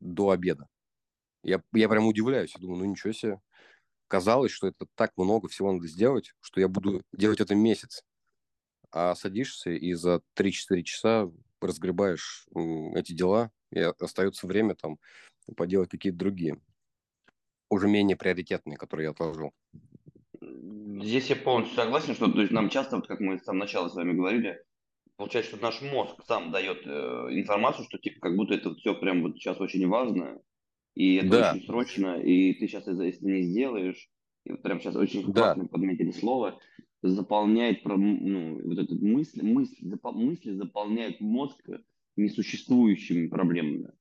до 0.00 0.30
обеда. 0.30 0.68
Я, 1.42 1.62
я 1.72 1.88
прям 1.88 2.06
удивляюсь, 2.06 2.54
я 2.54 2.60
думаю, 2.60 2.78
ну 2.78 2.84
ничего 2.84 3.12
себе 3.12 3.40
казалось, 4.14 4.52
что 4.52 4.68
это 4.68 4.86
так 4.94 5.10
много 5.16 5.48
всего 5.48 5.72
надо 5.72 5.88
сделать, 5.88 6.34
что 6.40 6.60
я 6.60 6.68
буду 6.68 7.02
делать 7.12 7.40
это 7.40 7.56
месяц. 7.56 8.04
А 8.92 9.16
садишься 9.16 9.70
и 9.70 9.92
за 9.94 10.20
3-4 10.36 10.82
часа 10.84 11.32
разгребаешь 11.60 12.46
эти 12.94 13.12
дела, 13.12 13.50
и 13.72 13.80
остается 13.80 14.46
время 14.46 14.76
там 14.76 14.98
поделать 15.56 15.90
какие-то 15.90 16.16
другие, 16.16 16.60
уже 17.68 17.88
менее 17.88 18.16
приоритетные, 18.16 18.76
которые 18.76 19.06
я 19.06 19.10
отложил. 19.10 19.52
Здесь 20.40 21.26
я 21.30 21.34
полностью 21.34 21.74
согласен, 21.74 22.14
что 22.14 22.30
то 22.30 22.40
есть, 22.40 22.52
нам 22.52 22.68
часто, 22.68 22.94
вот, 22.94 23.08
как 23.08 23.18
мы 23.18 23.40
с 23.40 23.42
самого 23.42 23.62
начала 23.62 23.88
с 23.88 23.96
вами 23.96 24.12
говорили, 24.12 24.62
получается, 25.16 25.56
что 25.56 25.60
наш 25.60 25.82
мозг 25.82 26.22
сам 26.28 26.52
дает 26.52 26.86
э, 26.86 26.90
информацию, 27.32 27.84
что 27.86 27.98
типа 27.98 28.20
как 28.20 28.36
будто 28.36 28.54
это 28.54 28.76
все 28.76 28.94
прям 28.94 29.22
вот 29.22 29.34
сейчас 29.34 29.60
очень 29.60 29.88
важно, 29.88 30.38
и 30.94 31.16
это 31.16 31.28
да. 31.28 31.52
очень 31.52 31.66
срочно, 31.66 32.20
и 32.20 32.54
ты 32.54 32.68
сейчас, 32.68 32.86
если 32.86 33.26
не 33.26 33.42
сделаешь, 33.42 34.08
и 34.44 34.52
вот 34.52 34.62
прям 34.62 34.80
сейчас 34.80 34.96
очень 34.96 35.32
да. 35.32 35.54
классно 35.54 35.66
подметили 35.66 36.10
слово, 36.10 36.60
заполняет 37.02 37.84
ну, 37.84 38.60
вот 38.62 38.78
эту 38.78 38.94
мысль, 38.96 39.42
мысль, 39.42 39.76
запол, 39.88 40.14
мысли 40.14 40.52
заполняют 40.52 41.20
мозг 41.20 41.60
несуществующими 42.16 43.26
проблемами. 43.26 43.92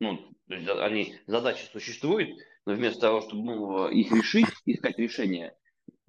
Ну, 0.00 0.18
то 0.48 0.54
есть 0.54 0.68
они, 0.68 1.14
задачи 1.26 1.64
существуют, 1.72 2.30
но 2.66 2.74
вместо 2.74 3.00
того, 3.00 3.20
чтобы 3.22 3.42
ну, 3.42 3.88
их 3.88 4.12
решить, 4.12 4.46
искать 4.66 4.98
решение, 4.98 5.54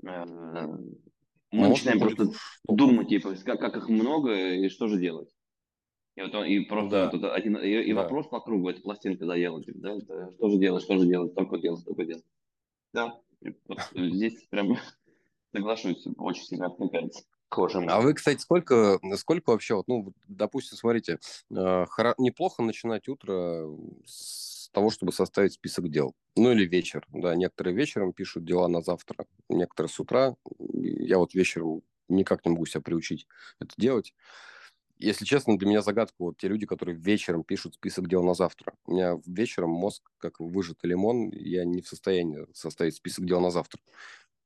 э, 0.03 0.25
мы 1.51 1.67
Мозг 1.67 1.83
начинаем 1.83 1.99
просто 1.99 2.29
думать, 2.67 3.09
типа, 3.09 3.35
как, 3.43 3.59
как 3.59 3.75
их 3.75 3.89
много 3.89 4.53
и 4.53 4.69
что 4.69 4.87
же 4.87 4.97
делать. 4.97 5.29
И, 6.21 6.23
вот 6.23 6.35
он, 6.35 6.45
и 6.45 6.59
просто 6.59 6.89
да. 6.89 7.09
вот 7.11 7.33
один, 7.33 7.57
и, 7.57 7.81
и 7.81 7.93
да. 7.93 8.03
вопрос 8.03 8.27
по 8.27 8.39
кругу, 8.39 8.69
эта 8.69 8.81
пластинка 8.81 9.25
заела, 9.25 9.63
типа, 9.63 9.79
да, 9.79 9.95
это, 9.95 10.31
что 10.33 10.49
же 10.49 10.57
делать, 10.57 10.83
что 10.83 10.97
же 10.97 11.07
делать, 11.07 11.33
только 11.33 11.57
делать, 11.57 11.83
только 11.83 12.05
делать. 12.05 12.25
Да, 12.93 13.19
вот 13.67 13.79
здесь 13.95 14.35
прям 14.49 14.77
соглашусь, 15.51 16.05
очень 16.17 16.43
сильно 16.43 16.67
откликается. 16.67 17.23
А 17.49 17.99
вы, 17.99 18.13
кстати, 18.13 18.39
сколько, 18.39 18.99
сколько 19.17 19.49
вообще, 19.49 19.75
вот, 19.75 19.87
ну, 19.87 20.13
допустим, 20.27 20.77
смотрите, 20.77 21.19
э, 21.49 21.85
неплохо 22.17 22.63
начинать 22.63 23.09
утро 23.09 23.67
с 24.05 24.69
того, 24.71 24.89
чтобы 24.89 25.11
составить 25.11 25.53
список 25.53 25.89
дел. 25.89 26.13
Ну, 26.37 26.51
или 26.51 26.65
вечер, 26.65 27.05
да, 27.09 27.35
некоторые 27.35 27.75
вечером 27.75 28.13
пишут 28.13 28.45
дела 28.45 28.69
на 28.69 28.81
завтра, 28.81 29.25
некоторые 29.49 29.89
с 29.89 29.99
утра. 29.99 30.35
Я 30.69 31.17
вот 31.17 31.33
вечером 31.33 31.81
никак 32.07 32.45
не 32.45 32.51
могу 32.51 32.65
себя 32.65 32.81
приучить 32.81 33.27
это 33.59 33.73
делать 33.77 34.13
если 35.01 35.25
честно, 35.25 35.57
для 35.57 35.67
меня 35.67 35.81
загадка 35.81 36.15
вот 36.19 36.37
те 36.37 36.47
люди, 36.47 36.65
которые 36.65 36.95
вечером 36.95 37.43
пишут 37.43 37.75
список 37.75 38.07
дел 38.07 38.23
на 38.23 38.33
завтра. 38.33 38.73
У 38.85 38.93
меня 38.93 39.19
вечером 39.25 39.71
мозг, 39.71 40.03
как 40.17 40.39
выжатый 40.39 40.89
лимон, 40.89 41.29
я 41.31 41.65
не 41.65 41.81
в 41.81 41.87
состоянии 41.87 42.45
составить 42.53 42.95
список 42.95 43.25
дел 43.25 43.41
на 43.41 43.51
завтра. 43.51 43.81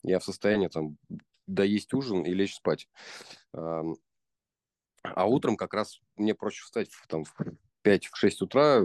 Я 0.04 0.20
в 0.20 0.24
состоянии 0.24 0.68
там 0.68 0.98
доесть 1.48 1.94
ужин 1.94 2.24
и 2.24 2.34
лечь 2.34 2.56
спать. 2.56 2.88
А 3.54 5.26
утром 5.26 5.56
как 5.58 5.74
раз 5.74 6.00
мне 6.16 6.36
проще 6.36 6.64
встать 6.64 6.92
в, 6.92 7.08
там, 7.08 7.24
в 7.24 7.34
5-6 7.84 8.42
утра 8.42 8.82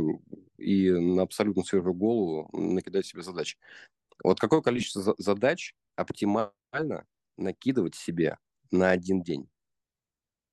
и 0.59 0.90
на 0.90 1.22
абсолютно 1.22 1.62
свежую 1.62 1.94
голову 1.94 2.48
накидать 2.52 3.06
себе 3.06 3.22
задачи. 3.22 3.59
Вот 4.22 4.40
какое 4.40 4.61
количество 4.62 5.14
задач 5.18 5.74
оптимально 5.96 7.06
накидывать 7.37 7.94
себе 7.94 8.38
на 8.70 8.90
один 8.90 9.22
день? 9.22 9.49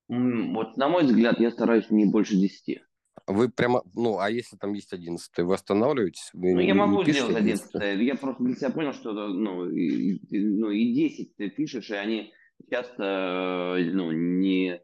Вот 0.09 0.77
на 0.77 0.87
мой 0.87 1.03
взгляд, 1.03 1.39
я 1.39 1.51
стараюсь 1.51 1.89
не 1.89 2.05
больше 2.05 2.35
10. 2.35 2.79
Вы 3.27 3.49
прямо, 3.49 3.83
ну, 3.93 4.19
а 4.19 4.29
если 4.29 4.55
там 4.55 4.73
есть 4.73 4.93
11 4.93 5.29
вы 5.39 5.53
останавливаетесь? 5.53 6.29
Вы 6.33 6.53
ну, 6.53 6.59
я 6.61 6.75
могу 6.75 7.03
сделать 7.03 7.35
11 7.35 7.99
Я 8.01 8.15
просто 8.15 8.43
для 8.43 8.55
себя 8.55 8.69
понял, 8.69 8.93
что 8.93 9.11
ну, 9.11 9.69
и, 9.69 10.19
ну, 10.31 10.69
и 10.69 10.93
10 10.93 11.35
ты 11.35 11.49
пишешь, 11.49 11.89
и 11.89 11.95
они 11.95 12.31
часто 12.69 13.77
ну, 13.91 14.11
не, 14.11 14.81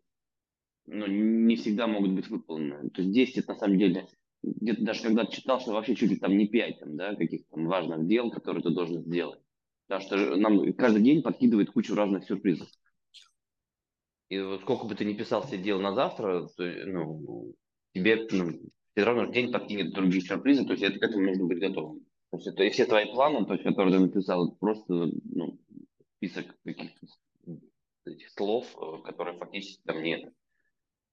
ну, 0.88 1.08
не 1.08 1.56
всегда 1.56 1.88
могут 1.88 2.12
быть 2.12 2.28
выполнены. 2.28 2.90
То 2.90 3.02
есть 3.02 3.14
10 3.14 3.38
это 3.38 3.54
на 3.54 3.60
самом 3.60 3.78
деле, 3.78 4.08
где-то 4.42 4.84
даже 4.84 5.04
когда 5.04 5.26
читал, 5.26 5.62
что 5.62 5.72
вообще 5.72 5.96
чуть 5.96 6.10
ли 6.10 6.18
там 6.18 6.36
не 6.36 6.48
5 6.48 6.80
там, 6.80 6.98
да, 6.98 7.16
каких-то 7.16 7.48
там 7.56 7.68
важных 7.68 8.08
дел, 8.08 8.30
которые 8.30 8.62
ты 8.62 8.72
должен 8.72 9.04
сделать. 9.04 9.40
Потому 9.88 10.02
что 10.02 10.36
нам 10.36 10.74
каждый 10.74 11.02
день 11.02 11.22
подкидывает 11.22 11.72
кучу 11.72 11.96
разных 11.96 12.26
сюрпризов. 12.26 12.68
И 14.34 14.42
вот 14.42 14.62
сколько 14.62 14.86
бы 14.88 14.96
ты 14.96 15.06
ни 15.06 15.14
писал 15.14 15.44
себе 15.44 15.60
дел 15.60 15.80
на 15.80 15.94
завтра, 15.94 16.48
то, 16.58 16.64
ну, 16.64 17.54
тебе 17.94 18.28
ну, 18.32 18.50
все 18.96 19.04
равно 19.04 19.32
день 19.32 19.52
подкинет 19.52 19.94
другие 19.94 20.24
сюрпризы, 20.24 20.66
то 20.66 20.72
есть 20.72 20.82
это, 20.82 20.98
к 20.98 21.04
этому 21.04 21.28
нужно 21.28 21.46
быть 21.46 21.60
готовым. 21.60 22.00
То 22.32 22.38
есть 22.38 22.48
это 22.48 22.64
и 22.64 22.72
все 22.72 22.86
твои 22.86 23.06
планы, 23.12 23.46
то 23.46 23.54
есть, 23.54 23.64
которые 23.64 23.94
ты 23.94 24.00
написал, 24.00 24.48
это 24.48 24.56
просто 24.58 25.12
ну, 25.26 25.60
список 26.18 26.48
каких-то 26.66 27.06
этих 28.06 28.30
слов, 28.32 28.76
э, 28.76 29.04
которые 29.04 29.38
фактически 29.38 29.84
там 29.86 30.02
нет. 30.02 30.34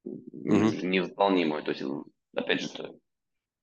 Mm-hmm. 0.06 0.86
Невыполнимые. 0.86 1.62
То 1.62 1.72
есть, 1.72 1.82
опять 2.34 2.62
же, 2.62 2.70
ты, 2.70 2.88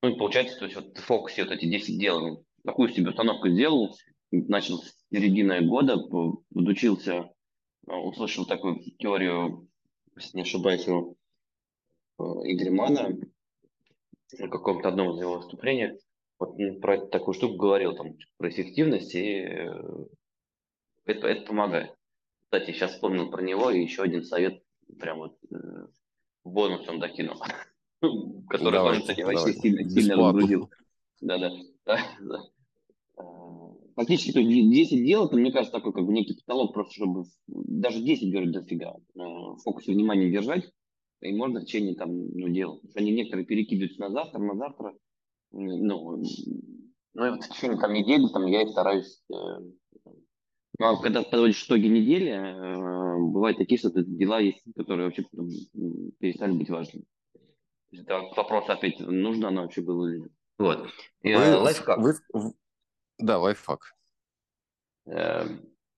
ну, 0.04 0.16
получается, 0.16 0.56
то 0.56 0.66
есть 0.66 0.76
вот 0.76 0.96
в 0.96 1.02
фокусе 1.02 1.42
вот 1.42 1.52
эти 1.52 1.66
10 1.66 1.98
дел, 1.98 2.44
такую 2.64 2.90
себе 2.90 3.10
установку 3.10 3.48
сделал, 3.48 3.92
начал 4.30 4.78
с 4.78 4.94
середины 5.10 5.62
года, 5.62 5.96
подучился, 6.54 7.32
услышал 7.88 8.46
такую 8.46 8.80
теорию, 8.98 9.68
если 10.16 10.36
не 10.36 10.42
ошибаюсь, 10.42 10.86
у 10.88 11.16
э, 12.18 12.22
Игоря 12.22 12.72
Мана, 12.72 13.18
на 14.38 14.48
каком-то 14.48 14.88
одном 14.88 15.14
из 15.14 15.20
его 15.20 15.38
выступлений, 15.38 15.98
вот 16.38 16.56
про 16.80 17.06
такую 17.06 17.34
штуку 17.34 17.56
говорил, 17.56 17.96
там, 17.96 18.16
про 18.36 18.48
эффективность, 18.48 19.14
и 19.14 19.46
это, 21.04 21.26
это 21.26 21.46
помогает. 21.46 21.94
Кстати, 22.44 22.72
сейчас 22.72 22.92
вспомнил 22.92 23.30
про 23.30 23.42
него, 23.42 23.70
и 23.70 23.82
еще 23.82 24.02
один 24.02 24.22
совет 24.22 24.62
прям 24.98 25.18
вот 25.18 25.36
э, 25.50 25.86
бонусом 26.44 27.00
докинул, 27.00 27.36
который 28.48 28.78
тоже, 28.78 29.00
кстати, 29.00 29.22
вообще 29.22 29.52
сильно, 29.54 29.88
сильно 29.88 30.16
разгрузил. 30.16 30.70
Да-да. 31.20 31.50
Фактически, 33.98 34.30
то 34.30 34.38
есть 34.38 34.70
10 34.70 35.04
дел, 35.04 35.26
это, 35.26 35.36
мне 35.36 35.50
кажется, 35.50 35.76
такой 35.76 35.92
как 35.92 36.06
бы 36.06 36.12
некий 36.12 36.34
потолок, 36.34 36.72
просто 36.72 36.94
чтобы 36.94 37.24
даже 37.48 38.00
10 38.00 38.30
говорят 38.30 38.52
дофига, 38.52 38.94
э, 38.94 39.00
в 39.16 39.56
фокусе 39.64 39.90
внимания 39.90 40.30
держать, 40.30 40.70
и 41.20 41.34
можно 41.34 41.58
в 41.58 41.64
течение 41.64 41.96
там, 41.96 42.10
ну, 42.12 42.48
дел. 42.48 42.80
Они 42.94 43.10
некоторые 43.10 43.44
перекидываются 43.44 44.00
на 44.00 44.10
завтра, 44.10 44.38
на 44.38 44.54
завтра, 44.54 44.94
ну, 45.50 46.22
ну 47.14 47.26
и 47.26 47.30
вот 47.30 47.42
в 47.42 47.48
течение 47.48 47.76
там 47.76 47.92
недели 47.92 48.24
там 48.32 48.46
я 48.46 48.62
и 48.62 48.68
стараюсь 48.68 49.20
э, 49.32 49.34
ну, 50.78 50.86
а 50.86 51.02
когда 51.02 51.24
подводишь 51.24 51.64
итоги 51.64 51.88
недели, 51.88 52.30
э, 52.30 53.32
бывают 53.32 53.58
такие, 53.58 53.78
что 53.78 53.90
дела 53.90 54.38
есть, 54.38 54.62
которые 54.76 55.06
вообще 55.06 55.24
перестали 56.20 56.52
быть 56.52 56.70
важными. 56.70 57.04
Это 57.90 58.20
вопрос 58.36 58.68
опять, 58.68 59.00
нужно 59.00 59.48
оно 59.48 59.62
вообще 59.62 59.80
было 59.80 60.06
или 60.06 60.20
нет. 60.20 60.30
Вот. 60.58 60.86
Вы, 61.24 61.56
лайфхак. 61.56 61.98
Вы, 61.98 62.14
да, 63.18 63.38
лайфхак. 63.38 63.94
Э, 65.06 65.46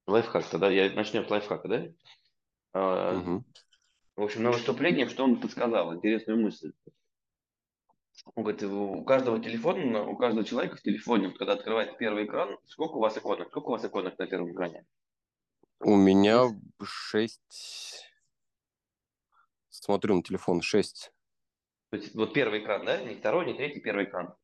лайфхак, 0.06 0.46
тогда 0.46 0.70
я 0.70 0.92
начнем 0.94 1.26
с 1.26 1.30
лайфхака, 1.30 1.68
да? 1.68 3.12
Угу. 3.18 3.44
В 4.16 4.22
общем, 4.22 4.42
на 4.42 4.52
выступлении, 4.52 5.06
что 5.06 5.24
он 5.24 5.40
подсказал, 5.40 5.94
интересную 5.94 6.40
мысль. 6.40 6.72
Он 8.35 8.44
говорит, 8.44 8.62
у 8.62 9.02
каждого 9.04 9.42
телефона, 9.42 10.06
у 10.06 10.16
каждого 10.16 10.44
человека 10.44 10.76
в 10.76 10.83
телефоне, 10.83 11.30
когда 11.30 11.54
открывается 11.54 11.96
первый 11.96 12.26
экран, 12.26 12.59
сколько 12.66 12.94
у 12.94 13.00
вас 13.00 13.16
иконок? 13.16 13.48
Сколько 13.48 13.68
у 13.68 13.72
вас 13.72 13.85
иконок 13.85 14.18
на 14.18 14.26
первом 14.26 14.52
экране? 14.52 14.85
У 15.80 15.96
меня 15.96 16.48
шесть. 16.83 18.04
Смотрю 19.70 20.16
на 20.16 20.22
телефон, 20.22 20.61
шесть. 20.61 21.12
То 21.90 21.96
есть, 21.96 22.14
вот 22.14 22.35
первый 22.35 22.62
экран, 22.62 22.85
да? 22.85 23.02
Не 23.02 23.14
второй, 23.14 23.46
не 23.46 23.54
третий, 23.54 23.80
первый 23.80 24.04
экран. 24.04 24.35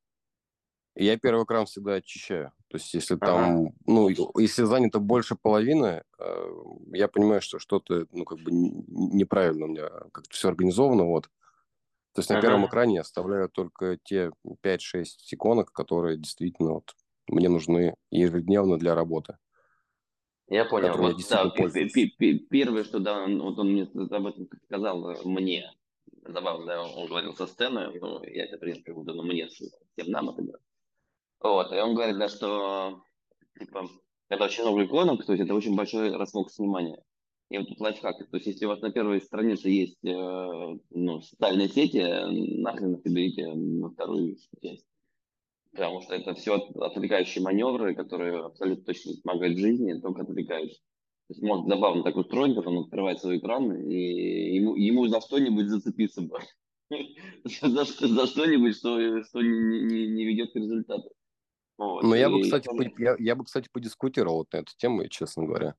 Я 0.98 1.18
первый 1.18 1.44
экран 1.44 1.66
всегда 1.66 1.94
очищаю. 1.94 2.52
То 2.68 2.78
есть, 2.78 2.94
если 2.94 3.16
там, 3.16 3.66
ага. 3.66 3.74
ну, 3.86 4.08
если 4.38 4.64
занято 4.64 4.98
больше 4.98 5.36
половины, 5.36 6.02
э, 6.18 6.52
я 6.94 7.06
понимаю, 7.06 7.42
что 7.42 7.58
что-то, 7.58 8.06
ну, 8.12 8.24
как 8.24 8.38
бы 8.38 8.50
неправильно 8.50 9.66
у 9.66 9.68
меня 9.68 9.88
как-то 10.12 10.30
все 10.30 10.48
организовано, 10.48 11.04
вот. 11.04 11.24
То 12.14 12.20
есть 12.20 12.30
на 12.30 12.38
ага. 12.38 12.46
первом 12.46 12.66
экране 12.66 12.94
я 12.94 13.00
оставляю 13.02 13.50
только 13.50 13.98
те 14.02 14.30
5-6 14.62 15.04
иконок, 15.32 15.70
которые 15.70 16.16
действительно 16.16 16.72
вот 16.72 16.94
мне 17.28 17.50
нужны 17.50 17.94
ежедневно 18.10 18.78
для 18.78 18.94
работы. 18.94 19.36
Я 20.48 20.64
понял. 20.64 20.96
Вот, 20.96 21.18
я 21.18 21.44
да, 21.44 21.50
первое, 22.48 22.84
что 22.84 23.00
да, 23.00 23.26
вот 23.26 23.58
он 23.58 23.72
мне 23.72 23.82
об 23.82 24.26
этом 24.26 24.48
сказал 24.64 25.10
э, 25.10 25.16
мне, 25.24 25.70
забавно, 26.24 26.84
он 26.84 27.06
говорил 27.06 27.34
со 27.34 27.46
сцены, 27.46 27.90
ну, 28.00 28.22
я 28.24 28.44
это 28.44 28.56
принял 28.56 28.82
как 28.82 28.94
будто, 28.94 29.12
ну, 29.12 29.24
мне, 29.24 29.46
всем 29.48 29.70
нам 30.06 30.30
это 30.30 30.40
говорит. 30.40 30.62
Вот, 31.40 31.72
и 31.72 31.76
он 31.76 31.94
говорит, 31.94 32.18
да, 32.18 32.28
что, 32.28 33.02
типа, 33.58 33.88
когда 34.28 34.46
очень 34.46 34.62
много 34.62 34.84
иконок, 34.84 35.24
то 35.24 35.32
есть 35.32 35.44
это 35.44 35.54
очень 35.54 35.76
большой 35.76 36.16
расфокус 36.16 36.58
внимания. 36.58 37.02
И 37.48 37.58
вот 37.58 37.68
тут 37.68 37.80
лайфхак. 37.80 38.18
То 38.18 38.36
есть, 38.36 38.46
если 38.46 38.64
у 38.64 38.68
вас 38.68 38.80
на 38.80 38.90
первой 38.90 39.20
странице 39.20 39.68
есть 39.68 40.04
э, 40.04 40.78
ну, 40.90 41.20
социальные 41.20 41.68
сети, 41.68 42.02
нахрен 42.60 42.94
их 42.94 43.04
берите 43.04 43.46
на 43.54 43.90
вторую 43.90 44.36
часть. 44.60 44.86
Потому 45.70 46.00
что 46.00 46.14
это 46.14 46.34
все 46.34 46.56
отвлекающие 46.56 47.44
маневры, 47.44 47.94
которые 47.94 48.44
абсолютно 48.46 48.84
точно 48.84 49.12
помогают 49.22 49.58
в 49.58 49.60
жизни, 49.60 50.00
только 50.00 50.22
отвлекающие. 50.22 50.80
То 51.28 51.34
есть 51.34 51.42
может 51.42 51.66
забавно 51.68 52.02
так 52.02 52.16
устроен, 52.16 52.54
когда 52.54 52.70
он 52.70 52.84
открывает 52.84 53.20
свой 53.20 53.38
экран, 53.38 53.72
и 53.72 54.56
ему, 54.56 54.74
ему 54.74 55.06
за 55.06 55.20
что-нибудь 55.20 55.68
зацепиться 55.68 56.22
бы. 56.22 56.38
за, 57.44 57.84
что-нибудь, 57.84 58.76
что, 58.76 58.98
не 58.98 60.24
ведет 60.24 60.52
к 60.52 60.56
результату. 60.56 61.10
Вот. 61.78 62.02
Но 62.02 62.14
я 62.14 62.30
бы, 62.30 62.42
кстати, 62.42 62.68
я, 62.98 63.16
я 63.18 63.34
бы, 63.34 63.44
кстати, 63.44 63.68
подискутировал 63.70 64.38
вот 64.38 64.52
на 64.52 64.58
эту 64.58 64.72
тему, 64.76 65.06
честно 65.08 65.44
говоря. 65.44 65.74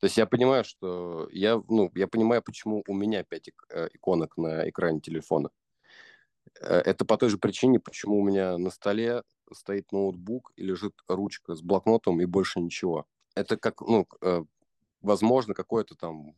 То 0.00 0.06
есть 0.06 0.16
я 0.16 0.26
понимаю, 0.26 0.64
что 0.64 1.28
я, 1.30 1.62
ну, 1.68 1.90
я 1.94 2.08
понимаю, 2.08 2.42
почему 2.42 2.82
у 2.88 2.94
меня 2.94 3.22
5 3.22 3.50
э, 3.70 3.88
иконок 3.92 4.36
на 4.36 4.68
экране 4.68 5.00
телефона. 5.00 5.50
Э, 6.60 6.78
это 6.78 7.04
по 7.04 7.16
той 7.16 7.28
же 7.28 7.38
причине, 7.38 7.78
почему 7.78 8.18
у 8.18 8.24
меня 8.24 8.58
на 8.58 8.70
столе 8.70 9.22
стоит 9.52 9.92
ноутбук 9.92 10.52
и 10.56 10.64
лежит 10.64 10.94
ручка 11.06 11.54
с 11.54 11.62
блокнотом 11.62 12.20
и 12.20 12.24
больше 12.24 12.58
ничего. 12.58 13.06
Это 13.36 13.56
как, 13.56 13.80
ну, 13.82 14.08
э, 14.22 14.42
возможно, 15.02 15.54
какое-то 15.54 15.94
там 15.94 16.34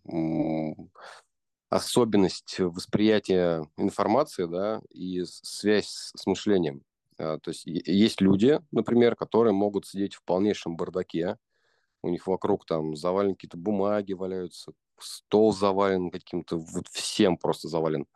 особенность 1.70 2.58
восприятия 2.58 3.66
информации, 3.76 4.44
да, 4.44 4.82
и 4.90 5.24
связь 5.24 6.12
с 6.14 6.26
мышлением. 6.26 6.82
А, 7.18 7.38
то 7.38 7.50
есть 7.50 7.64
есть 7.66 8.20
люди, 8.20 8.60
например, 8.70 9.16
которые 9.16 9.52
могут 9.52 9.86
сидеть 9.86 10.14
в 10.14 10.22
полнейшем 10.24 10.76
бардаке, 10.76 11.38
у 12.02 12.10
них 12.10 12.26
вокруг 12.26 12.66
там 12.66 12.96
завалены 12.96 13.34
какие-то 13.34 13.56
бумаги 13.56 14.12
валяются, 14.12 14.72
стол 14.98 15.52
завален 15.52 16.10
каким-то, 16.10 16.58
вот 16.58 16.88
всем 16.88 17.36
просто 17.36 17.68
завален. 17.68 18.06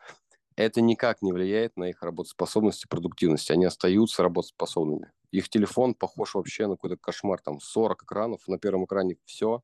Это 0.56 0.80
никак 0.80 1.22
не 1.22 1.32
влияет 1.32 1.76
на 1.76 1.84
их 1.84 2.02
работоспособность 2.02 2.84
и 2.84 2.88
продуктивность. 2.88 3.50
Они 3.50 3.64
остаются 3.64 4.24
работоспособными. 4.24 5.12
Их 5.30 5.48
телефон 5.48 5.94
похож 5.94 6.34
вообще 6.34 6.66
на 6.66 6.74
какой-то 6.74 6.96
кошмар. 6.96 7.40
Там 7.40 7.60
40 7.60 8.02
экранов, 8.02 8.48
на 8.48 8.58
первом 8.58 8.84
экране 8.84 9.16
все 9.24 9.62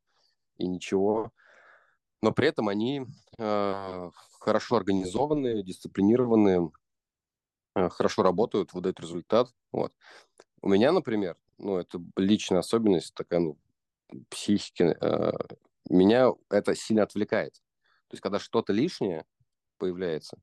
и 0.57 0.67
ничего. 0.67 1.33
Но 2.23 2.33
при 2.33 2.49
этом 2.49 2.69
они 2.69 3.07
э, 3.39 4.11
хорошо 4.39 4.77
организованные, 4.77 5.65
дисциплинированные, 5.65 6.71
хорошо 7.75 8.23
работают, 8.23 8.73
выдают 8.73 9.01
результат. 9.01 9.49
Вот. 9.73 9.93
У 10.63 10.69
меня, 10.69 10.93
например, 10.93 11.37
ну, 11.59 11.79
это 11.79 12.01
личная 12.17 12.61
особенность, 12.61 13.15
такая, 13.15 13.41
ну, 13.41 13.59
психики, 14.31 14.97
э, 15.01 15.33
меня 15.91 16.33
это 16.51 16.75
сильно 16.75 17.03
отвлекает. 17.05 17.55
То 18.09 18.15
есть, 18.15 18.23
когда 18.23 18.39
что-то 18.39 18.73
лишнее 18.73 19.25
появляется, 19.79 20.39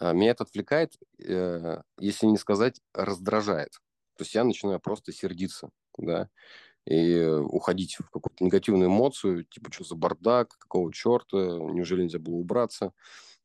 э, 0.00 0.12
меня 0.14 0.32
это 0.32 0.44
отвлекает, 0.44 0.94
э, 1.18 1.82
если 1.98 2.26
не 2.26 2.38
сказать, 2.38 2.80
раздражает. 2.94 3.72
То 4.16 4.24
есть 4.24 4.34
я 4.34 4.44
начинаю 4.44 4.80
просто 4.80 5.12
сердиться, 5.12 5.70
да, 5.98 6.28
и 6.86 7.24
уходить 7.26 7.96
в 8.00 8.10
какую-то 8.10 8.44
негативную 8.44 8.88
эмоцию, 8.90 9.44
типа, 9.44 9.72
что 9.72 9.84
за 9.84 9.96
бардак, 9.96 10.56
какого 10.58 10.92
черта, 10.92 11.36
неужели 11.38 12.02
нельзя 12.04 12.18
было 12.20 12.36
убраться, 12.36 12.92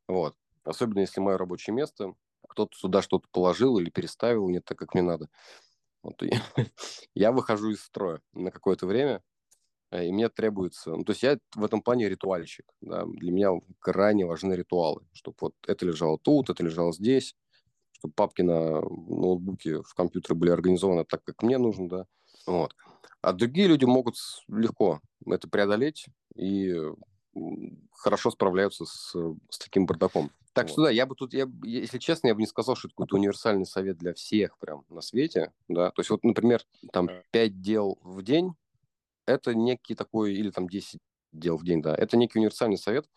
вот. 0.08 0.36
Особенно, 0.66 1.00
если 1.02 1.22
мое 1.22 1.38
рабочее 1.38 1.76
место, 1.76 2.14
кто-то 2.56 2.78
сюда 2.78 3.02
что-то 3.02 3.28
положил 3.32 3.78
или 3.78 3.90
переставил 3.90 4.50
не 4.50 4.62
так, 4.62 4.78
как 4.78 4.94
мне 4.94 5.04
надо. 5.04 5.30
Вот, 6.02 6.22
я 7.16 7.32
выхожу 7.32 7.72
из 7.72 7.82
строя 7.82 8.22
на 8.34 8.52
какое-то 8.52 8.88
время, 8.88 9.22
Э, 9.92 10.06
и 10.06 10.12
мне 10.12 10.30
требуется... 10.30 10.92
Ну, 10.92 11.04
то 11.04 11.12
есть 11.12 11.24
я 11.24 11.38
в 11.56 11.64
этом 11.64 11.82
плане 11.82 12.10
ритуальщик. 12.10 12.66
Да? 12.82 13.06
Для 13.06 13.32
меня 13.32 13.52
крайне 13.80 14.26
важны 14.26 14.54
ритуалы, 14.54 15.02
чтобы 15.14 15.38
вот 15.42 15.54
это 15.68 15.86
лежало 15.86 16.18
тут, 16.20 16.50
это 16.50 16.64
лежало 16.64 16.94
здесь. 16.94 17.36
чтобы 17.92 18.14
папки 18.14 18.42
на 18.42 18.82
ноутбуке 18.82 19.82
в 19.82 19.94
компьютере 19.96 20.36
были 20.36 20.52
организованы 20.52 21.06
так, 21.06 21.24
как 21.24 21.44
мне 21.44 21.58
нужно, 21.58 21.90
да. 21.90 22.06
Вот. 22.46 22.76
А 23.22 23.34
другие 23.34 23.68
люди 23.68 23.86
могут 23.86 24.16
легко 24.48 25.02
это 25.26 25.48
преодолеть 25.50 26.08
и 26.36 26.76
хорошо 27.92 28.32
справляются 28.32 28.86
с, 28.86 29.16
с 29.50 29.58
таким 29.58 29.86
бардаком. 29.86 30.32
Так 30.54 30.66
вот. 30.68 30.72
что 30.72 30.84
да, 30.84 30.90
я 30.90 31.06
бы 31.06 31.16
тут, 31.16 31.34
я, 31.34 31.48
если 31.64 31.98
честно, 31.98 32.28
я 32.28 32.36
бы 32.36 32.42
не 32.42 32.48
сказал, 32.48 32.76
что 32.76 32.88
это 32.88 32.96
какой-то 32.96 33.18
универсальный 33.18 33.66
совет 33.66 33.98
для 33.98 34.14
всех 34.14 34.58
прям 34.58 34.86
на 34.90 35.02
свете, 35.02 35.52
да. 35.68 35.92
То 35.92 36.00
есть 36.00 36.10
вот, 36.10 36.24
например, 36.24 36.62
там 36.94 37.10
5 37.32 37.62
дел 37.62 38.00
в 38.02 38.22
день, 38.24 38.54
это 39.26 39.54
некий 39.54 39.96
такой, 39.96 40.34
или 40.34 40.50
там 40.52 40.70
10 40.70 41.00
дел 41.34 41.58
в 41.58 41.64
день, 41.64 41.82
да, 41.82 41.94
это 41.96 42.16
некий 42.16 42.40
универсальный 42.40 42.78
совет, 42.78 43.10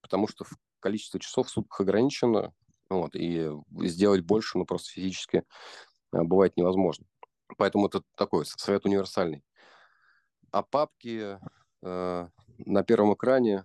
потому 0.00 0.26
что 0.26 0.44
количество 0.80 1.20
часов 1.20 1.46
в 1.46 1.50
сутках 1.50 1.80
ограничено, 1.82 2.52
вот, 2.88 3.14
и 3.14 3.48
сделать 3.82 4.22
больше, 4.22 4.58
ну, 4.58 4.64
просто 4.64 4.90
физически 4.90 5.44
а, 6.12 6.24
бывает 6.24 6.56
невозможно. 6.56 7.06
Поэтому 7.56 7.86
это 7.86 8.02
такой 8.16 8.46
совет 8.46 8.84
универсальный. 8.84 9.44
А 10.50 10.62
папки 10.62 11.38
э, 11.82 12.28
на 12.66 12.82
первом 12.82 13.14
экране, 13.14 13.64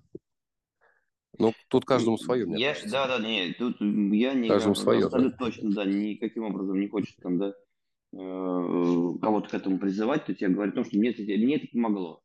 ну, 1.37 1.53
тут 1.67 1.85
каждому 1.85 2.17
свое, 2.17 2.45
мне 2.45 2.59
я, 2.59 2.69
кажется. 2.69 2.91
Да, 2.91 3.07
да, 3.07 3.25
нет, 3.25 3.57
тут 3.57 3.79
я 3.81 4.33
не 4.33 4.47
каждому 4.47 4.75
свое, 4.75 5.05
абсолютно 5.05 5.37
да. 5.37 5.45
точно, 5.45 5.73
да, 5.73 5.85
никаким 5.85 6.43
образом 6.43 6.79
не 6.79 6.87
хочется 6.87 7.21
там, 7.21 7.37
да, 7.37 7.49
э, 7.49 9.13
кого-то 9.21 9.49
к 9.49 9.53
этому 9.53 9.79
призывать, 9.79 10.25
то 10.25 10.31
есть 10.31 10.41
я 10.41 10.49
говорю 10.49 10.71
о 10.71 10.75
том, 10.75 10.85
что 10.85 10.97
мне 10.97 11.09
это, 11.09 11.21
мне 11.21 11.57
это 11.57 11.67
помогло. 11.71 12.21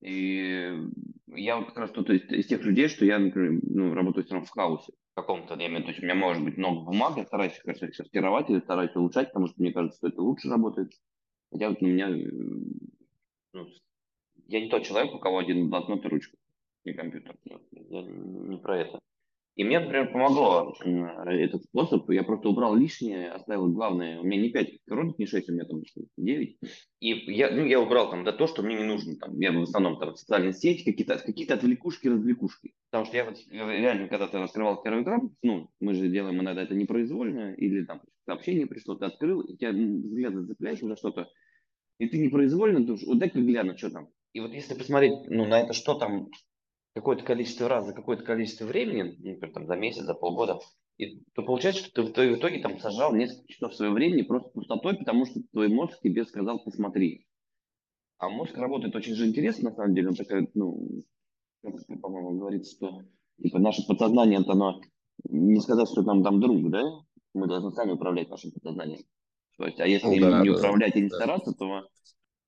И 0.00 0.72
я 1.26 1.56
вот 1.58 1.66
как 1.66 1.78
раз 1.78 1.90
тот 1.90 2.08
из, 2.08 2.22
из 2.30 2.46
тех 2.46 2.62
людей, 2.62 2.88
что 2.88 3.04
я, 3.04 3.18
например, 3.18 3.60
ну, 3.62 3.94
работаю 3.94 4.24
все 4.24 4.34
равно 4.34 4.46
в 4.46 4.50
хаосе 4.50 4.92
каком-то, 5.14 5.54
я 5.56 5.66
имею, 5.66 5.82
то 5.82 5.90
есть 5.90 6.00
у 6.00 6.04
меня 6.04 6.14
может 6.14 6.42
быть 6.42 6.56
много 6.56 6.80
бумаг, 6.80 7.16
я 7.18 7.26
стараюсь, 7.26 7.58
конечно, 7.62 7.86
их 7.86 7.94
сортировать 7.94 8.48
или 8.48 8.60
стараюсь 8.60 8.94
улучшать, 8.94 9.28
потому 9.28 9.48
что 9.48 9.60
мне 9.60 9.72
кажется, 9.72 9.98
что 9.98 10.08
это 10.08 10.22
лучше 10.22 10.48
работает. 10.48 10.92
Хотя 11.52 11.68
вот 11.68 11.82
у 11.82 11.86
меня, 11.86 12.08
э, 12.08 12.30
ну, 13.52 13.66
я 14.50 14.60
не 14.60 14.68
тот 14.68 14.82
человек, 14.82 15.14
у 15.14 15.18
кого 15.18 15.38
один 15.38 15.70
блокнот 15.70 16.04
и 16.04 16.08
ручка, 16.08 16.36
и 16.84 16.92
компьютер. 16.92 17.36
Я 17.44 18.02
не 18.02 18.58
про 18.58 18.80
это. 18.80 18.98
И 19.56 19.64
мне, 19.64 19.78
например, 19.78 20.10
помогло 20.10 20.74
этот 21.26 21.62
способ. 21.64 22.08
Я 22.10 22.22
просто 22.22 22.48
убрал 22.48 22.74
лишнее, 22.74 23.30
оставил 23.30 23.68
главное. 23.68 24.18
У 24.18 24.24
меня 24.24 24.42
не 24.42 24.50
5 24.50 24.78
коробок, 24.86 25.18
не 25.18 25.26
6, 25.26 25.50
у 25.50 25.52
меня 25.52 25.64
там 25.66 25.82
9. 26.16 26.58
И 27.00 27.08
я, 27.32 27.50
ну, 27.50 27.64
я 27.64 27.80
убрал 27.80 28.10
там 28.10 28.24
да, 28.24 28.32
то, 28.32 28.46
что 28.46 28.62
мне 28.62 28.76
не 28.76 28.84
нужно. 28.84 29.16
Там, 29.16 29.38
я 29.38 29.52
в 29.52 29.62
основном 29.62 29.98
там 29.98 30.14
социальные 30.16 30.52
сети, 30.52 30.84
какие-то 30.84 31.18
какие 31.18 31.50
отвлекушки, 31.52 32.08
развлекушки. 32.08 32.72
Потому 32.90 33.06
что 33.06 33.16
я 33.16 33.24
вот 33.24 33.36
реально, 33.50 34.08
когда 34.08 34.28
ты 34.28 34.38
раскрывал 34.38 34.82
первый 34.82 35.02
экран, 35.02 35.30
ну, 35.42 35.68
мы 35.78 35.94
же 35.94 36.08
делаем 36.08 36.40
иногда 36.40 36.62
это 36.62 36.74
непроизвольно, 36.74 37.54
или 37.54 37.84
там 37.84 38.02
сообщение 38.24 38.66
пришло, 38.66 38.94
ты 38.94 39.04
открыл, 39.04 39.42
и 39.42 39.56
тебя 39.56 39.72
взгляд 39.72 40.34
зацепляет 40.34 40.80
за 40.80 40.96
что-то, 40.96 41.28
и 41.98 42.08
ты 42.08 42.18
непроизвольно 42.18 42.80
думаешь, 42.80 43.04
вот 43.06 43.18
дай-ка 43.18 43.40
гляну, 43.40 43.76
что 43.76 43.90
там. 43.90 44.08
И 44.32 44.40
вот 44.40 44.52
если 44.52 44.74
посмотреть 44.74 45.28
ну, 45.28 45.46
на 45.46 45.60
это, 45.60 45.72
что 45.72 45.94
там 45.94 46.28
какое-то 46.94 47.24
количество 47.24 47.68
раз 47.68 47.86
за 47.86 47.92
какое-то 47.92 48.24
количество 48.24 48.64
времени, 48.64 49.16
например, 49.16 49.52
там, 49.52 49.66
за 49.66 49.76
месяц, 49.76 50.02
за 50.02 50.14
полгода, 50.14 50.58
и, 50.98 51.20
то 51.34 51.42
получается, 51.42 51.84
что 51.84 52.04
ты 52.08 52.34
в 52.34 52.38
итоге 52.38 52.60
там 52.60 52.78
сажал 52.78 53.14
несколько 53.14 53.48
часов 53.48 53.74
своего 53.74 53.94
времени 53.94 54.22
просто 54.22 54.50
пустотой, 54.50 54.98
потому 54.98 55.24
что 55.24 55.40
твой 55.52 55.68
мозг 55.68 55.98
тебе 56.02 56.24
сказал 56.24 56.62
посмотри. 56.62 57.26
А 58.18 58.28
мозг 58.28 58.54
работает 58.56 58.94
очень 58.94 59.14
же 59.14 59.26
интересно, 59.26 59.70
на 59.70 59.76
самом 59.76 59.94
деле. 59.94 60.08
Он 60.08 60.14
такая, 60.14 60.46
ну, 60.54 61.04
как, 61.62 62.00
по-моему, 62.02 62.38
говорится, 62.38 62.76
что 62.76 63.02
типа, 63.42 63.58
наше 63.58 63.86
подсознание, 63.86 64.40
это 64.40 64.52
оно, 64.52 64.80
не 65.24 65.60
сказать, 65.60 65.88
что 65.88 66.02
нам 66.02 66.22
там 66.22 66.38
друг, 66.40 66.70
да? 66.70 66.82
Мы 67.32 67.46
должны 67.46 67.70
сами 67.70 67.92
управлять 67.92 68.28
нашим 68.28 68.52
подсознанием. 68.52 69.00
То 69.56 69.66
есть, 69.66 69.80
а 69.80 69.86
если 69.86 70.06
ну, 70.06 70.20
да, 70.20 70.42
не 70.42 70.50
да, 70.50 70.56
управлять 70.56 70.96
и 70.96 71.02
не 71.02 71.08
да. 71.08 71.16
стараться, 71.16 71.52
то 71.52 71.86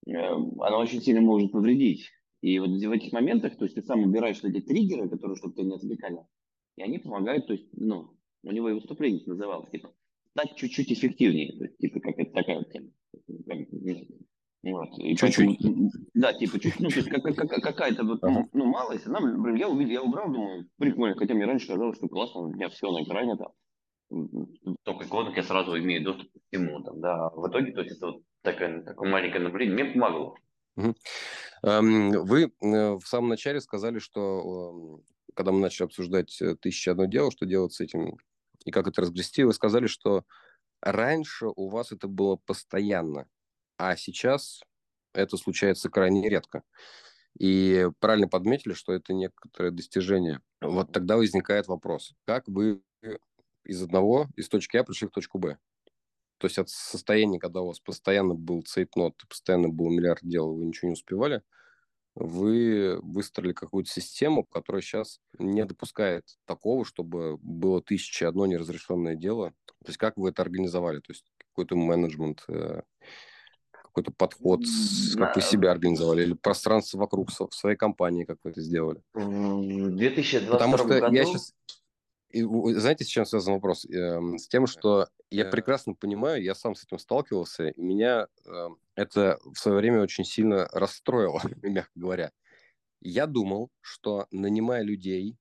э, 0.06 0.12
оно 0.12 0.78
очень 0.78 1.00
сильно 1.00 1.20
может 1.20 1.52
повредить. 1.52 2.08
И 2.40 2.58
вот 2.58 2.70
в 2.70 2.90
этих 2.90 3.12
моментах, 3.12 3.56
то 3.56 3.64
есть 3.64 3.76
ты 3.76 3.82
сам 3.82 4.02
убираешь 4.02 4.42
эти 4.42 4.60
триггеры, 4.60 5.08
которые, 5.08 5.36
чтобы 5.36 5.54
тебя 5.54 5.64
не 5.64 5.74
отвлекали, 5.76 6.18
и 6.76 6.82
они 6.82 6.98
помогают, 6.98 7.46
то 7.46 7.52
есть, 7.52 7.68
ну, 7.72 8.16
у 8.42 8.50
него 8.50 8.68
и 8.68 8.74
выступление 8.74 9.22
называлось, 9.26 9.70
типа, 9.70 9.94
стать 10.30 10.56
чуть-чуть 10.56 10.92
эффективнее, 10.92 11.56
то 11.56 11.64
есть, 11.64 11.78
типа, 11.78 12.00
как 12.00 12.18
это 12.18 12.32
такая 12.32 12.58
вот 12.58 12.72
тема. 12.72 12.88
Вот. 14.64 14.88
И 14.98 15.16
чуть-чуть. 15.16 15.58
Поэтому, 15.58 15.90
да, 16.14 16.32
типа, 16.32 16.58
чуть, 16.58 16.78
ну, 16.78 16.88
то 16.88 16.96
есть 16.96 17.08
как, 17.08 17.22
как, 17.22 17.48
какая-то 17.48 18.04
вот, 18.04 18.22
ну, 18.22 18.48
ну, 18.52 18.64
малость, 18.66 19.06
она, 19.06 19.18
я 19.56 19.68
увидел, 19.68 19.92
я 19.92 20.02
убрал, 20.02 20.32
думаю, 20.32 20.68
прикольно, 20.78 21.16
хотя 21.16 21.34
мне 21.34 21.46
раньше 21.46 21.68
казалось, 21.68 21.96
что 21.96 22.08
классно, 22.08 22.42
у 22.42 22.52
меня 22.52 22.68
все 22.68 22.90
на 22.90 23.02
экране 23.02 23.36
там, 23.36 23.48
только 24.82 25.04
иконок 25.04 25.36
я 25.36 25.42
сразу 25.42 25.78
имею 25.78 26.04
доступ 26.04 26.30
к 26.32 26.36
всему, 26.48 26.82
там, 26.82 27.00
да, 27.00 27.30
в 27.30 27.48
итоге, 27.48 27.72
то 27.72 27.80
есть 27.80 27.96
это 27.96 28.06
вот 28.06 28.22
такое, 28.42 28.82
такое 28.82 29.10
маленькое 29.10 29.42
наблюдение 29.42 29.84
мне 29.84 29.92
помогло. 29.92 30.36
Вы 31.62 32.44
э, 32.44 32.50
в 32.94 33.02
самом 33.04 33.28
начале 33.28 33.60
сказали, 33.60 33.98
что 33.98 35.00
когда 35.34 35.52
мы 35.52 35.60
начали 35.60 35.86
обсуждать 35.86 36.40
э, 36.40 36.56
«Тысяча 36.56 36.92
одно 36.92 37.04
дело», 37.06 37.30
что 37.30 37.46
делать 37.46 37.72
с 37.72 37.80
этим 37.80 38.16
и 38.64 38.70
как 38.70 38.86
это 38.86 39.02
разгрести, 39.02 39.44
вы 39.44 39.52
сказали, 39.52 39.86
что 39.86 40.24
раньше 40.80 41.46
у 41.54 41.68
вас 41.68 41.92
это 41.92 42.08
было 42.08 42.36
постоянно, 42.36 43.28
а 43.76 43.96
сейчас 43.96 44.62
это 45.14 45.36
случается 45.36 45.90
крайне 45.90 46.28
редко. 46.28 46.62
И 47.38 47.88
правильно 47.98 48.28
подметили, 48.28 48.74
что 48.74 48.92
это 48.92 49.14
некоторое 49.14 49.70
достижение. 49.70 50.40
Вот 50.60 50.92
тогда 50.92 51.16
возникает 51.16 51.66
вопрос, 51.66 52.14
как 52.26 52.46
вы 52.46 52.82
из 53.64 53.82
одного, 53.82 54.28
из 54.36 54.48
точки 54.48 54.76
А 54.76 54.84
пришли 54.84 55.08
в 55.08 55.12
точку 55.12 55.38
Б? 55.38 55.58
То 56.38 56.46
есть 56.46 56.58
от 56.58 56.68
состояния, 56.68 57.38
когда 57.38 57.60
у 57.60 57.68
вас 57.68 57.78
постоянно 57.78 58.34
был 58.34 58.62
цейтнот, 58.62 59.14
постоянно 59.28 59.68
был 59.68 59.90
миллиард 59.90 60.20
дел, 60.22 60.52
вы 60.52 60.64
ничего 60.64 60.88
не 60.88 60.94
успевали, 60.94 61.42
вы 62.14 62.98
выстроили 63.00 63.52
какую-то 63.52 63.90
систему, 63.90 64.44
которая 64.44 64.82
сейчас 64.82 65.20
не 65.38 65.64
допускает 65.64 66.24
такого, 66.44 66.84
чтобы 66.84 67.38
было 67.38 67.80
тысяча 67.80 68.28
одно 68.28 68.46
неразрешенное 68.46 69.14
дело. 69.14 69.50
То 69.84 69.88
есть 69.88 69.98
как 69.98 70.16
вы 70.16 70.30
это 70.30 70.42
организовали? 70.42 70.98
То 70.98 71.12
есть 71.12 71.24
какой-то 71.50 71.76
менеджмент, 71.76 72.44
э, 72.48 72.82
какой-то 73.70 74.12
подход, 74.12 74.60
как 75.16 75.36
вы 75.36 75.42
себя 75.42 75.70
организовали, 75.70 76.22
или 76.22 76.32
пространство 76.32 76.98
вокруг 76.98 77.30
в 77.30 77.54
своей 77.54 77.76
компании, 77.76 78.24
как 78.24 78.38
вы 78.42 78.50
это 78.50 78.60
сделали? 78.60 79.02
В 79.14 79.90
2022 79.90 80.52
Потому 80.52 80.78
что 80.78 80.88
году... 80.88 81.14
я 81.14 81.24
сейчас 81.24 81.54
и, 82.32 82.74
знаете, 82.74 83.04
с 83.04 83.08
чем 83.08 83.24
связан 83.26 83.54
вопрос? 83.54 83.84
Эм, 83.86 84.38
с 84.38 84.48
тем, 84.48 84.66
что 84.66 85.08
я 85.30 85.44
прекрасно 85.44 85.94
понимаю, 85.94 86.42
я 86.42 86.54
сам 86.54 86.74
с 86.74 86.84
этим 86.84 86.98
сталкивался, 86.98 87.68
и 87.68 87.80
меня 87.80 88.28
э, 88.46 88.68
это 88.96 89.38
в 89.44 89.56
свое 89.56 89.78
время 89.78 90.02
очень 90.02 90.24
сильно 90.24 90.68
расстроило, 90.72 91.40
мягко 91.62 91.92
говоря. 91.94 92.32
Я 93.00 93.26
думал, 93.26 93.70
что 93.80 94.26
нанимая 94.30 94.82
людей, 94.82 95.36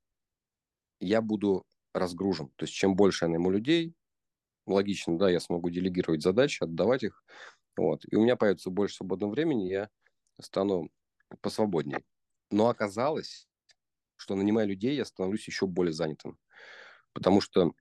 я 1.00 1.22
буду 1.22 1.66
разгружен. 1.94 2.50
То 2.56 2.64
есть 2.64 2.74
чем 2.74 2.96
больше 2.96 3.26
я 3.26 3.30
найму 3.30 3.52
людей, 3.52 3.94
логично, 4.66 5.18
да, 5.18 5.30
я 5.30 5.40
смогу 5.40 5.70
делегировать 5.70 6.22
задачи, 6.22 6.64
отдавать 6.64 7.04
их. 7.04 7.24
Вот. 7.78 8.04
И 8.10 8.16
у 8.16 8.22
меня 8.24 8.36
появится 8.36 8.70
больше 8.70 8.96
свободного 8.96 9.32
времени, 9.32 9.70
я 9.70 9.90
стану 10.40 10.90
посвободнее. 11.42 12.04
Но 12.52 12.70
оказалось, 12.70 13.48
что 14.18 14.36
нанимая 14.36 14.66
людей, 14.66 14.96
я 14.96 15.06
становлюсь 15.06 15.48
еще 15.48 15.68
более 15.68 15.94
занятым. 15.94 16.38
Потому 17.13 17.41
что 17.41 17.74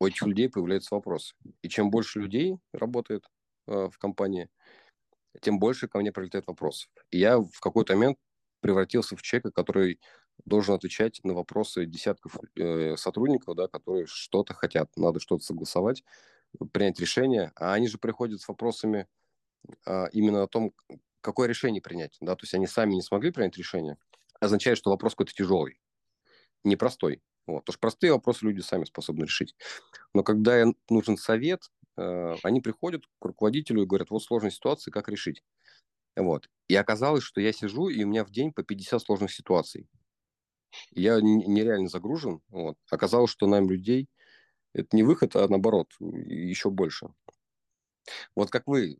у 0.00 0.06
этих 0.06 0.22
людей 0.26 0.48
появляются 0.48 0.94
вопросы. 0.94 1.34
И 1.62 1.68
чем 1.68 1.90
больше 1.90 2.20
людей 2.20 2.56
работает 2.72 3.24
э, 3.66 3.88
в 3.92 3.98
компании, 3.98 4.48
тем 5.40 5.58
больше 5.58 5.88
ко 5.88 5.98
мне 5.98 6.12
прилетает 6.12 6.46
вопросов. 6.46 6.90
И 7.10 7.18
я 7.18 7.38
в 7.38 7.60
какой-то 7.60 7.94
момент 7.94 8.18
превратился 8.60 9.16
в 9.16 9.22
человека, 9.22 9.52
который 9.52 10.00
должен 10.44 10.74
отвечать 10.74 11.20
на 11.24 11.34
вопросы 11.34 11.86
десятков 11.86 12.36
э, 12.56 12.96
сотрудников, 12.96 13.56
да, 13.56 13.68
которые 13.68 14.06
что-то 14.06 14.54
хотят, 14.54 14.90
надо 14.96 15.20
что-то 15.20 15.44
согласовать, 15.44 16.02
принять 16.72 16.98
решение, 17.00 17.52
а 17.56 17.74
они 17.74 17.88
же 17.88 17.98
приходят 17.98 18.40
с 18.40 18.48
вопросами 18.48 19.06
э, 19.86 20.06
именно 20.12 20.42
о 20.44 20.48
том, 20.48 20.72
какое 21.20 21.48
решение 21.48 21.82
принять, 21.82 22.16
да, 22.20 22.36
то 22.36 22.44
есть 22.44 22.54
они 22.54 22.66
сами 22.66 22.94
не 22.94 23.02
смогли 23.02 23.30
принять 23.30 23.56
решение, 23.58 23.98
означает, 24.40 24.78
что 24.78 24.90
вопрос 24.90 25.12
какой-то 25.12 25.34
тяжелый, 25.34 25.80
непростой. 26.64 27.22
Вот. 27.50 27.60
Потому 27.60 27.72
что 27.72 27.80
простые 27.80 28.12
вопросы 28.12 28.44
люди 28.44 28.60
сами 28.60 28.84
способны 28.84 29.24
решить. 29.24 29.54
Но 30.14 30.22
когда 30.22 30.64
нужен 30.88 31.16
совет, 31.16 31.70
э, 31.96 32.36
они 32.42 32.60
приходят 32.60 33.04
к 33.18 33.24
руководителю 33.24 33.82
и 33.82 33.86
говорят, 33.86 34.10
вот 34.10 34.22
сложная 34.22 34.50
ситуация, 34.50 34.92
как 34.92 35.08
решить? 35.08 35.42
Вот. 36.16 36.48
И 36.68 36.76
оказалось, 36.76 37.24
что 37.24 37.40
я 37.40 37.52
сижу, 37.52 37.88
и 37.88 38.02
у 38.04 38.08
меня 38.08 38.24
в 38.24 38.30
день 38.30 38.52
по 38.52 38.62
50 38.62 39.02
сложных 39.02 39.32
ситуаций. 39.32 39.88
Я 40.92 41.20
нереально 41.20 41.88
загружен. 41.88 42.40
Вот. 42.48 42.76
Оказалось, 42.90 43.30
что 43.30 43.46
нам 43.46 43.68
людей 43.68 44.08
это 44.72 44.96
не 44.96 45.02
выход, 45.02 45.34
а 45.34 45.48
наоборот, 45.48 45.88
еще 45.98 46.70
больше. 46.70 47.08
Вот 48.36 48.50
как 48.50 48.66
вы 48.66 48.98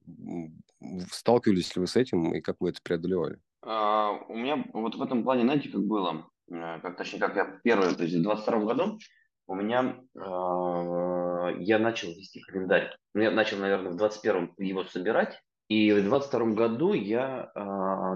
сталкивались 1.12 1.74
ли 1.76 1.80
вы 1.80 1.86
с 1.86 1.96
этим 1.96 2.34
и 2.34 2.40
как 2.40 2.56
вы 2.60 2.70
это 2.70 2.80
преодолевали? 2.82 3.40
А, 3.62 4.12
у 4.28 4.34
меня 4.34 4.64
вот 4.72 4.96
в 4.96 5.02
этом 5.02 5.22
плане, 5.22 5.42
знаете, 5.42 5.68
как 5.68 5.82
было? 5.82 6.28
Э, 6.50 6.80
как 6.80 6.96
точнее, 6.96 7.18
как 7.20 7.36
я 7.36 7.60
первый, 7.62 7.94
то 7.94 8.02
есть 8.02 8.16
в 8.16 8.22
22 8.22 8.64
году, 8.64 8.98
у 9.46 9.54
меня 9.54 9.96
э, 10.14 11.62
я 11.62 11.78
начал 11.78 12.08
вести 12.08 12.40
календарь. 12.40 12.96
Ну, 13.14 13.22
я 13.22 13.30
начал, 13.30 13.58
наверное, 13.58 13.92
в 13.92 13.96
21-м 13.96 14.54
его 14.58 14.84
собирать, 14.84 15.40
и 15.68 15.92
в 15.92 16.04
22 16.04 16.46
году 16.54 16.92
я 16.92 17.50
э, 17.54 17.60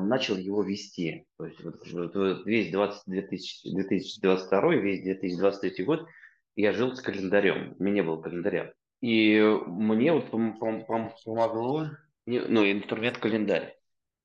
начал 0.05 0.37
его 0.37 0.63
вести. 0.63 1.27
То 1.39 1.47
есть 1.47 1.63
вот, 1.63 1.77
вот, 1.93 2.47
весь 2.47 2.71
20, 2.73 3.03
2000, 3.07 3.71
2022, 3.73 4.75
весь 4.77 5.03
2023 5.03 5.85
год 5.85 6.07
я 6.57 6.73
жил 6.73 6.95
с 6.95 7.01
календарем. 7.01 7.75
У 7.79 7.83
меня 7.83 7.95
не 7.95 8.03
было 8.03 8.21
календаря. 8.21 8.73
И 9.01 9.41
мне 9.67 10.13
вот 10.13 10.31
пом- 10.31 10.59
пом- 10.59 10.87
пом- 10.87 11.13
помогло, 11.25 11.91
ну, 12.27 12.71
инструмент 12.71 13.19
календарь. 13.19 13.77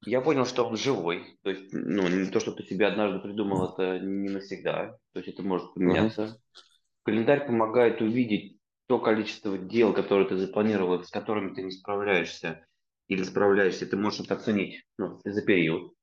Я 0.06 0.22
понял, 0.22 0.46
что 0.46 0.66
он 0.66 0.78
живой. 0.78 1.38
То 1.44 1.50
есть, 1.50 1.74
ну, 1.74 2.08
не 2.08 2.30
то, 2.30 2.40
что 2.40 2.52
ты 2.52 2.64
себе 2.64 2.88
однажды 2.88 3.20
придумал, 3.20 3.74
это 3.74 4.00
не 4.00 4.30
навсегда. 4.30 4.98
То 5.14 5.20
есть 5.20 5.28
это 5.28 5.44
может 5.44 5.74
поменяться. 5.74 6.22
Uh-huh. 6.22 6.62
Календарь 7.04 7.46
помогает 7.46 8.02
увидеть 8.02 8.60
то 8.88 9.00
количество 9.00 9.58
дел, 9.58 9.94
которые 9.94 10.28
ты 10.28 10.38
запланировал, 10.38 11.04
с 11.04 11.12
которыми 11.12 11.54
ты 11.54 11.62
не 11.62 11.72
справляешься 11.72 12.66
или 13.08 13.24
справляешься, 13.24 13.86
ты 13.86 13.98
можешь 13.98 14.22
это 14.22 14.36
оценить 14.36 14.84
ну, 14.98 15.20
за 15.24 15.42
период. 15.44 15.94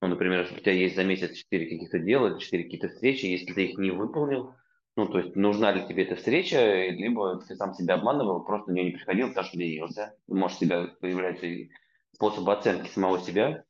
Ну, 0.00 0.08
например, 0.08 0.40
если 0.40 0.56
у 0.56 0.60
тебя 0.60 0.72
есть 0.72 0.96
за 0.96 1.04
месяц 1.04 1.36
4 1.36 1.68
каких-то 1.68 1.98
дела, 1.98 2.38
4 2.38 2.64
какие-то 2.64 2.88
встречи, 2.88 3.26
если 3.26 3.52
ты 3.52 3.66
их 3.66 3.78
не 3.78 3.90
выполнил, 3.90 4.54
ну, 4.96 5.06
то 5.06 5.18
есть 5.18 5.36
нужна 5.36 5.72
ли 5.72 5.86
тебе 5.86 6.04
эта 6.04 6.16
встреча, 6.16 6.88
либо 6.88 7.40
ты 7.40 7.54
сам 7.54 7.74
себя 7.74 7.94
обманывал, 7.94 8.44
просто 8.44 8.70
на 8.70 8.74
нее 8.74 8.84
не 8.86 8.92
приходил, 8.92 9.28
потому 9.28 9.46
что 9.46 9.58
ленился. 9.58 10.14
Может, 10.26 10.62
у 10.62 10.64
тебя 10.64 10.86
появляется 11.00 11.46
способ 12.14 12.48
оценки 12.48 12.88
самого 12.88 13.20
себя, 13.20 13.64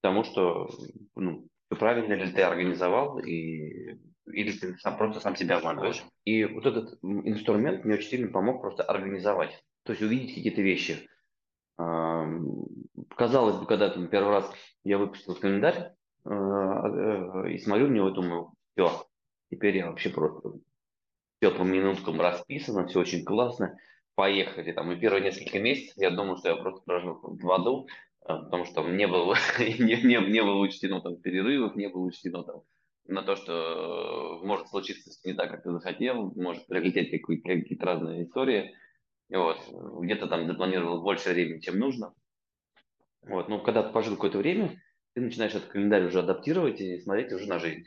тому, 0.00 0.24
что 0.24 0.68
ну, 1.14 1.48
правильно 1.68 2.14
ли 2.14 2.30
ты 2.32 2.42
организовал, 2.42 3.18
и, 3.18 3.98
или 4.26 4.52
ты 4.52 4.76
сам, 4.78 4.96
просто 4.96 5.20
сам 5.20 5.36
себя 5.36 5.58
обманываешь. 5.58 6.04
И 6.24 6.44
вот 6.44 6.66
этот 6.66 6.98
инструмент 7.02 7.84
мне 7.84 7.94
очень 7.94 8.10
сильно 8.10 8.30
помог 8.30 8.60
просто 8.60 8.82
организовать, 8.82 9.62
то 9.84 9.92
есть 9.92 10.02
увидеть 10.02 10.34
какие-то 10.34 10.62
вещи. 10.62 11.08
Казалось 13.16 13.56
бы, 13.56 13.66
когда 13.66 13.90
там 13.90 14.08
первый 14.08 14.30
раз 14.30 14.50
я 14.84 14.98
выпустил 14.98 15.34
календарь 15.34 15.92
э, 16.24 16.30
э, 16.30 17.52
и 17.52 17.58
смотрю 17.58 17.88
в 17.88 17.90
него, 17.90 18.10
думаю, 18.10 18.52
все, 18.74 19.06
теперь 19.50 19.76
я 19.76 19.88
вообще 19.88 20.08
просто 20.08 20.52
все 21.38 21.50
по 21.50 21.62
минуткам 21.62 22.20
расписано, 22.20 22.86
все 22.86 23.00
очень 23.00 23.24
классно, 23.24 23.76
поехали. 24.16 24.72
Там, 24.72 24.90
и 24.90 24.96
первые 24.96 25.22
несколько 25.22 25.60
месяцев 25.60 25.96
я 25.96 26.10
думал, 26.10 26.38
что 26.38 26.48
я 26.48 26.56
просто 26.56 26.82
прожил 26.84 27.20
в 27.22 27.52
аду, 27.52 27.86
э, 28.22 28.26
потому 28.26 28.64
что 28.64 28.82
не 28.82 29.06
было, 29.06 29.36
не, 29.60 30.02
не, 30.02 30.30
не 30.30 30.42
было 30.42 30.58
учтено 30.58 31.00
там 31.00 31.16
перерывов, 31.16 31.76
не 31.76 31.88
было 31.88 32.02
учтено 32.02 32.42
там 32.42 32.62
на 33.08 33.22
то, 33.22 33.36
что 33.36 34.40
может 34.42 34.68
случиться 34.68 35.10
не 35.24 35.34
так, 35.34 35.50
как 35.50 35.62
ты 35.62 35.70
захотел, 35.70 36.32
может 36.34 36.66
прилететь 36.66 37.10
какие-то 37.10 37.86
разные 37.86 38.24
истории. 38.24 38.74
Вот. 39.28 39.58
Где-то 40.02 40.26
там 40.26 40.46
запланировал 40.46 41.02
больше 41.02 41.30
времени, 41.30 41.60
чем 41.60 41.78
нужно. 41.78 42.14
Вот. 43.22 43.48
Но 43.48 43.60
когда 43.60 43.82
ты 43.82 43.92
пожил 43.92 44.14
какое-то 44.14 44.38
время, 44.38 44.80
ты 45.14 45.20
начинаешь 45.20 45.54
этот 45.54 45.68
календарь 45.68 46.06
уже 46.06 46.20
адаптировать 46.20 46.80
и 46.80 46.98
смотреть 47.00 47.32
уже 47.32 47.46
на 47.46 47.58
жизнь. 47.58 47.84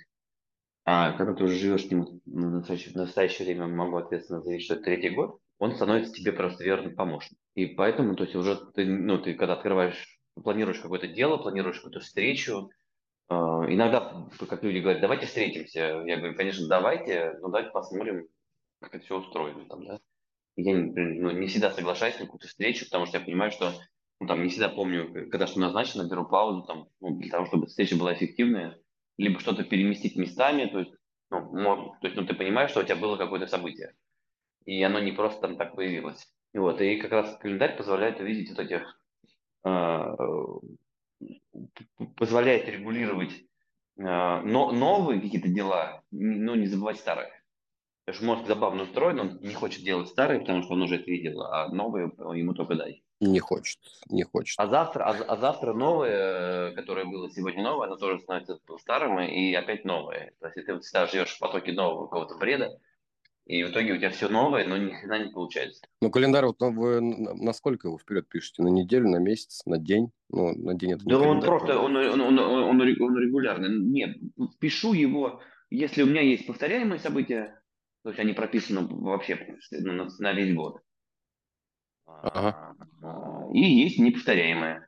А 0.85 1.11
когда 1.13 1.33
ты 1.33 1.43
уже 1.43 1.55
живешь 1.55 1.85
с 1.85 1.91
ним 1.91 2.21
на 2.25 2.49
настоящее, 2.49 2.93
в 2.93 2.95
настоящее 2.95 3.45
время, 3.45 3.67
могу 3.67 3.97
ответственно 3.97 4.41
заявить, 4.41 4.63
что 4.63 4.75
это 4.75 4.83
третий 4.83 5.09
год, 5.09 5.39
он 5.59 5.75
становится 5.75 6.13
тебе 6.13 6.31
просто 6.31 6.63
верным 6.63 6.95
помощником. 6.95 7.37
И 7.55 7.67
поэтому, 7.67 8.15
то 8.15 8.23
есть 8.23 8.35
уже 8.35 8.55
ты, 8.73 8.85
ну, 8.85 9.19
ты 9.19 9.33
когда 9.35 9.53
открываешь, 9.53 10.19
планируешь 10.41 10.79
какое-то 10.79 11.07
дело, 11.07 11.37
планируешь 11.37 11.77
какую-то 11.77 11.99
встречу, 11.99 12.69
э, 13.29 13.33
иногда, 13.35 14.27
как 14.49 14.63
люди 14.63 14.79
говорят, 14.79 15.01
давайте 15.01 15.27
встретимся. 15.27 16.03
Я 16.05 16.17
говорю, 16.17 16.35
конечно, 16.35 16.67
давайте, 16.67 17.33
но 17.41 17.49
давайте 17.49 17.71
посмотрим, 17.71 18.27
как 18.81 18.95
это 18.95 19.05
все 19.05 19.19
устроено 19.19 19.65
там, 19.65 19.85
да 19.85 19.99
я 20.63 20.77
ну, 20.77 21.31
не 21.31 21.47
всегда 21.47 21.71
соглашаюсь 21.71 22.15
на 22.19 22.25
какую-то 22.25 22.47
встречу, 22.47 22.85
потому 22.85 23.05
что 23.05 23.17
я 23.17 23.23
понимаю, 23.23 23.51
что 23.51 23.73
ну, 24.19 24.27
там, 24.27 24.43
не 24.43 24.49
всегда 24.49 24.69
помню, 24.69 25.29
когда 25.29 25.47
что 25.47 25.59
назначено, 25.59 26.09
беру 26.09 26.25
паузу 26.25 26.63
там, 26.63 26.89
ну, 26.99 27.17
для 27.17 27.29
того, 27.29 27.45
чтобы 27.45 27.67
встреча 27.67 27.95
была 27.95 28.13
эффективная, 28.13 28.77
либо 29.17 29.39
что-то 29.39 29.63
переместить 29.63 30.15
местами, 30.15 30.65
то 30.65 30.79
есть, 30.79 30.91
ну, 31.29 31.41
мог, 31.53 31.99
то 31.99 32.07
есть 32.07 32.17
ну, 32.17 32.25
ты 32.25 32.33
понимаешь, 32.33 32.71
что 32.71 32.81
у 32.81 32.83
тебя 32.83 32.95
было 32.95 33.17
какое-то 33.17 33.47
событие, 33.47 33.93
и 34.65 34.81
оно 34.83 34.99
не 34.99 35.11
просто 35.11 35.41
там 35.41 35.57
так 35.57 35.75
появилось. 35.75 36.27
И 36.53 36.57
вот, 36.57 36.81
и 36.81 36.97
как 36.97 37.11
раз 37.11 37.37
календарь 37.37 37.77
позволяет 37.77 38.19
увидеть 38.19 38.49
вот 38.49 38.59
этих, 38.59 38.99
э, 39.63 40.15
позволяет 42.15 42.67
регулировать 42.67 43.31
э, 43.31 43.41
но, 43.97 44.71
новые 44.71 45.21
какие-то 45.21 45.49
дела, 45.49 46.01
но 46.11 46.55
не 46.55 46.67
забывать 46.67 46.97
старые. 46.97 47.31
Потому 48.05 48.15
что 48.15 48.25
мозг 48.25 48.47
забавно 48.47 48.83
устроен, 48.83 49.19
он 49.19 49.39
не 49.41 49.53
хочет 49.53 49.83
делать 49.83 50.07
старые, 50.07 50.39
потому 50.39 50.63
что 50.63 50.73
он 50.73 50.81
уже 50.81 50.95
это 50.95 51.05
видел, 51.05 51.43
а 51.43 51.67
новые 51.67 52.11
ему 52.35 52.55
только 52.55 52.73
дай. 52.73 53.03
Не 53.19 53.39
хочет, 53.39 53.77
не 54.09 54.23
хочет. 54.23 54.55
А 54.57 54.65
завтра, 54.65 55.03
а, 55.03 55.11
а 55.11 55.37
завтра 55.37 55.73
новое, 55.73 56.71
которое 56.71 57.05
было 57.05 57.29
сегодня 57.29 57.61
новое, 57.61 57.87
оно 57.87 57.97
тоже 57.97 58.19
становится 58.21 58.57
старым 58.79 59.19
и 59.19 59.53
опять 59.53 59.85
новое. 59.85 60.33
То 60.39 60.47
есть 60.47 60.65
ты 60.65 60.73
вот 60.73 60.83
всегда 60.83 61.05
живешь 61.05 61.35
в 61.35 61.39
потоке 61.39 61.73
нового 61.73 62.07
какого-то 62.07 62.37
бреда, 62.37 62.79
и 63.49 63.63
в 63.63 63.71
итоге 63.71 63.93
у 63.93 63.97
тебя 63.97 64.11
все 64.11 64.29
новое, 64.29 64.67
но 64.67 64.77
ни 64.77 64.91
хрена 64.91 65.25
не 65.25 65.31
получается. 65.31 65.81
Ну, 66.03 66.11
календарь, 66.11 66.45
вот 66.45 66.59
ну, 66.59 66.71
вы 66.71 67.01
насколько 67.01 67.87
его 67.87 67.97
вперед 67.97 68.29
пишете? 68.29 68.61
На 68.61 68.67
неделю, 68.67 69.09
на 69.09 69.17
месяц, 69.17 69.65
на 69.65 69.79
день? 69.79 70.11
Ну, 70.29 70.53
на 70.53 70.75
день 70.75 70.93
это 70.93 71.03
Да 71.05 71.17
он 71.17 71.41
просто, 71.41 71.79
он, 71.79 71.95
он, 71.95 72.21
он, 72.21 72.37
он, 72.37 72.79
он 72.79 72.81
регулярный. 72.83 73.69
Нет, 73.69 74.17
пишу 74.59 74.93
его, 74.93 75.41
если 75.71 76.03
у 76.03 76.05
меня 76.05 76.21
есть 76.21 76.45
повторяемые 76.45 76.99
события, 76.99 77.59
то 78.03 78.09
есть 78.09 78.19
они 78.19 78.33
прописаны 78.33 78.85
вообще 78.87 79.57
на, 79.71 80.07
на 80.19 80.33
весь 80.33 80.53
год. 80.53 80.81
Ага. 82.05 82.75
И 83.51 83.61
есть 83.61 83.97
неповторяемые. 83.97 84.87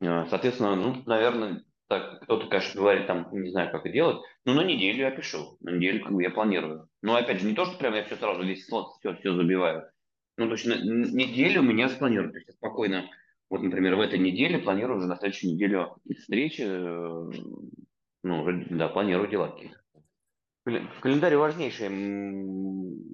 А, 0.00 0.26
соответственно, 0.26 0.74
ну, 0.74 1.02
наверное, 1.06 1.64
так, 1.94 2.22
кто-то, 2.22 2.48
конечно, 2.48 2.80
говорит, 2.80 3.06
там, 3.06 3.28
не 3.32 3.50
знаю, 3.50 3.70
как 3.70 3.82
это 3.82 3.92
делать, 3.92 4.18
но 4.44 4.54
на 4.54 4.64
неделю 4.64 5.00
я 5.00 5.10
пишу, 5.10 5.56
на 5.60 5.70
неделю 5.70 6.02
как 6.02 6.12
бы 6.12 6.22
я 6.22 6.30
планирую. 6.30 6.88
Но 7.02 7.14
опять 7.14 7.40
же, 7.40 7.46
не 7.46 7.54
то, 7.54 7.64
что 7.64 7.78
прям 7.78 7.94
я 7.94 8.04
все 8.04 8.16
сразу, 8.16 8.42
весь 8.42 8.66
слот, 8.66 8.96
все, 8.98 9.14
все 9.14 9.34
забиваю. 9.34 9.88
Ну, 10.36 10.46
то 10.46 10.52
есть 10.52 10.66
на, 10.66 10.74
неделю 10.74 11.60
у 11.60 11.64
меня 11.64 11.88
спланирую. 11.88 12.32
То 12.32 12.38
есть 12.38 12.48
я 12.48 12.54
спокойно, 12.54 13.08
вот, 13.48 13.62
например, 13.62 13.94
в 13.94 14.00
этой 14.00 14.18
неделе 14.18 14.58
планирую 14.58 14.98
уже 14.98 15.06
на 15.06 15.16
следующую 15.16 15.52
неделю 15.52 15.96
встречи, 16.18 16.62
э, 16.66 17.30
ну, 18.24 18.42
уже, 18.42 18.66
да, 18.70 18.88
планирую 18.88 19.28
дела 19.28 19.48
какие-то. 19.48 19.80
В 20.64 21.00
календаре 21.00 21.36
важнейшее, 21.36 21.90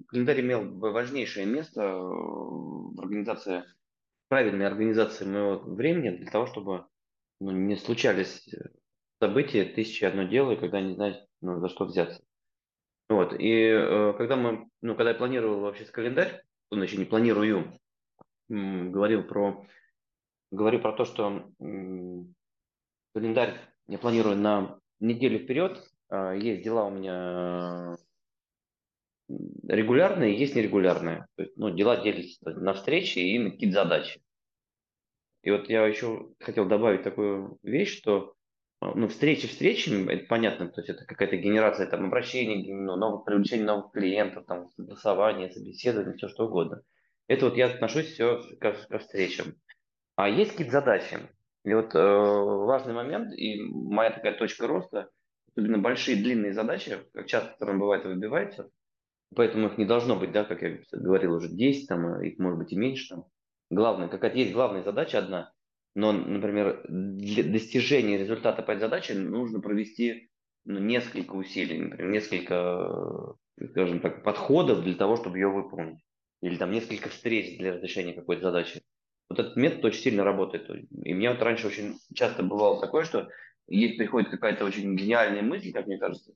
календарь 0.06 0.40
имел 0.40 0.78
важнейшее 0.78 1.46
место 1.46 1.82
в 1.82 2.98
организации, 3.00 3.64
правильной 4.28 4.68
организации 4.68 5.24
моего 5.26 5.58
времени 5.58 6.16
для 6.16 6.30
того, 6.30 6.46
чтобы 6.46 6.86
ну, 7.40 7.50
не 7.50 7.76
случались 7.76 8.48
события, 9.20 9.64
тысячи 9.64 10.05
одно 10.05 10.24
дело, 10.24 10.53
и 10.53 10.57
когда 10.57 10.81
не 10.81 10.94
знать, 10.94 11.26
ну, 11.40 11.61
за 11.61 11.68
что 11.68 11.85
взяться. 11.87 12.22
Вот. 13.09 13.35
И 13.38 13.50
э, 13.50 14.14
когда 14.16 14.37
мы, 14.37 14.68
ну, 14.83 14.94
когда 14.94 15.11
я 15.11 15.16
планировал 15.16 15.61
вообще 15.61 15.85
календарь, 15.85 16.42
он 16.70 16.83
еще 16.83 16.96
не 16.96 17.05
планирую, 17.05 17.79
говорил 18.48 19.24
про, 19.24 19.66
говорю 20.50 20.81
про 20.81 20.92
то, 20.92 21.05
что 21.05 21.50
м, 21.61 22.35
календарь 23.14 23.59
я 23.88 23.98
планирую 23.98 24.37
на 24.37 24.79
неделю 25.00 25.40
вперед, 25.40 25.83
а, 26.09 26.33
есть 26.33 26.62
дела 26.62 26.87
у 26.87 26.90
меня 26.90 27.96
регулярные, 29.68 30.38
есть 30.38 30.55
нерегулярные. 30.55 31.26
То 31.37 31.42
есть, 31.42 31.57
ну, 31.57 31.70
дела 31.70 31.96
делятся 31.96 32.50
на 32.50 32.74
встречи 32.74 33.18
и 33.18 33.38
на 33.38 33.50
какие-то 33.50 33.83
задачи. 33.83 34.20
И 35.42 35.50
вот 35.50 35.68
я 35.68 35.87
еще 35.87 36.29
хотел 36.40 36.66
добавить 36.66 37.03
такую 37.03 37.59
вещь, 37.62 37.96
что 37.96 38.35
ну, 38.81 39.09
встречи 39.09 39.46
встречами, 39.46 40.11
это 40.12 40.26
понятно, 40.26 40.68
то 40.68 40.81
есть 40.81 40.90
это 40.90 41.05
какая-то 41.05 41.37
генерация 41.37 41.87
там, 41.87 42.07
обращений, 42.07 42.72
ну, 42.72 42.96
новых, 42.96 43.24
привлечения 43.24 43.64
новых 43.64 43.92
клиентов, 43.92 44.46
там, 44.46 44.68
согласование, 44.70 45.50
собеседование, 45.50 46.16
все 46.16 46.29
что 46.29 46.46
угодно. 46.46 46.83
Это 47.26 47.46
вот 47.46 47.57
я 47.57 47.66
отношусь 47.66 48.12
все 48.12 48.40
ко, 48.61 48.72
ко 48.72 48.98
встречам. 48.98 49.55
А 50.16 50.29
есть 50.29 50.53
какие-то 50.53 50.72
задачи. 50.72 51.18
И 51.64 51.75
вот 51.75 51.94
э, 51.94 51.98
важный 51.98 52.94
момент, 52.94 53.35
и 53.37 53.62
моя 53.62 54.10
такая 54.10 54.37
точка 54.37 54.67
роста– 54.67 55.10
особенно 55.50 55.79
большие 55.79 56.17
длинные 56.17 56.52
задачи, 56.52 56.98
как 57.12 57.27
часто 57.27 57.54
там 57.58 57.79
бывает, 57.79 58.04
выбиваются, 58.04 58.71
поэтому 59.35 59.69
их 59.69 59.79
не 59.79 59.85
должно 59.85 60.17
быть, 60.17 60.33
да, 60.33 60.44
как 60.44 60.62
я 60.62 60.79
говорил 60.92 61.35
уже, 61.35 61.48
10, 61.48 61.88
там, 61.88 62.21
их 62.23 62.38
может 62.38 62.58
быть 62.58 62.73
и 62.73 62.77
меньше. 62.77 63.14
Там. 63.14 63.25
Главное, 63.71 64.08
какая-то 64.08 64.37
есть 64.37 64.52
главная 64.52 64.83
задача 64.83 65.18
одна, 65.18 65.52
но, 65.94 66.12
например, 66.12 66.85
для 66.88 67.44
достижения 67.44 68.18
результата 68.18 68.62
по 68.62 68.73
этой 68.73 68.81
задаче 68.81 69.14
нужно 69.14 69.60
провести 69.60 70.31
ну, 70.64 70.79
несколько 70.81 71.35
усилий, 71.35 71.79
например, 71.79 72.10
несколько, 72.10 73.37
скажем 73.71 74.00
так, 74.00 74.23
подходов 74.23 74.83
для 74.83 74.94
того, 74.94 75.16
чтобы 75.16 75.38
ее 75.38 75.48
выполнить. 75.48 76.00
Или 76.42 76.56
там 76.56 76.71
несколько 76.71 77.08
встреч 77.10 77.58
для 77.58 77.75
разрешения 77.75 78.14
какой-то 78.14 78.42
задачи. 78.42 78.83
Вот 79.29 79.38
этот 79.38 79.56
метод 79.56 79.85
очень 79.85 80.00
сильно 80.02 80.25
работает. 80.25 80.68
И 81.04 81.14
мне 81.14 81.31
вот 81.31 81.42
раньше 81.42 81.68
очень 81.68 81.96
часто 82.14 82.42
бывало 82.42 82.81
такое, 82.81 83.04
что 83.04 83.29
есть, 83.68 83.98
приходит 83.98 84.31
какая-то 84.31 84.64
очень 84.64 84.96
гениальная 84.96 85.42
мысль, 85.42 85.73
как 85.73 85.87
мне 85.87 85.98
кажется, 85.98 86.33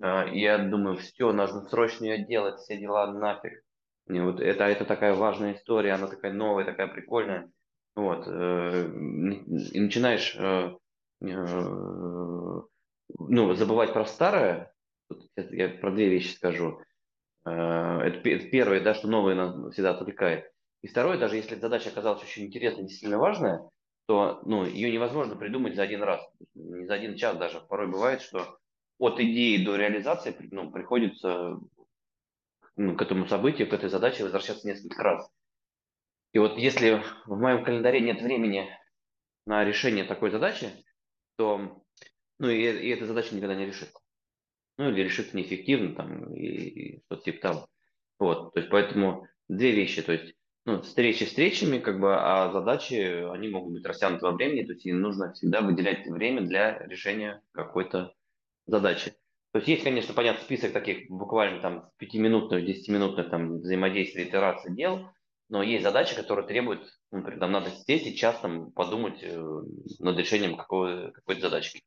А, 0.00 0.26
Я 0.26 0.58
думаю, 0.58 0.96
все, 0.98 1.32
нужно 1.32 1.62
срочно 1.62 2.04
ее 2.04 2.26
делать, 2.26 2.60
все 2.60 2.78
дела 2.78 3.12
нафиг. 3.12 3.62
И 4.08 4.20
вот 4.20 4.40
это, 4.40 4.64
это 4.64 4.84
такая 4.84 5.14
важная 5.14 5.54
история, 5.54 5.92
она 5.92 6.06
такая 6.06 6.32
новая, 6.32 6.64
такая 6.64 6.86
прикольная. 6.86 7.50
Вот. 7.96 8.24
э, 8.28 8.88
И 9.72 9.80
начинаешь 9.80 10.36
э, 10.38 10.76
э, 11.22 12.60
ну, 13.18 13.54
забывать 13.54 13.92
про 13.92 14.04
старое. 14.04 14.72
Я 15.36 15.68
про 15.68 15.90
две 15.90 16.08
вещи 16.08 16.34
скажу. 16.34 16.80
Это 17.44 18.18
первое, 18.22 18.80
да, 18.80 18.94
что 18.94 19.06
новое 19.06 19.36
нас 19.36 19.72
всегда 19.72 19.90
отвлекает. 19.90 20.50
И 20.82 20.88
второе, 20.88 21.16
даже 21.16 21.36
если 21.36 21.54
задача 21.54 21.90
оказалась 21.90 22.22
очень 22.22 22.46
интересной, 22.46 22.84
действительно 22.84 23.18
важная, 23.18 23.68
то 24.06 24.40
ну, 24.44 24.64
ее 24.64 24.90
невозможно 24.90 25.36
придумать 25.36 25.76
за 25.76 25.82
один 25.82 26.02
раз, 26.02 26.20
не 26.54 26.86
за 26.86 26.94
один 26.94 27.16
час 27.16 27.36
даже. 27.36 27.60
Порой 27.60 27.86
бывает, 27.86 28.20
что 28.20 28.58
от 28.98 29.20
идеи 29.20 29.64
до 29.64 29.76
реализации 29.76 30.34
ну, 30.50 30.72
приходится 30.72 31.58
ну, 32.76 32.96
к 32.96 33.02
этому 33.02 33.26
событию, 33.26 33.68
к 33.68 33.72
этой 33.72 33.88
задаче 33.88 34.22
возвращаться 34.22 34.66
несколько 34.66 35.02
раз. 35.02 35.30
И 36.32 36.38
вот 36.38 36.58
если 36.58 37.02
в 37.26 37.36
моем 37.36 37.64
календаре 37.64 38.00
нет 38.00 38.20
времени 38.20 38.68
на 39.46 39.64
решение 39.64 40.04
такой 40.04 40.30
задачи, 40.30 40.70
то 41.36 41.82
ну, 42.38 42.48
и, 42.50 42.60
и 42.60 42.88
эта 42.90 43.06
задача 43.06 43.34
никогда 43.34 43.54
не 43.54 43.66
решится. 43.66 43.98
Ну, 44.78 44.90
или 44.90 45.02
решится 45.02 45.36
неэффективно, 45.36 45.94
там, 45.94 46.34
и, 46.34 46.46
и 46.46 47.02
что-то 47.06 47.22
типа 47.22 47.40
того. 47.40 47.68
Вот, 48.18 48.52
то 48.52 48.60
есть, 48.60 48.70
поэтому 48.70 49.26
две 49.48 49.72
вещи, 49.72 50.02
то 50.02 50.12
есть, 50.12 50.34
ну, 50.66 50.82
встречи 50.82 51.24
встречами, 51.24 51.78
как 51.78 52.00
бы, 52.00 52.14
а 52.14 52.50
задачи, 52.52 52.94
они 53.32 53.48
могут 53.48 53.72
быть 53.72 53.86
растянуты 53.86 54.24
во 54.24 54.32
времени, 54.32 54.66
то 54.66 54.72
есть, 54.72 54.84
и 54.84 54.92
нужно 54.92 55.32
всегда 55.32 55.62
выделять 55.62 56.06
время 56.06 56.42
для 56.42 56.78
решения 56.86 57.42
какой-то 57.52 58.14
задачи. 58.66 59.14
То 59.56 59.60
есть, 59.60 59.68
есть, 59.68 59.84
конечно, 59.84 60.12
понятно, 60.12 60.44
список 60.44 60.74
таких 60.74 61.08
буквально 61.08 61.62
там 61.62 61.88
пятиминутных, 61.96 62.66
десятиминутных 62.66 63.30
там 63.30 63.60
взаимодействий, 63.60 64.24
итераций 64.24 64.76
дел, 64.76 65.08
но 65.48 65.62
есть 65.62 65.82
задачи, 65.82 66.14
которые 66.14 66.46
требуют, 66.46 66.86
ну, 67.10 67.20
например, 67.20 67.40
там 67.40 67.52
надо 67.52 67.70
сесть 67.70 68.06
и 68.06 68.14
час 68.14 68.38
там 68.40 68.70
подумать 68.72 69.18
э, 69.22 69.62
над 69.98 70.18
решением 70.18 70.58
какой, 70.58 71.10
какой-то 71.10 71.40
задачки. 71.40 71.78
И 71.78 71.82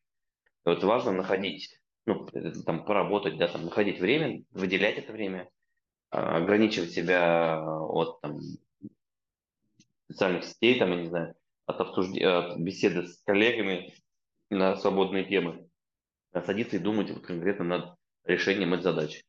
вот 0.66 0.84
важно 0.84 1.12
находить, 1.12 1.80
ну, 2.08 2.28
это 2.34 2.64
там 2.64 2.86
поработать, 2.86 3.38
да, 3.38 3.48
там, 3.48 3.66
находить 3.66 4.00
время, 4.00 4.44
выделять 4.50 4.98
это 4.98 5.14
время, 5.14 5.48
а, 6.10 6.38
ограничивать 6.38 6.90
себя 6.90 7.64
от 7.64 8.20
там, 8.22 8.40
социальных 10.08 10.46
сетей, 10.46 10.80
там, 10.80 10.90
я 10.90 11.02
не 11.02 11.08
знаю, 11.08 11.36
от, 11.68 11.80
обсужд... 11.80 12.20
от 12.20 12.58
беседы 12.58 13.06
с 13.06 13.22
коллегами 13.22 13.94
на 14.50 14.76
свободные 14.76 15.26
темы, 15.26 15.69
садиться 16.34 16.76
и 16.76 16.80
думать 16.80 17.10
вот 17.12 17.26
конкретно 17.26 17.66
над 17.66 17.96
решением 18.26 18.74
этой 18.74 18.84
задачи. 18.84 19.24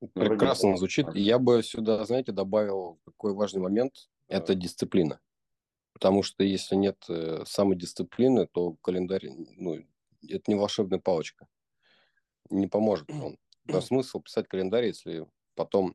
Ну, 0.00 0.08
Прекрасно 0.14 0.76
звучит. 0.76 1.06
Я 1.14 1.38
бы 1.38 1.62
сюда, 1.62 2.04
знаете, 2.04 2.32
добавил 2.32 2.98
такой 3.04 3.34
важный 3.34 3.60
момент– 3.60 3.92
это 4.28 4.54
дисциплина. 4.54 5.20
Потому 5.92 6.22
что 6.22 6.42
если 6.42 6.76
нет 6.76 7.04
э, 7.08 7.44
самодисциплины, 7.46 8.46
то 8.46 8.76
календарь, 8.80 9.28
ну, 9.56 9.84
это 10.22 10.42
не 10.46 10.54
волшебная 10.54 10.98
палочка. 10.98 11.46
Не 12.48 12.68
поможет 12.68 13.10
он. 13.10 13.36
Но 13.64 13.80
смысл 13.80 14.20
писать 14.20 14.48
календарь, 14.48 14.86
если 14.86 15.26
потом 15.54 15.94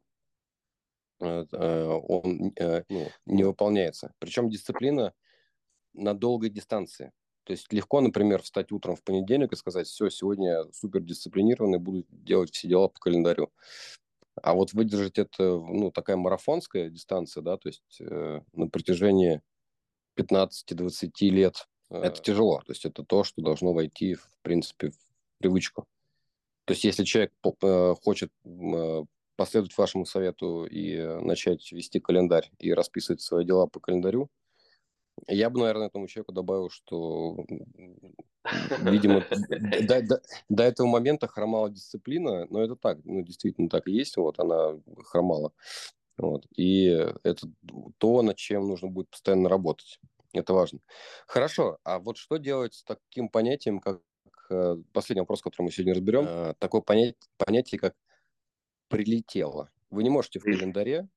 э, 1.20 1.46
э, 1.52 1.86
он 1.88 2.54
ну, 2.89 3.08
не 3.26 3.43
выполняется. 3.43 4.14
Причем 4.20 4.50
дисциплина 4.50 5.14
на 5.93 6.14
долгой 6.14 6.50
дистанции. 6.50 7.12
То 7.46 7.52
есть 7.52 7.72
легко, 7.72 8.02
например, 8.02 8.41
встать 8.41 8.72
утром 8.72 8.96
в 8.96 9.04
понедельник 9.04 9.54
и 9.54 9.56
сказать, 9.56 9.88
все, 9.88 10.10
сегодня 10.10 10.50
я 10.50 10.66
супер 10.74 11.02
дисциплинированный, 11.02 11.78
буду 11.78 12.06
делать 12.10 12.52
все 12.52 12.68
дела 12.68 12.88
по 12.88 13.00
календарю. 13.00 13.52
А 14.41 14.54
вот 14.54 14.74
выдержать 14.74 15.18
это, 15.18 15.43
ну, 15.43 15.91
такая 15.91 16.18
марафонская 16.18 16.89
дистанция, 16.89 17.41
да, 17.41 17.58
то 17.58 17.70
есть 17.70 18.02
э, 18.02 18.41
на 18.54 18.68
протяжении 18.68 19.41
15-20 20.18 21.10
лет, 21.30 21.68
э, 21.89 21.98
это 21.98 22.22
тяжело. 22.22 22.60
То 22.66 22.72
есть 22.72 22.86
это 22.86 23.04
то, 23.04 23.24
что 23.24 23.41
должно 23.41 23.74
войти, 23.74 24.16
в 24.16 24.28
принципе, 24.41 24.89
в 24.89 24.98
привычку. 25.38 25.86
То 26.66 26.74
есть 26.74 26.84
если 26.84 27.04
человек 27.04 27.32
э, 27.62 27.96
хочет 28.04 28.32
э, 28.43 29.04
последовать 29.36 29.78
вашему 29.78 30.06
совету 30.06 30.66
и 30.66 30.98
начать 31.22 31.72
вести 31.72 32.00
календарь 32.00 32.50
и 32.58 32.74
расписывать 32.74 33.22
свои 33.22 33.46
дела 33.46 33.68
по 33.68 33.80
календарю, 33.80 34.30
я 35.28 35.49
бы, 35.49 35.59
наверное, 35.59 35.88
этому 35.88 36.07
человеку 36.07 36.34
добавил, 36.34 36.70
что, 36.70 37.45
видимо, 38.82 39.26
до, 39.88 40.01
до, 40.01 40.22
до 40.49 40.63
этого 40.63 40.88
момента 40.88 41.28
хромала 41.28 41.70
дисциплина, 41.70 42.45
но 42.49 42.61
это 42.61 42.76
так, 42.76 42.99
ну, 43.03 43.24
действительно 43.24 43.70
так 43.70 43.88
и 43.88 43.91
есть, 43.91 44.18
вот, 44.18 44.39
она 44.39 44.80
хромала. 45.05 45.51
Вот, 46.18 46.45
и 46.55 46.86
это 47.24 47.47
то, 47.97 48.22
над 48.22 48.38
чем 48.38 48.68
нужно 48.68 48.88
будет 48.88 49.09
постоянно 49.09 49.49
работать. 49.49 49.99
Это 50.32 50.53
важно. 50.53 50.80
Хорошо, 51.28 51.78
а 51.84 51.99
вот 51.99 52.18
что 52.18 52.38
делать 52.38 52.74
с 52.74 52.84
таким 52.84 53.30
понятием, 53.30 53.80
как 53.80 54.01
э, 54.49 54.78
последний 54.93 55.22
вопрос, 55.22 55.41
который 55.41 55.66
мы 55.66 55.72
сегодня 55.72 55.93
разберем, 55.93 56.26
э, 56.28 56.53
такое 56.59 56.82
понятие, 56.82 57.16
понятие, 57.38 57.80
как 57.80 57.95
прилетело. 58.88 59.70
Вы 59.89 60.03
не 60.03 60.09
можете 60.09 60.39
в 60.39 60.43
календаре 60.43 61.07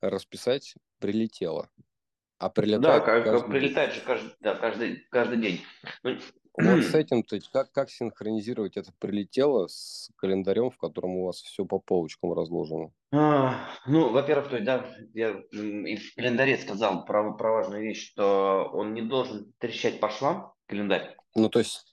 расписать 0.00 0.74
прилетело 0.98 1.70
а 2.42 2.48
прилетает... 2.48 2.82
Да, 2.82 3.00
как, 3.00 3.24
каждый 3.24 3.50
прилетает 3.50 3.94
же 3.94 4.00
каждый, 4.00 4.32
да, 4.40 4.56
каждый, 4.56 5.06
каждый 5.10 5.38
день. 5.38 5.60
Ну, 6.02 6.18
вот 6.54 6.82
с 6.82 6.94
этим, 6.94 7.22
то 7.22 7.36
есть 7.36 7.48
как, 7.50 7.70
как 7.70 7.88
синхронизировать 7.88 8.76
это 8.76 8.92
прилетело 8.98 9.68
с 9.68 10.10
календарем, 10.16 10.70
в 10.70 10.76
котором 10.76 11.16
у 11.16 11.26
вас 11.26 11.40
все 11.40 11.64
по 11.64 11.78
полочкам 11.78 12.32
разложено? 12.32 12.90
А, 13.12 13.68
ну, 13.86 14.10
во-первых, 14.10 14.48
то 14.48 14.56
есть, 14.56 14.66
да, 14.66 14.84
я 15.14 15.40
и 15.52 15.96
в 15.96 16.14
календаре 16.16 16.58
сказал 16.58 17.04
про, 17.04 17.32
про 17.34 17.52
важную 17.52 17.82
вещь, 17.82 18.10
что 18.10 18.68
он 18.72 18.92
не 18.92 19.02
должен 19.02 19.52
трещать 19.58 20.00
по 20.00 20.10
швам, 20.10 20.52
календарь. 20.66 21.16
Ну, 21.36 21.48
то 21.48 21.60
есть 21.60 21.86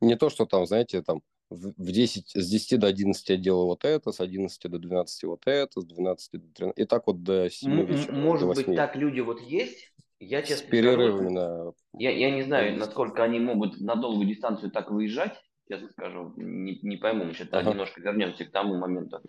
не 0.00 0.16
то, 0.16 0.30
что 0.30 0.46
там, 0.46 0.64
знаете, 0.64 1.02
там 1.02 1.22
в 1.50 1.92
10, 1.92 2.30
с 2.34 2.50
10 2.50 2.80
до 2.80 2.86
11 2.88 3.28
я 3.28 3.36
делаю 3.36 3.66
вот 3.66 3.84
это, 3.84 4.12
с 4.12 4.20
11 4.20 4.70
до 4.70 4.78
12 4.78 5.24
вот 5.24 5.42
это, 5.46 5.80
с 5.80 5.84
12 5.84 6.32
до 6.32 6.54
13, 6.54 6.78
и 6.78 6.84
так 6.84 7.06
вот 7.06 7.22
до 7.22 7.50
7 7.50 7.86
вечера. 7.86 8.12
Может 8.12 8.48
быть, 8.48 8.76
так 8.76 8.96
люди 8.96 9.20
вот 9.20 9.40
есть, 9.40 9.92
я 10.20 10.42
честно 10.42 10.66
с 10.66 10.70
перерывами 10.70 11.30
на... 11.30 11.72
Я, 11.94 12.10
я 12.10 12.30
не 12.30 12.42
знаю, 12.42 12.76
насколько 12.76 13.22
они 13.22 13.40
могут 13.40 13.80
на 13.80 13.94
долгую 13.94 14.28
дистанцию 14.28 14.70
так 14.70 14.90
выезжать, 14.90 15.40
честно 15.68 15.88
скажу, 15.90 16.34
не, 16.36 16.78
не 16.82 16.96
пойму, 16.96 17.24
мы 17.24 17.32
сейчас 17.32 17.48
ага. 17.52 17.70
немножко 17.70 18.00
вернемся 18.00 18.44
к 18.44 18.50
тому 18.50 18.76
моменту. 18.76 19.20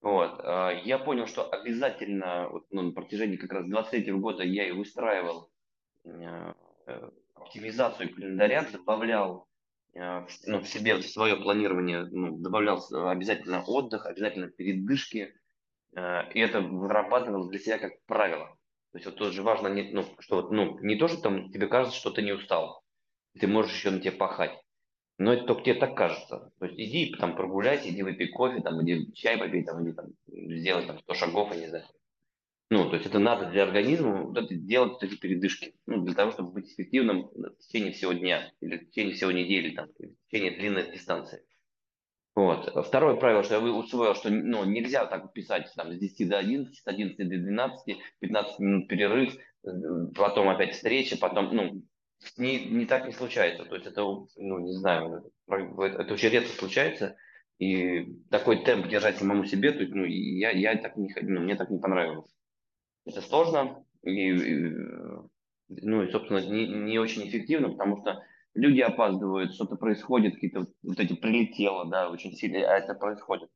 Вот. 0.00 0.40
А, 0.40 0.70
я 0.84 0.98
понял, 0.98 1.26
что 1.26 1.48
обязательно 1.48 2.48
вот, 2.50 2.66
ну, 2.70 2.82
на 2.82 2.92
протяжении 2.92 3.36
как 3.36 3.52
раз 3.52 3.66
23 3.66 4.12
года 4.12 4.42
я 4.42 4.68
и 4.68 4.72
выстраивал 4.72 5.50
э, 6.04 6.52
оптимизацию 7.34 8.14
календаря, 8.14 8.66
добавлял 8.70 9.47
ну, 10.46 10.60
в 10.60 10.68
себе, 10.68 10.96
в 10.96 11.02
свое 11.02 11.36
планирование 11.36 12.04
ну, 12.04 12.36
добавлял 12.38 12.84
обязательно 12.92 13.62
отдых, 13.64 14.06
обязательно 14.06 14.48
передышки, 14.48 15.34
э, 15.96 16.32
и 16.32 16.40
это 16.40 16.60
вырабатывал 16.60 17.48
для 17.48 17.58
себя 17.58 17.78
как 17.78 17.92
правило. 18.06 18.46
То 18.92 18.98
есть 18.98 19.06
вот 19.06 19.16
тоже 19.16 19.42
важно, 19.42 19.68
не, 19.68 19.90
ну, 19.92 20.04
что 20.20 20.36
вот, 20.36 20.50
ну, 20.50 20.78
не 20.80 20.96
то, 20.96 21.08
что 21.08 21.20
там 21.20 21.50
тебе 21.50 21.66
кажется, 21.66 21.98
что 21.98 22.10
ты 22.10 22.22
не 22.22 22.32
устал, 22.32 22.82
ты 23.38 23.46
можешь 23.46 23.72
еще 23.72 23.90
на 23.90 24.00
тебе 24.00 24.12
пахать, 24.12 24.58
но 25.18 25.32
это 25.32 25.44
только 25.44 25.64
тебе 25.64 25.74
так 25.74 25.96
кажется. 25.96 26.52
То 26.58 26.66
есть 26.66 26.78
иди 26.78 27.14
там 27.14 27.34
прогуляйся, 27.34 27.88
иди 27.88 28.02
выпей 28.02 28.28
кофе, 28.28 28.60
там, 28.60 28.82
иди 28.82 29.12
чай 29.14 29.36
попей, 29.36 29.64
там, 29.64 29.82
иди 29.84 29.92
там, 29.92 30.06
сделай 30.26 30.86
там 30.86 30.98
100 31.00 31.14
шагов, 31.14 31.52
я 31.54 31.60
не 31.60 31.68
знаю. 31.68 31.84
Ну, 32.70 32.90
то 32.90 32.96
есть 32.96 33.06
это 33.06 33.18
надо 33.18 33.46
для 33.46 33.62
организма 33.62 34.24
вот 34.24 34.36
это, 34.36 34.54
делать 34.54 34.92
вот 34.92 35.02
эти 35.02 35.16
передышки, 35.16 35.74
ну, 35.86 36.02
для 36.04 36.14
того, 36.14 36.32
чтобы 36.32 36.52
быть 36.52 36.70
эффективным 36.70 37.30
в 37.30 37.58
течение 37.60 37.92
всего 37.92 38.12
дня, 38.12 38.52
или 38.60 38.76
в 38.76 38.90
течение 38.90 39.14
всего 39.14 39.32
недели, 39.32 39.74
там, 39.74 39.88
в 39.88 40.30
течение 40.30 40.58
длинной 40.58 40.92
дистанции. 40.92 41.42
Вот. 42.34 42.70
Второе 42.86 43.16
правило, 43.16 43.42
что 43.42 43.54
я 43.54 43.60
усвоил, 43.60 44.14
что 44.14 44.30
ну, 44.30 44.64
нельзя 44.64 45.06
так 45.06 45.32
писать 45.32 45.72
там, 45.74 45.92
с 45.92 45.98
10 45.98 46.28
до 46.28 46.38
11, 46.38 46.76
с 46.76 46.86
11 46.86 47.16
до 47.16 47.24
12, 47.24 47.96
15 48.20 48.58
минут 48.58 48.88
перерыв, 48.88 49.34
э, 49.34 49.68
потом 50.14 50.50
опять 50.50 50.74
встреча, 50.74 51.16
потом, 51.16 51.56
ну, 51.56 51.82
не, 52.36 52.66
не 52.66 52.84
так 52.84 53.06
не 53.06 53.12
случается. 53.12 53.64
То 53.64 53.76
есть 53.76 53.86
это, 53.86 54.02
ну, 54.02 54.58
не 54.58 54.72
знаю, 54.72 55.32
это 55.48 56.12
очень 56.12 56.28
редко 56.28 56.50
случается. 56.50 57.16
И 57.58 58.04
такой 58.30 58.62
темп 58.62 58.88
держать 58.88 59.16
самому 59.16 59.44
себе, 59.44 59.72
то 59.72 59.80
есть, 59.80 59.92
ну, 59.92 60.04
я, 60.04 60.50
я 60.50 60.76
так 60.76 60.96
не, 60.96 61.08
ну, 61.22 61.40
мне 61.40 61.56
так 61.56 61.70
не 61.70 61.80
понравилось 61.80 62.30
это 63.08 63.22
сложно 63.22 63.84
и, 64.02 64.30
и 64.30 64.72
ну 65.68 66.02
и, 66.02 66.10
собственно, 66.10 66.38
не, 66.38 66.66
не 66.66 66.98
очень 66.98 67.28
эффективно, 67.28 67.70
потому 67.70 68.00
что 68.00 68.22
люди 68.54 68.80
опаздывают, 68.80 69.54
что-то 69.54 69.76
происходит, 69.76 70.34
какие-то 70.34 70.60
вот, 70.60 70.70
вот 70.82 71.00
эти 71.00 71.14
прилетело, 71.14 71.84
да, 71.86 72.10
очень 72.10 72.32
сильно, 72.32 72.60
а 72.60 72.78
это 72.78 72.94
происходит. 72.94 73.50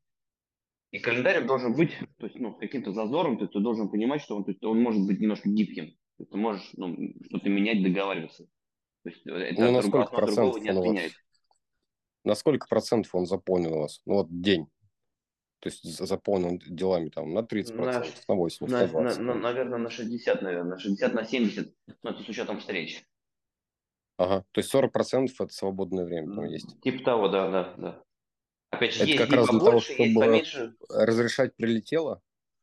И 0.91 0.99
календарь 0.99 1.47
должен 1.47 1.75
быть, 1.75 1.97
то 2.19 2.27
есть, 2.27 2.39
ну, 2.39 2.53
каким-то 2.55 2.93
зазором, 2.93 3.39
то 3.39 3.45
есть, 3.45 3.55
ты 3.55 3.61
должен 3.61 3.91
понимать, 3.91 4.21
что 4.21 4.37
он, 4.37 4.45
то 4.45 4.51
есть, 4.51 4.63
он 4.63 4.83
может 4.83 5.07
быть 5.07 5.21
немножко 5.21 5.49
гибким. 5.49 5.97
Ты 6.19 6.37
можешь 6.37 6.71
ну, 6.75 6.95
что-то 7.25 7.49
менять, 7.49 7.83
договариваться. 7.83 8.45
То 9.03 9.11
есть, 9.11 9.27
это 9.27 9.61
ну, 9.61 9.73
на 9.73 9.83
сколько 9.83 10.15
процентов 10.15 10.63
не 10.63 10.69
отменяет. 10.69 11.13
На 12.25 12.35
сколько 12.35 12.69
процентов 12.69 13.15
он 13.15 13.27
заполнен 13.27 13.73
у 13.73 13.79
вас? 13.81 14.03
Ну 14.05 14.15
вот 14.15 14.29
день. 14.31 14.67
То 15.63 15.69
есть 15.69 15.85
заполнен 15.85 16.59
делами 16.59 17.09
там 17.09 17.33
на 17.33 17.45
30 17.45 17.77
процентов, 17.77 18.29
на, 18.29 18.35
на 18.35 18.41
80, 18.41 18.69
на, 18.69 18.81
на 18.81 18.89
20. 18.89 19.21
На, 19.21 19.35
на, 19.35 19.41
наверное, 19.41 19.79
на 19.79 19.91
60, 19.91 20.43
наверное, 20.43 20.71
на 20.71 20.79
60, 20.79 21.15
на 21.15 21.25
70, 21.25 21.75
ну, 22.03 22.11
это 22.11 22.21
с 22.21 22.29
учетом 22.29 22.59
встреч. 22.59 23.05
Ага, 24.19 24.45
то 24.51 24.59
есть 24.59 24.71
40 24.71 24.93
процентов 24.93 25.41
это 25.41 25.55
свободное 25.55 26.05
время 26.05 26.35
там 26.35 26.47
есть. 26.47 26.81
Типа 26.81 27.05
того, 27.05 27.29
да, 27.29 27.49
да, 27.49 27.75
да. 27.77 28.03
Опять 28.71 28.95
же, 28.95 29.03
это 29.03 29.07
есть 29.07 29.23
как 29.23 29.33
раз 29.33 29.49
для 29.51 29.61
того, 29.61 29.81
чтобы 29.81 30.15
поменьше. 30.15 30.75
разрешать 30.89 31.55
прилетело? 31.55 32.21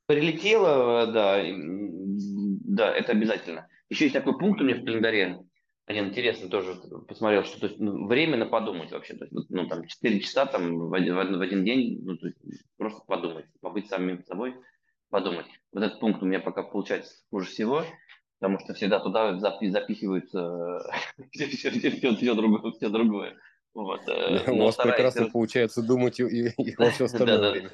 Прилетело, 0.08 1.08
да, 1.08 1.42
да, 1.42 2.94
это 2.94 3.14
обязательно. 3.14 3.70
Еще 3.90 4.06
есть 4.06 4.14
такой 4.14 4.38
пункт 4.38 4.60
у 4.60 4.66
меня 4.66 4.76
в 4.76 4.84
календаре, 4.84 5.40
один 5.90 6.10
интересный 6.10 6.50
тоже 6.50 6.76
посмотрел, 7.08 7.44
что 7.44 7.60
то 7.60 7.66
есть, 7.66 7.80
ну, 7.80 8.06
время 8.06 8.38
на 8.38 8.46
подумать 8.46 8.92
вообще, 8.92 9.16
то 9.16 9.26
есть, 9.26 9.50
ну, 9.50 9.68
там, 9.68 9.88
4 9.88 10.20
часа 10.20 10.46
там 10.46 10.78
в 10.78 10.94
один, 10.94 11.16
в 11.16 11.42
один 11.42 11.66
день, 11.66 12.00
ну, 12.04 12.16
то 12.16 12.28
есть, 12.28 12.38
просто 12.78 13.02
подумать, 13.08 13.46
побыть 13.60 13.90
самим 13.90 14.24
собой, 14.26 14.54
подумать. 15.10 15.48
Вот 15.72 15.84
этот 15.84 16.00
пункт 16.00 16.22
у 16.22 16.28
меня 16.28 16.42
пока 16.42 16.62
получается 16.62 17.16
хуже 17.32 17.48
всего, 17.48 17.84
потому 18.40 18.60
что 18.60 18.76
всегда 18.76 19.00
туда 19.00 19.40
запихиваются 19.40 20.80
все, 21.32 21.48
все, 21.48 21.72
все, 21.72 21.90
все, 21.90 22.16
все 22.16 22.36
другое. 22.36 22.72
Все 22.74 22.90
другое. 22.90 23.36
Вот, 23.74 24.02
э, 24.08 24.44
У 24.52 24.66
вас 24.66 24.76
прекрасно 24.76 25.28
получается 25.32 25.82
думать 25.82 26.20
и, 26.20 26.50
и 26.50 26.76
во 26.78 26.92
все 26.92 27.06
остальное 27.06 27.52
время. 27.52 27.72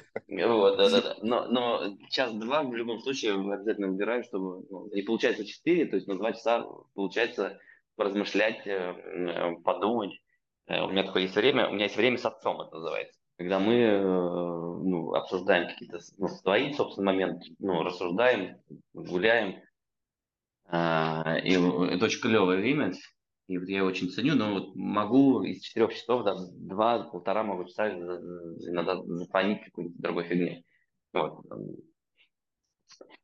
Вот, 0.54 0.78
да, 0.78 0.88
да, 0.88 1.00
да. 1.02 1.16
Но, 1.22 1.48
но 1.48 1.98
час-два 2.08 2.62
в 2.62 2.74
любом 2.74 3.00
случае 3.00 3.34
обязательно 3.34 3.88
выбираю, 3.88 4.24
чтобы 4.24 4.64
ну, 4.70 4.88
не 4.90 5.02
получается 5.02 5.44
4, 5.44 5.84
то 5.84 5.96
есть 5.96 6.08
на 6.08 6.16
2 6.16 6.32
часа 6.32 6.64
получается 6.94 7.58
поразмышлять, 7.96 8.66
э, 8.66 8.72
э, 8.72 9.56
подумать. 9.64 10.12
У 10.68 10.88
меня 10.88 11.04
такое 11.04 11.22
есть 11.22 11.36
время, 11.36 11.68
у 11.68 11.72
меня 11.72 11.84
есть 11.84 11.96
время 11.96 12.18
с 12.18 12.26
отцом, 12.26 12.60
это 12.60 12.74
называется. 12.74 13.16
Когда 13.38 13.60
мы 13.60 14.00
ну, 14.00 15.14
обсуждаем 15.14 15.68
какие-то 15.68 16.00
ну, 16.18 16.26
свои, 16.26 16.72
собственно, 16.72 17.12
моменты, 17.12 17.54
ну, 17.60 17.84
рассуждаем, 17.84 18.60
гуляем. 18.92 19.62
А, 20.68 21.36
и 21.38 21.52
это 21.52 22.06
очень 22.06 22.20
клевое 22.20 22.58
время 22.58 22.92
и 23.48 23.58
вот 23.58 23.68
я 23.68 23.78
его 23.78 23.88
очень 23.88 24.10
ценю, 24.10 24.34
но 24.34 24.54
вот 24.54 24.74
могу 24.74 25.42
из 25.42 25.60
четырех 25.62 25.94
часов, 25.94 26.24
да, 26.24 26.34
два-полтора 26.34 27.44
могу 27.44 27.64
часа 27.64 27.90
иногда 27.90 29.00
зафонить 29.04 29.64
какой-нибудь 29.64 30.00
другой 30.00 30.24
фигни. 30.24 30.64
Вот. 31.12 31.44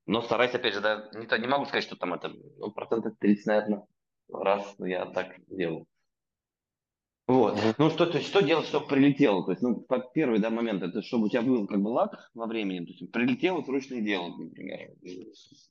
Но 0.06 0.22
стараюсь, 0.22 0.54
опять 0.54 0.74
же, 0.74 0.80
да, 0.80 1.10
не, 1.14 1.40
не 1.40 1.46
могу 1.48 1.64
сказать, 1.64 1.84
что 1.84 1.96
там 1.96 2.14
это, 2.14 2.28
ну, 2.28 2.70
процентов 2.70 3.14
30, 3.18 3.46
наверное, 3.46 3.86
раз 4.32 4.74
я 4.78 5.06
так 5.06 5.36
делаю. 5.48 5.86
Вот. 7.28 7.56
Ну, 7.78 7.88
что, 7.90 8.06
то 8.06 8.18
есть, 8.18 8.28
что 8.28 8.42
делать, 8.42 8.66
чтобы 8.66 8.88
прилетело? 8.88 9.44
То 9.44 9.52
есть, 9.52 9.62
ну, 9.62 9.86
первый 10.12 10.40
да, 10.40 10.50
момент, 10.50 10.82
это 10.82 11.02
чтобы 11.02 11.26
у 11.26 11.28
тебя 11.28 11.42
был 11.42 11.66
как 11.66 11.80
бы 11.80 11.88
лак 11.88 12.30
во 12.34 12.46
времени, 12.46 12.84
то 12.84 12.92
есть 12.92 13.12
прилетело 13.12 13.62
срочное 13.62 14.00
дело, 14.00 14.36
например. 14.36 14.90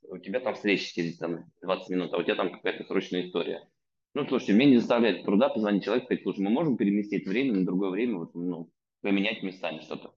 У 0.10 0.18
тебя 0.18 0.40
там 0.40 0.56
встреча 0.56 0.94
через 0.94 1.18
там, 1.18 1.46
20 1.62 1.90
минут, 1.90 2.14
а 2.14 2.18
у 2.18 2.24
тебя 2.24 2.36
там 2.36 2.52
какая-то 2.52 2.86
срочная 2.86 3.28
история. 3.28 3.68
Ну, 4.14 4.26
слушайте, 4.28 4.54
мне 4.54 4.66
не 4.66 4.78
заставляет 4.78 5.24
труда 5.24 5.50
позвонить 5.50 5.84
человеку 5.84 6.06
сказать, 6.06 6.24
слушай, 6.24 6.40
мы 6.40 6.50
можем 6.50 6.78
переместить 6.78 7.28
время 7.28 7.54
на 7.54 7.66
другое 7.66 7.92
время, 7.92 8.20
вот, 8.20 8.34
ну, 8.34 8.70
поменять 9.02 9.44
местами 9.44 9.82
что-то. 9.82 10.14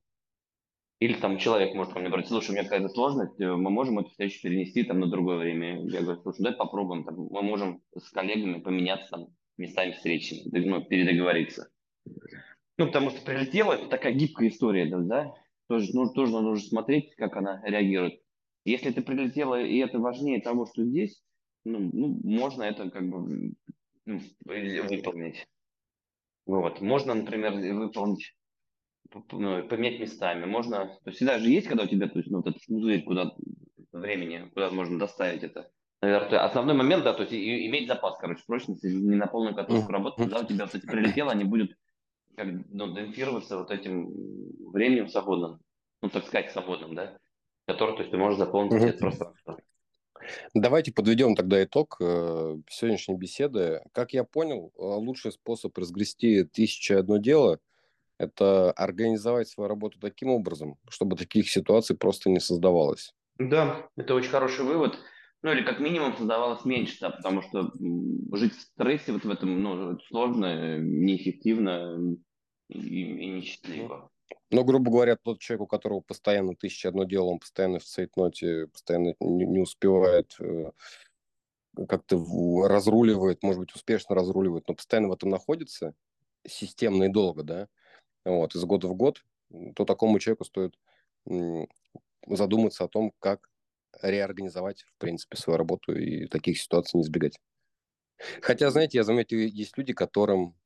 Или 1.04 1.20
там 1.20 1.36
человек 1.36 1.74
может 1.74 1.92
ко 1.92 1.98
мне 1.98 2.08
обратиться, 2.08 2.32
слушай, 2.32 2.48
у 2.48 2.52
меня 2.54 2.62
какая-то 2.62 2.88
сложность, 2.88 3.38
э, 3.38 3.54
мы 3.54 3.68
можем 3.68 3.98
эту 3.98 4.08
встречу 4.08 4.40
перенести 4.40 4.84
там 4.84 5.00
на 5.00 5.06
другое 5.06 5.36
время. 5.36 5.84
Я 5.84 6.00
говорю, 6.00 6.22
слушай, 6.22 6.42
давай 6.42 6.56
попробуем, 6.56 7.04
там, 7.04 7.28
мы 7.30 7.42
можем 7.42 7.82
с 7.94 8.10
коллегами 8.10 8.60
поменяться 8.60 9.10
там 9.10 9.26
местами 9.58 9.92
встречи, 9.92 10.40
ну, 10.50 10.82
передоговориться. 10.82 11.68
Ну, 12.78 12.86
потому 12.86 13.10
что 13.10 13.22
прилетела, 13.22 13.74
это 13.74 13.88
такая 13.88 14.14
гибкая 14.14 14.48
история, 14.48 14.86
да, 14.86 14.98
да? 15.00 15.34
Тоже, 15.68 15.90
ну, 15.92 16.10
тоже 16.10 16.32
нужно 16.32 16.66
смотреть, 16.66 17.14
как 17.16 17.36
она 17.36 17.60
реагирует. 17.66 18.22
Если 18.64 18.90
ты 18.90 19.02
прилетела, 19.02 19.60
и 19.60 19.76
это 19.80 19.98
важнее 19.98 20.40
того, 20.40 20.64
что 20.64 20.86
здесь, 20.86 21.22
ну, 21.66 21.80
ну 21.92 22.18
можно 22.24 22.62
это 22.62 22.88
как 22.88 23.06
бы 23.10 23.52
ну, 24.06 24.20
выполнить. 24.46 25.46
Вот. 26.46 26.80
Можно, 26.80 27.12
например, 27.12 27.52
выполнить, 27.52 28.34
поменять 29.10 30.00
местами. 30.00 30.44
Можно, 30.44 30.86
то 30.86 31.06
есть 31.06 31.16
всегда 31.16 31.38
же 31.38 31.48
есть, 31.48 31.68
когда 31.68 31.84
у 31.84 31.86
тебя, 31.86 32.08
то 32.08 32.18
есть, 32.18 32.30
ну, 32.30 32.38
вот 32.38 32.46
этот 32.46 32.64
пузырь, 32.66 33.02
куда 33.02 33.34
времени, 33.92 34.50
куда 34.54 34.70
можно 34.70 34.98
доставить 34.98 35.42
это. 35.42 35.70
Наверное, 36.02 36.44
основной 36.44 36.74
момент, 36.74 37.04
да, 37.04 37.14
то 37.14 37.22
есть 37.22 37.32
и, 37.32 37.66
иметь 37.66 37.88
запас, 37.88 38.18
короче, 38.18 38.42
прочности, 38.46 38.86
не 38.86 39.16
на 39.16 39.26
полную 39.26 39.54
катушку 39.54 39.90
работать, 39.90 40.18
когда 40.18 40.40
у 40.40 40.44
тебя, 40.44 40.66
кстати, 40.66 40.86
прилетело, 40.86 41.32
они 41.32 41.44
будут 41.44 41.76
как, 42.36 42.48
ну, 42.70 42.94
демпфироваться 42.94 43.56
вот 43.58 43.70
этим 43.70 44.10
временем 44.70 45.08
свободным, 45.08 45.60
ну, 46.02 46.10
так 46.10 46.26
сказать, 46.26 46.50
свободным, 46.50 46.94
да, 46.94 47.16
который, 47.66 47.94
то 47.94 48.00
есть 48.00 48.10
ты 48.10 48.18
можешь 48.18 48.38
заполнить 48.38 48.72
mm-hmm. 48.72 48.88
это 48.88 48.98
пространство. 48.98 49.58
Давайте 50.54 50.92
подведем 50.92 51.34
тогда 51.36 51.62
итог 51.62 51.96
э, 52.00 52.56
сегодняшней 52.68 53.16
беседы. 53.16 53.82
Как 53.92 54.14
я 54.14 54.24
понял, 54.24 54.72
э, 54.74 54.82
лучший 54.82 55.32
способ 55.32 55.76
разгрести 55.76 56.44
тысяча 56.44 56.98
одно 56.98 57.18
дело– 57.18 57.60
это 58.18 58.72
организовать 58.72 59.48
свою 59.48 59.68
работу 59.68 59.98
таким 60.00 60.30
образом, 60.30 60.76
чтобы 60.88 61.16
таких 61.16 61.50
ситуаций 61.50 61.96
просто 61.96 62.30
не 62.30 62.40
создавалось. 62.40 63.14
Да, 63.38 63.88
это 63.96 64.14
очень 64.14 64.30
хороший 64.30 64.64
вывод. 64.64 64.98
Ну 65.42 65.52
или 65.52 65.62
как 65.62 65.80
минимум 65.80 66.16
создавалось 66.16 66.64
меньше, 66.64 66.96
да, 67.00 67.10
потому 67.10 67.42
что 67.42 67.72
жить 68.32 68.54
в 68.54 68.60
стрессе 68.60 69.12
вот 69.12 69.24
в 69.24 69.30
этом 69.30 69.62
ну, 69.62 69.98
сложно, 70.08 70.78
неэффективно 70.78 72.16
и, 72.68 72.78
и 72.78 73.26
несчастливо. 73.26 74.10
Ну, 74.50 74.64
грубо 74.64 74.90
говоря, 74.90 75.16
тот 75.16 75.40
человек, 75.40 75.62
у 75.62 75.66
которого 75.66 76.00
постоянно 76.00 76.54
тысяча 76.54 76.88
одно 76.88 77.04
дело, 77.04 77.26
он 77.26 77.40
постоянно 77.40 77.78
в 77.78 77.84
цейтноте, 77.84 78.68
постоянно 78.68 79.14
не, 79.20 79.44
не 79.44 79.58
успевает 79.58 80.34
э, 80.38 80.70
как-то 81.88 82.16
разруливает, 82.66 83.42
может 83.42 83.60
быть, 83.60 83.74
успешно 83.74 84.14
разруливает, 84.14 84.68
но 84.68 84.74
постоянно 84.74 85.08
в 85.08 85.12
этом 85.12 85.30
находится, 85.30 85.94
системно 86.46 87.04
и 87.04 87.08
долго, 87.08 87.42
да, 87.42 87.68
вот, 88.24 88.54
из 88.54 88.64
года 88.64 88.88
в 88.88 88.94
год, 88.94 89.24
то 89.74 89.84
такому 89.84 90.18
человеку 90.18 90.44
стоит 90.44 90.78
задуматься 92.26 92.84
о 92.84 92.88
том, 92.88 93.12
как 93.20 93.48
реорганизовать, 94.02 94.82
в 94.82 94.98
принципе, 94.98 95.36
свою 95.36 95.56
работу 95.56 95.96
и 95.96 96.26
таких 96.26 96.58
ситуаций 96.58 96.98
не 96.98 97.04
избегать. 97.04 97.38
Хотя, 98.40 98.70
знаете, 98.70 98.98
я 98.98 99.04
заметил, 99.04 99.38
есть 99.38 99.76
люди, 99.76 99.92
которым 99.92 100.56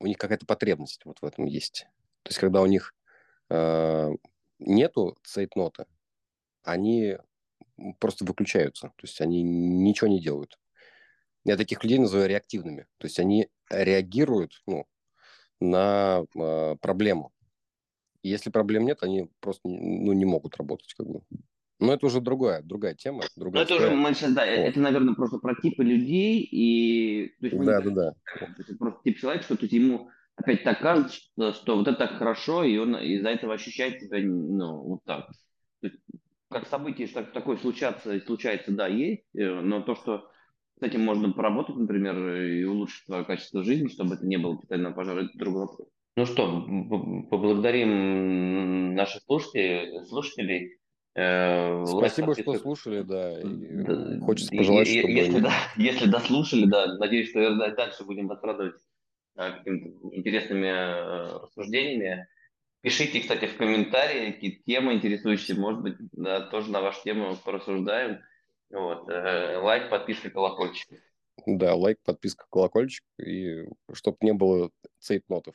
у 0.00 0.06
них 0.06 0.18
какая-то 0.18 0.46
потребность 0.46 1.04
вот 1.04 1.18
в 1.20 1.24
этом 1.24 1.44
есть. 1.46 1.86
То 2.22 2.30
есть, 2.30 2.38
когда 2.38 2.60
у 2.62 2.66
них 2.66 2.94
э, 3.50 4.10
нету 4.58 5.16
цейтнота, 5.22 5.86
они 6.62 7.18
просто 7.98 8.24
выключаются. 8.24 8.88
То 8.88 9.04
есть, 9.04 9.20
они 9.20 9.42
ничего 9.42 10.08
не 10.08 10.20
делают. 10.20 10.58
Я 11.44 11.56
таких 11.56 11.82
людей 11.82 11.98
называю 11.98 12.28
реактивными. 12.28 12.86
То 12.98 13.06
есть, 13.06 13.18
они 13.18 13.48
реагируют 13.70 14.62
ну, 14.66 14.86
на 15.64 16.24
э, 16.34 16.76
проблему. 16.80 17.32
И 18.22 18.28
если 18.28 18.50
проблем 18.50 18.84
нет, 18.84 18.98
они 19.02 19.28
просто 19.40 19.68
ну, 19.68 20.12
не 20.12 20.24
могут 20.24 20.56
работать. 20.56 20.94
Как 20.94 21.06
бы. 21.06 21.20
Но 21.80 21.92
это 21.92 22.06
уже 22.06 22.20
другая, 22.20 22.62
другая 22.62 22.94
тема. 22.94 23.22
Другая 23.36 23.64
это 23.64 23.76
уже, 23.76 23.90
мы 23.90 24.14
сейчас, 24.14 24.32
да, 24.32 24.42
вот. 24.42 24.52
это, 24.52 24.80
наверное, 24.80 25.14
просто 25.14 25.38
про 25.38 25.54
типы 25.54 25.84
людей. 25.84 26.46
И, 26.50 27.34
то 27.40 27.46
есть, 27.46 27.58
да, 27.64 27.80
да, 27.80 27.90
да. 27.90 28.14
Это 28.58 28.76
просто 28.76 29.00
тип 29.04 29.18
человека, 29.18 29.44
что 29.44 29.56
то 29.56 29.62
есть, 29.62 29.72
ему 29.74 30.08
опять 30.36 30.64
так 30.64 30.80
кажется, 30.80 31.16
что, 31.16 31.52
что 31.52 31.76
вот 31.76 31.88
это 31.88 31.98
так 31.98 32.18
хорошо, 32.18 32.64
и 32.64 32.76
он 32.78 32.96
из-за 32.96 33.28
этого 33.28 33.54
ощущает 33.54 34.00
себя, 34.00 34.18
ну, 34.20 34.82
вот 34.82 35.04
так. 35.04 35.28
То 35.80 35.88
есть, 35.88 35.98
как 36.48 36.66
событие, 36.68 37.06
что 37.06 37.24
такое 37.24 37.56
случаться 37.56 38.18
случается, 38.20 38.72
да, 38.72 38.86
есть, 38.86 39.24
э, 39.34 39.60
но 39.60 39.82
то, 39.82 39.94
что 39.96 40.30
с 40.78 40.82
этим 40.82 41.02
можно 41.02 41.32
поработать, 41.32 41.76
например, 41.76 42.34
и 42.36 42.64
улучшить 42.64 43.04
свое 43.04 43.24
качество 43.24 43.62
жизни, 43.62 43.88
чтобы 43.88 44.14
это 44.14 44.26
не 44.26 44.36
было 44.36 44.56
постоянного 44.56 44.94
пожара, 44.94 45.24
это 45.24 45.38
другой 45.38 45.62
вопрос. 45.62 45.88
Ну 46.16 46.26
что, 46.26 46.66
поблагодарим 47.30 48.94
наших 48.94 49.22
слушателей, 49.22 50.04
слушателей 50.06 50.78
Э, 51.16 51.84
Спасибо, 51.86 52.34
что 52.34 52.58
слушали, 52.58 53.02
да. 53.02 53.36
да 53.40 54.20
хочется 54.20 54.54
пожелать, 54.56 54.88
и, 54.88 54.98
чтобы... 54.98 55.12
Если, 55.12 55.38
да, 55.38 55.52
если 55.76 56.06
дослушали, 56.08 56.66
да, 56.66 56.96
надеюсь, 56.96 57.30
что 57.30 57.54
дальше 57.54 58.04
будем 58.04 58.26
вас 58.26 58.42
радовать 58.42 58.74
э, 59.36 59.48
интересными 60.10 60.66
э, 60.66 61.38
рассуждениями. 61.44 62.26
Пишите, 62.80 63.20
кстати, 63.20 63.46
в 63.46 63.56
комментарии, 63.56 64.32
какие 64.32 64.62
темы 64.66 64.94
интересующие, 64.94 65.56
может 65.56 65.82
быть, 65.82 65.94
да, 66.12 66.40
тоже 66.40 66.70
на 66.72 66.80
вашу 66.80 67.02
тему 67.04 67.36
порассуждаем. 67.44 68.18
Вот. 68.70 69.08
Лайк, 69.08 69.90
подписка, 69.90 70.30
колокольчик. 70.30 71.00
Да, 71.46 71.74
лайк, 71.74 71.98
подписка, 72.04 72.46
колокольчик, 72.50 73.04
и 73.18 73.64
чтобы 73.92 74.18
не 74.20 74.32
было 74.32 74.70
цейтнотов. 74.98 75.54